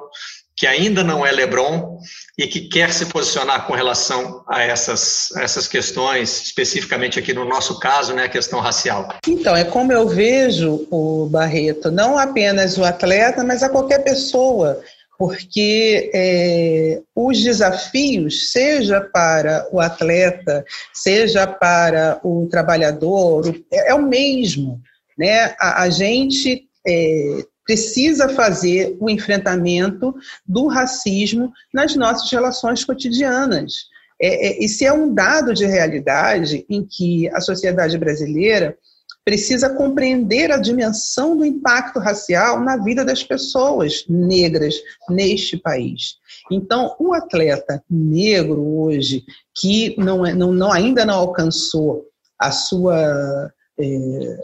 que 0.55 0.67
ainda 0.67 1.03
não 1.03 1.25
é 1.25 1.31
LeBron 1.31 1.97
e 2.37 2.45
que 2.45 2.61
quer 2.61 2.93
se 2.93 3.07
posicionar 3.07 3.65
com 3.65 3.73
relação 3.73 4.43
a 4.47 4.61
essas, 4.61 5.29
a 5.35 5.41
essas 5.41 5.67
questões, 5.67 6.43
especificamente 6.43 7.17
aqui 7.17 7.33
no 7.33 7.45
nosso 7.45 7.79
caso, 7.79 8.13
né, 8.13 8.25
a 8.25 8.29
questão 8.29 8.59
racial? 8.59 9.09
Então, 9.27 9.55
é 9.55 9.63
como 9.63 9.91
eu 9.91 10.07
vejo 10.07 10.87
o 10.91 11.27
Barreto, 11.31 11.89
não 11.89 12.17
apenas 12.17 12.77
o 12.77 12.83
atleta, 12.83 13.43
mas 13.43 13.63
a 13.63 13.69
qualquer 13.69 14.03
pessoa, 14.03 14.79
porque 15.17 16.11
é, 16.13 17.01
os 17.15 17.41
desafios, 17.41 18.51
seja 18.51 19.01
para 19.01 19.67
o 19.71 19.79
atleta, 19.79 20.63
seja 20.93 21.47
para 21.47 22.19
o 22.23 22.47
trabalhador, 22.51 23.47
é, 23.71 23.89
é 23.91 23.95
o 23.95 24.03
mesmo. 24.03 24.79
Né? 25.17 25.55
A, 25.59 25.81
a 25.81 25.89
gente 25.89 26.67
é, 26.87 27.43
precisa 27.67 28.29
fazer 28.29 28.95
o 28.97 29.09
enfrentamento 29.09 30.15
do 30.47 30.67
racismo 30.67 31.51
nas 31.73 31.95
nossas 31.97 32.31
relações 32.31 32.85
cotidianas. 32.85 33.73
É, 34.19 34.47
é, 34.47 34.63
esse 34.63 34.85
é 34.85 34.93
um 34.93 35.13
dado 35.13 35.53
de 35.53 35.65
realidade 35.65 36.65
em 36.69 36.83
que 36.83 37.29
a 37.29 37.41
sociedade 37.41 37.97
brasileira 37.97 38.75
precisa 39.23 39.69
compreender 39.69 40.49
a 40.49 40.57
dimensão 40.57 41.35
do 41.35 41.43
impacto 41.43 41.99
racial 41.99 42.61
na 42.61 42.77
vida 42.77 43.03
das 43.03 43.21
pessoas 43.21 44.05
negras 44.07 44.75
neste 45.09 45.57
país. 45.57 46.15
Então, 46.49 46.95
o 46.97 47.13
atleta 47.13 47.83
negro 47.89 48.65
hoje, 48.65 49.25
que 49.59 49.93
não, 49.97 50.25
é, 50.25 50.33
não, 50.33 50.53
não 50.53 50.71
ainda 50.71 51.05
não 51.05 51.15
alcançou 51.15 52.05
a 52.39 52.51
sua 52.51 53.51
é, 53.77 54.37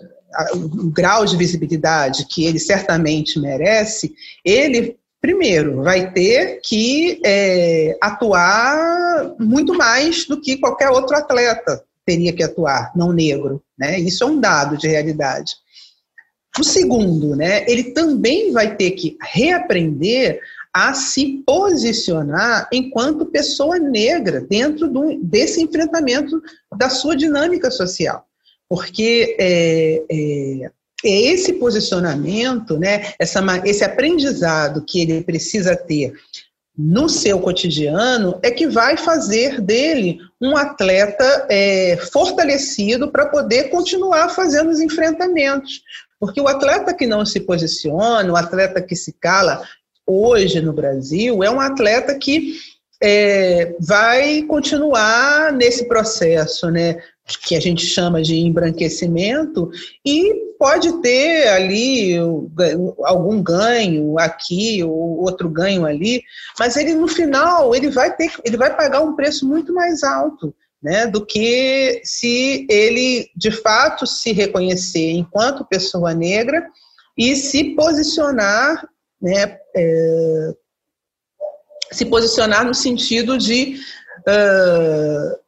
o 0.54 0.90
grau 0.90 1.26
de 1.26 1.38
visibilidade 1.38 2.26
que 2.26 2.46
ele 2.46 2.60
certamente 2.60 3.40
merece, 3.40 4.14
ele 4.44 4.98
primeiro, 5.24 5.82
vai 5.82 6.12
ter 6.12 6.60
que 6.62 7.22
é, 7.24 7.98
atuar 8.02 9.34
muito 9.40 9.74
mais 9.74 10.26
do 10.26 10.42
que 10.42 10.58
qualquer 10.58 10.90
outro 10.90 11.16
atleta 11.16 11.82
teria 12.06 12.34
que 12.34 12.44
atuar, 12.44 12.92
não 12.94 13.14
negro. 13.14 13.64
Né? 13.80 14.02
Isso 14.02 14.26
é 14.26 14.28
um 14.28 14.38
dado 14.38 14.78
de 14.78 14.86
realidade. 14.86 15.54
O 16.60 16.64
segundo, 16.64 17.38
né, 17.38 17.64
ele 17.72 17.94
também 17.94 18.52
vai 18.52 18.76
ter 18.76 18.92
que 18.92 19.18
reaprender 19.22 20.42
a 20.74 20.94
se 20.94 21.42
posicionar 21.46 22.68
enquanto 22.74 23.26
pessoa 23.28 23.80
negra 23.80 24.42
dentro 24.42 24.90
do, 24.90 25.18
desse 25.24 25.62
enfrentamento 25.62 26.42
da 26.78 26.90
sua 26.90 27.16
dinâmica 27.16 27.72
social 27.72 28.28
porque 28.74 29.36
é, 29.38 30.02
é, 30.10 30.72
é 31.06 31.22
esse 31.32 31.54
posicionamento, 31.54 32.76
né, 32.80 33.14
essa, 33.20 33.40
esse 33.66 33.84
aprendizado 33.84 34.84
que 34.84 35.00
ele 35.00 35.22
precisa 35.22 35.76
ter 35.76 36.12
no 36.76 37.08
seu 37.08 37.40
cotidiano 37.40 38.40
é 38.42 38.50
que 38.50 38.66
vai 38.66 38.98
fazer 38.98 39.62
dele 39.62 40.18
um 40.42 40.58
atleta 40.58 41.46
é, 41.52 41.98
fortalecido 42.12 43.12
para 43.12 43.28
poder 43.28 43.70
continuar 43.70 44.30
fazendo 44.30 44.72
os 44.72 44.80
enfrentamentos. 44.80 45.84
Porque 46.20 46.42
o 46.42 46.48
atleta 46.48 46.96
que 46.96 47.06
não 47.06 47.24
se 47.28 47.42
posiciona, 47.42 48.34
o 48.34 48.36
atleta 48.36 48.82
que 48.82 48.96
se 48.96 49.14
cala 49.14 49.62
hoje 50.04 50.60
no 50.62 50.74
Brasil, 50.74 51.44
é 51.44 51.50
um 51.52 51.60
atleta 51.60 52.16
que 52.16 52.56
é, 53.00 53.76
vai 53.80 54.42
continuar 54.44 55.54
nesse 55.54 55.88
processo, 55.88 56.72
né? 56.72 56.98
Que 57.42 57.56
a 57.56 57.60
gente 57.60 57.86
chama 57.86 58.22
de 58.22 58.36
embranquecimento 58.36 59.72
e 60.06 60.54
pode 60.60 61.02
ter 61.02 61.48
ali 61.48 62.16
algum 63.04 63.42
ganho 63.42 64.20
aqui 64.20 64.84
ou 64.84 65.22
outro 65.22 65.50
ganho 65.50 65.86
ali, 65.86 66.22
mas 66.60 66.76
ele 66.76 66.94
no 66.94 67.08
final 67.08 67.74
ele 67.74 67.90
vai 67.90 68.16
ter 68.16 68.32
ele 68.44 68.58
vai 68.58 68.76
pagar 68.76 69.02
um 69.02 69.16
preço 69.16 69.48
muito 69.48 69.74
mais 69.74 70.04
alto, 70.04 70.54
né, 70.82 71.08
do 71.08 71.26
que 71.26 72.02
se 72.04 72.68
ele 72.70 73.30
de 73.36 73.52
fato 73.52 74.06
se 74.06 74.34
reconhecer 74.34 75.12
enquanto 75.12 75.66
pessoa 75.66 76.14
negra 76.14 76.66
e 77.18 77.36
se 77.38 77.76
posicionar, 77.76 78.86
né, 79.22 79.58
é, 79.76 80.54
se 81.92 82.06
posicionar 82.06 82.66
no 82.66 82.74
sentido 82.74 83.38
de 83.38 83.80
uh, 84.28 85.43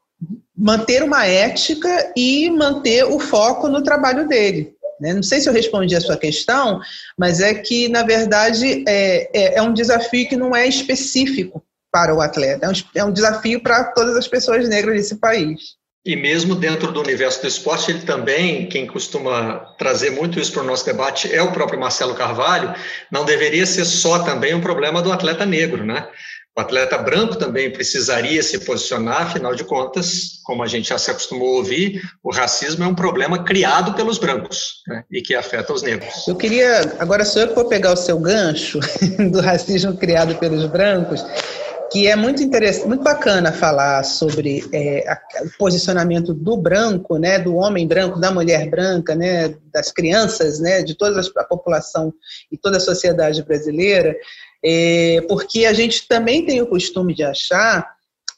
manter 0.58 1.03
uma 1.03 1.26
ética 1.26 2.14
e 2.16 2.49
manter 2.49 3.03
o 3.03 3.20
foco 3.20 3.68
no 3.68 3.84
trabalho 3.84 4.28
dele. 4.28 4.74
Né? 4.99 5.14
Não 5.14 5.24
sei 5.24 5.41
se 5.41 5.49
eu 5.49 5.53
respondi 5.53 5.95
a 5.95 6.01
sua 6.01 6.18
questão, 6.18 6.80
mas 7.18 7.41
é 7.41 7.53
que, 7.53 7.89
na 7.89 8.03
verdade, 8.03 8.84
é, 8.88 9.30
é, 9.34 9.58
é 9.58 9.62
um 9.62 9.74
desafio 9.74 10.28
que 10.28 10.38
não 10.38 10.56
é 10.56 10.68
específico 10.68 11.64
para 11.91 12.14
o 12.14 12.22
atleta, 12.22 12.66
é 12.66 12.70
um, 12.70 12.74
é 12.95 13.06
um 13.06 13.12
desafio 13.12 13.62
para 13.62 13.86
todas 13.86 14.16
as 14.18 14.28
pessoas 14.28 14.68
negras 14.68 14.95
desse 14.95 15.16
país. 15.16 15.76
E 16.06 16.16
mesmo 16.16 16.53
dentro 16.53 16.91
do 16.91 16.99
universo 16.99 17.41
do 17.41 17.47
esporte, 17.47 17.89
ele 17.89 18.01
também, 18.01 18.70
quem 18.70 18.86
costuma 18.86 19.74
trazer 19.80 20.12
muito 20.12 20.39
isso 20.39 20.51
para 20.51 20.62
o 20.62 20.66
nosso 20.66 20.86
debate 20.86 21.34
é 21.34 21.41
o 21.41 21.51
próprio 21.51 21.80
Marcelo 21.80 22.14
Carvalho, 22.14 22.76
não 23.12 23.26
deveria 23.26 23.66
ser 23.66 23.86
só 23.86 24.20
também 24.20 24.53
um 24.53 24.62
problema 24.62 25.01
do 25.01 25.12
atleta 25.12 25.47
negro, 25.47 25.84
né? 25.84 26.08
O 26.58 26.62
atleta 26.62 26.97
branco 26.97 27.36
também 27.36 27.70
precisaria 27.70 28.41
se 28.41 28.60
posicionar, 28.60 29.24
afinal 29.24 29.53
de 29.53 29.66
contas, 29.66 30.39
como 30.45 30.64
a 30.64 30.68
gente 30.68 30.88
já 30.88 30.97
se 30.97 31.12
acostumou 31.12 31.56
a 31.56 31.58
ouvir, 31.58 32.01
o 32.24 32.32
racismo 32.32 32.86
é 32.86 32.88
um 32.88 32.95
problema 32.95 33.43
criado 33.43 33.93
pelos 33.93 34.18
brancos 34.18 34.82
né, 34.88 35.03
e 35.12 35.22
que 35.22 35.36
afeta 35.36 35.74
os 35.74 35.82
negros. 35.82 36.26
Eu 36.26 36.36
queria, 36.38 36.95
agora 36.97 37.26
sou 37.26 37.41
eu 37.41 37.53
vou 37.53 37.66
pegar 37.66 37.91
o 37.91 37.97
seu 37.97 38.18
gancho 38.18 38.80
do 39.32 39.41
racismo 39.41 39.97
criado 39.97 40.36
pelos 40.36 40.66
brancos, 40.68 41.26
que 41.91 42.08
é 42.08 42.16
muito 42.16 42.41
interessante, 42.41 42.88
muito 42.88 43.03
bacana 43.03 43.51
falar 43.51 44.03
sobre 44.03 44.64
é, 44.72 45.10
a, 45.10 45.20
o 45.43 45.58
posicionamento 45.58 46.34
do 46.34 46.56
branco, 46.56 47.18
né, 47.18 47.38
do 47.38 47.56
homem 47.56 47.86
branco, 47.86 48.18
da 48.18 48.32
mulher 48.32 48.70
branca, 48.70 49.14
né, 49.14 49.53
das 49.74 49.91
crianças, 49.91 50.60
né, 50.60 50.82
de 50.82 50.95
toda 50.95 51.22
a 51.38 51.43
população 51.43 52.14
e 52.49 52.58
toda 52.58 52.78
a 52.78 52.82
sociedade 52.82 53.43
brasileira, 53.43 54.16
é, 54.66 55.22
porque 55.28 55.66
a 55.66 55.74
gente 55.74 56.07
também 56.07 56.43
tem 56.43 56.61
o 56.61 56.68
costume 56.68 57.13
de 57.13 57.24
achar 57.24 57.95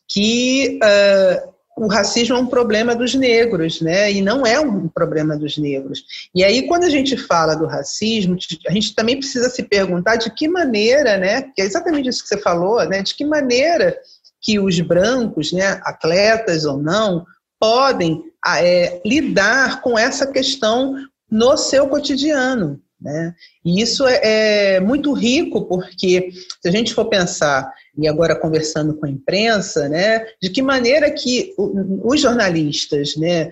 que 0.10 0.78
uh, 0.84 1.54
o 1.78 1.88
racismo 1.88 2.36
é 2.36 2.40
um 2.40 2.48
problema 2.48 2.96
dos 2.96 3.14
negros, 3.14 3.82
né? 3.82 4.12
E 4.12 4.22
não 4.22 4.46
é 4.46 4.60
um 4.60 4.88
problema 4.88 5.38
dos 5.38 5.58
negros. 5.58 6.04
E 6.34 6.44
aí, 6.44 6.68
quando 6.68 6.84
a 6.84 6.90
gente 6.90 7.16
fala 7.16 7.56
do 7.56 7.68
racismo, 7.68 8.36
a 8.68 8.72
gente 8.72 8.96
também 8.96 9.18
precisa 9.18 9.50
se 9.50 9.64
perguntar 9.64 10.16
de 10.16 10.34
que 10.34 10.48
maneira, 10.48 11.18
né? 11.18 11.44
Que 11.56 11.62
é 11.62 11.66
exatamente 11.66 12.10
isso 12.10 12.24
que 12.24 12.30
você 12.30 12.38
falou, 12.42 12.84
né? 12.90 13.04
De 13.04 13.14
que 13.14 13.24
maneira 13.24 13.96
que 14.42 14.60
os 14.60 14.80
brancos, 14.80 15.52
né, 15.52 15.80
atletas 15.84 16.66
ou 16.66 16.78
não, 16.78 17.26
podem 17.60 18.24
é, 18.46 19.02
lidar 19.06 19.82
com 19.82 19.98
essa 19.98 20.26
questão 20.28 20.96
no 21.30 21.58
seu 21.58 21.88
cotidiano. 21.88 22.80
Né? 23.00 23.34
E 23.64 23.82
isso 23.82 24.08
é, 24.08 24.20
é, 24.24 24.80
muito 24.80 25.14
rico, 25.14 25.66
porque 25.66 26.32
se 26.32 26.68
a 26.68 26.72
gente 26.72 26.94
for 26.94 27.06
pensar, 27.06 27.72
e 27.98 28.08
agora 28.08 28.36
conversando 28.36 28.96
com 28.96 29.06
a 29.06 29.10
imprensa, 29.10 29.88
né, 29.88 30.26
de 30.42 30.50
que 30.50 30.62
maneira 30.62 31.12
que 31.12 31.54
os 31.58 32.20
jornalistas, 32.20 33.16
né, 33.16 33.52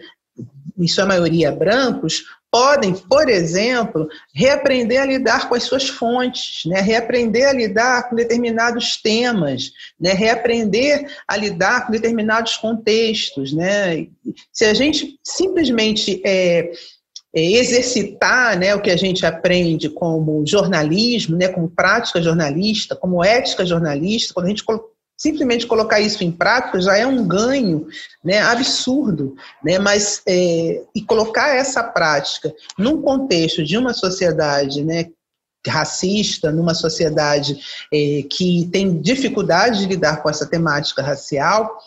em 0.78 0.88
sua 0.88 1.06
maioria 1.06 1.52
brancos, 1.52 2.24
podem, 2.56 2.94
por 2.94 3.28
exemplo, 3.28 4.08
reaprender 4.34 5.02
a 5.02 5.06
lidar 5.06 5.50
com 5.50 5.56
as 5.56 5.64
suas 5.64 5.90
fontes, 5.90 6.64
né? 6.66 6.80
reaprender 6.80 7.50
a 7.50 7.52
lidar 7.52 8.10
com 8.10 8.16
determinados 8.16 8.96
temas, 9.02 9.72
né? 10.00 10.14
reaprender 10.14 11.06
a 11.28 11.36
lidar 11.36 11.86
com 11.86 11.92
determinados 11.92 12.56
contextos. 12.56 13.52
Né? 13.52 14.08
Se 14.54 14.64
a 14.64 14.74
gente 14.74 15.20
simplesmente 15.22 16.22
é, 16.26 16.72
exercitar 17.36 18.58
né, 18.58 18.74
o 18.74 18.82
que 18.82 18.90
a 18.90 18.96
gente 18.96 19.26
aprende 19.26 19.90
como 19.90 20.46
jornalismo, 20.48 21.36
né, 21.36 21.50
como 21.50 21.70
prática 21.70 22.22
jornalista, 22.22 22.96
como 22.96 23.24
ética 23.24 23.66
jornalista, 23.66 24.34
quando 24.34 24.46
a 24.46 24.50
gente 24.50 24.64
simplesmente 25.18 25.68
colocar 25.68 26.00
isso 26.00 26.24
em 26.24 26.32
prática 26.32 26.80
já 26.80 26.98
é 26.98 27.06
um 27.06 27.28
ganho 27.28 27.88
né, 28.24 28.40
absurdo, 28.40 29.36
né, 29.64 29.78
mas 29.80 30.22
é, 30.28 30.82
e 30.96 31.02
colocar 31.02 31.56
essa 31.56 31.84
prática 31.84 32.54
num 32.78 33.02
contexto 33.02 33.64
de 33.64 33.78
uma 33.78 33.94
sociedade 33.94 34.84
né, 34.84 35.06
racista, 35.68 36.52
numa 36.52 36.74
sociedade 36.74 37.58
é, 37.92 38.24
que 38.30 38.70
tem 38.72 39.02
dificuldade 39.02 39.80
de 39.80 39.88
lidar 39.88 40.22
com 40.22 40.30
essa 40.30 40.46
temática 40.46 41.02
racial, 41.02 41.78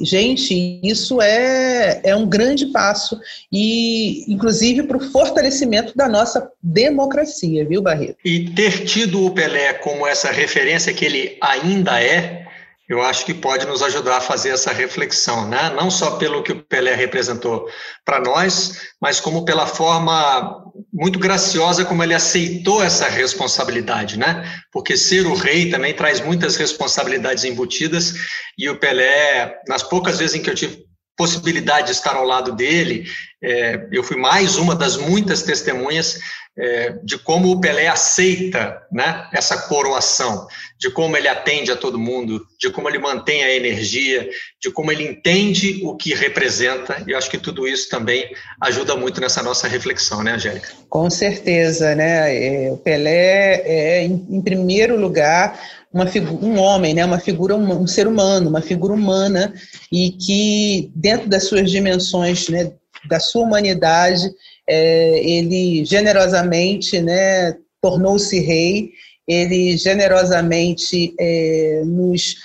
Gente, 0.00 0.80
isso 0.82 1.20
é, 1.20 2.00
é 2.04 2.14
um 2.14 2.26
grande 2.26 2.66
passo 2.66 3.20
e, 3.52 4.24
inclusive, 4.32 4.84
para 4.84 4.96
o 4.96 5.10
fortalecimento 5.10 5.96
da 5.96 6.08
nossa 6.08 6.50
democracia, 6.62 7.66
viu, 7.66 7.82
Barreto? 7.82 8.16
E 8.24 8.50
ter 8.50 8.84
tido 8.84 9.24
o 9.24 9.30
Pelé 9.30 9.74
como 9.74 10.06
essa 10.06 10.30
referência 10.30 10.92
que 10.92 11.04
ele 11.04 11.36
ainda 11.40 12.00
é, 12.02 12.47
eu 12.88 13.02
acho 13.02 13.26
que 13.26 13.34
pode 13.34 13.66
nos 13.66 13.82
ajudar 13.82 14.16
a 14.16 14.20
fazer 14.20 14.48
essa 14.48 14.72
reflexão, 14.72 15.46
né? 15.46 15.70
não 15.76 15.90
só 15.90 16.12
pelo 16.12 16.42
que 16.42 16.52
o 16.52 16.64
Pelé 16.64 16.94
representou 16.94 17.68
para 18.04 18.18
nós, 18.18 18.80
mas 19.00 19.20
como 19.20 19.44
pela 19.44 19.66
forma 19.66 20.64
muito 20.92 21.18
graciosa 21.18 21.84
como 21.84 22.02
ele 22.02 22.14
aceitou 22.14 22.82
essa 22.82 23.08
responsabilidade, 23.08 24.18
né? 24.18 24.42
Porque 24.72 24.96
ser 24.96 25.26
o 25.26 25.34
rei 25.34 25.70
também 25.70 25.92
traz 25.92 26.20
muitas 26.20 26.56
responsabilidades 26.56 27.44
embutidas 27.44 28.14
e 28.56 28.68
o 28.70 28.78
Pelé, 28.78 29.54
nas 29.68 29.82
poucas 29.82 30.18
vezes 30.18 30.36
em 30.36 30.42
que 30.42 30.48
eu 30.48 30.54
tive 30.54 30.87
possibilidade 31.18 31.88
de 31.88 31.92
estar 31.92 32.14
ao 32.14 32.24
lado 32.24 32.52
dele, 32.52 33.04
é, 33.42 33.88
eu 33.92 34.02
fui 34.02 34.16
mais 34.16 34.56
uma 34.56 34.74
das 34.74 34.96
muitas 34.96 35.42
testemunhas 35.42 36.18
é, 36.56 36.96
de 37.04 37.16
como 37.18 37.52
o 37.52 37.60
Pelé 37.60 37.86
aceita 37.86 38.82
né, 38.90 39.28
essa 39.32 39.68
coroação, 39.68 40.48
de 40.76 40.90
como 40.90 41.16
ele 41.16 41.28
atende 41.28 41.70
a 41.70 41.76
todo 41.76 41.98
mundo, 41.98 42.44
de 42.58 42.68
como 42.70 42.88
ele 42.88 42.98
mantém 42.98 43.44
a 43.44 43.54
energia, 43.54 44.28
de 44.60 44.70
como 44.72 44.90
ele 44.90 45.04
entende 45.04 45.80
o 45.84 45.96
que 45.96 46.14
representa, 46.14 47.02
e 47.06 47.14
acho 47.14 47.30
que 47.30 47.38
tudo 47.38 47.66
isso 47.66 47.88
também 47.88 48.28
ajuda 48.60 48.96
muito 48.96 49.20
nessa 49.20 49.40
nossa 49.40 49.68
reflexão, 49.68 50.22
né, 50.22 50.32
Angélica? 50.32 50.68
Com 50.88 51.08
certeza, 51.08 51.94
né? 51.94 52.66
É, 52.66 52.72
o 52.72 52.76
Pelé 52.76 53.62
é, 53.64 54.04
em 54.04 54.42
primeiro 54.42 54.98
lugar, 54.98 55.58
uma 55.92 56.06
um 56.42 56.58
homem, 56.58 56.94
né, 56.94 57.04
uma 57.04 57.18
figura, 57.18 57.56
um 57.56 57.86
ser 57.86 58.06
humano, 58.06 58.50
uma 58.50 58.60
figura 58.60 58.92
humana, 58.92 59.52
e 59.90 60.10
que, 60.10 60.92
dentro 60.94 61.28
das 61.28 61.44
suas 61.44 61.70
dimensões, 61.70 62.48
né, 62.48 62.72
da 63.08 63.18
sua 63.18 63.44
humanidade, 63.44 64.30
é, 64.68 65.18
ele 65.24 65.84
generosamente 65.84 67.00
né, 67.00 67.56
tornou-se 67.80 68.38
rei, 68.40 68.90
ele 69.26 69.76
generosamente 69.76 71.14
é, 71.18 71.82
nos 71.84 72.36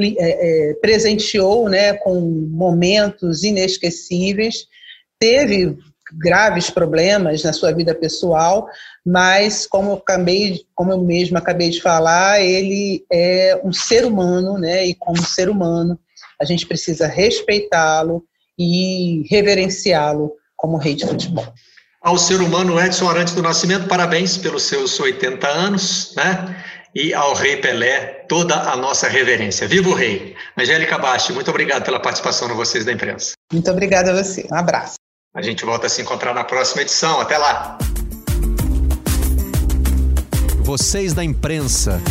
é, 0.00 0.70
é, 0.70 0.74
presenteou 0.74 1.68
né, 1.68 1.94
com 1.94 2.20
momentos 2.20 3.42
inesquecíveis, 3.42 4.66
teve 5.18 5.76
graves 6.18 6.70
problemas 6.70 7.42
na 7.42 7.52
sua 7.52 7.72
vida 7.72 7.94
pessoal, 7.94 8.68
mas 9.04 9.66
como 9.66 9.90
eu, 9.90 9.94
acabei, 9.94 10.60
como 10.74 10.92
eu 10.92 11.00
mesmo 11.00 11.38
acabei 11.38 11.70
de 11.70 11.80
falar, 11.80 12.40
ele 12.40 13.04
é 13.10 13.60
um 13.64 13.72
ser 13.72 14.04
humano, 14.04 14.58
né? 14.58 14.86
E 14.86 14.94
como 14.94 15.24
ser 15.24 15.48
humano, 15.48 15.98
a 16.40 16.44
gente 16.44 16.66
precisa 16.66 17.06
respeitá-lo 17.06 18.24
e 18.58 19.24
reverenciá-lo 19.30 20.32
como 20.56 20.76
rei 20.76 20.94
de 20.94 21.06
futebol. 21.06 21.52
Ao 22.00 22.18
ser 22.18 22.40
humano 22.40 22.80
Edson 22.80 23.08
Arantes 23.08 23.34
do 23.34 23.42
Nascimento, 23.42 23.86
parabéns 23.86 24.36
pelos 24.36 24.64
seus 24.64 24.98
80 24.98 25.46
anos, 25.48 26.14
né? 26.16 26.56
E 26.94 27.14
ao 27.14 27.32
Rei 27.32 27.56
Pelé, 27.56 28.26
toda 28.28 28.54
a 28.54 28.76
nossa 28.76 29.08
reverência. 29.08 29.66
Viva 29.66 29.88
o 29.88 29.94
Rei! 29.94 30.34
Angélica 30.58 30.98
Basti, 30.98 31.32
muito 31.32 31.50
obrigado 31.50 31.84
pela 31.84 31.98
participação 32.00 32.48
no 32.48 32.54
Vocês 32.54 32.84
da 32.84 32.92
Imprensa. 32.92 33.32
Muito 33.52 33.70
obrigada 33.70 34.10
a 34.10 34.22
você. 34.22 34.46
Um 34.50 34.56
abraço. 34.56 34.96
A 35.34 35.40
gente 35.40 35.64
volta 35.64 35.86
a 35.86 35.88
se 35.88 36.02
encontrar 36.02 36.34
na 36.34 36.44
próxima 36.44 36.82
edição. 36.82 37.18
Até 37.18 37.38
lá! 37.38 37.78
Vocês 40.58 41.14
da 41.14 41.24
Imprensa. 41.24 42.02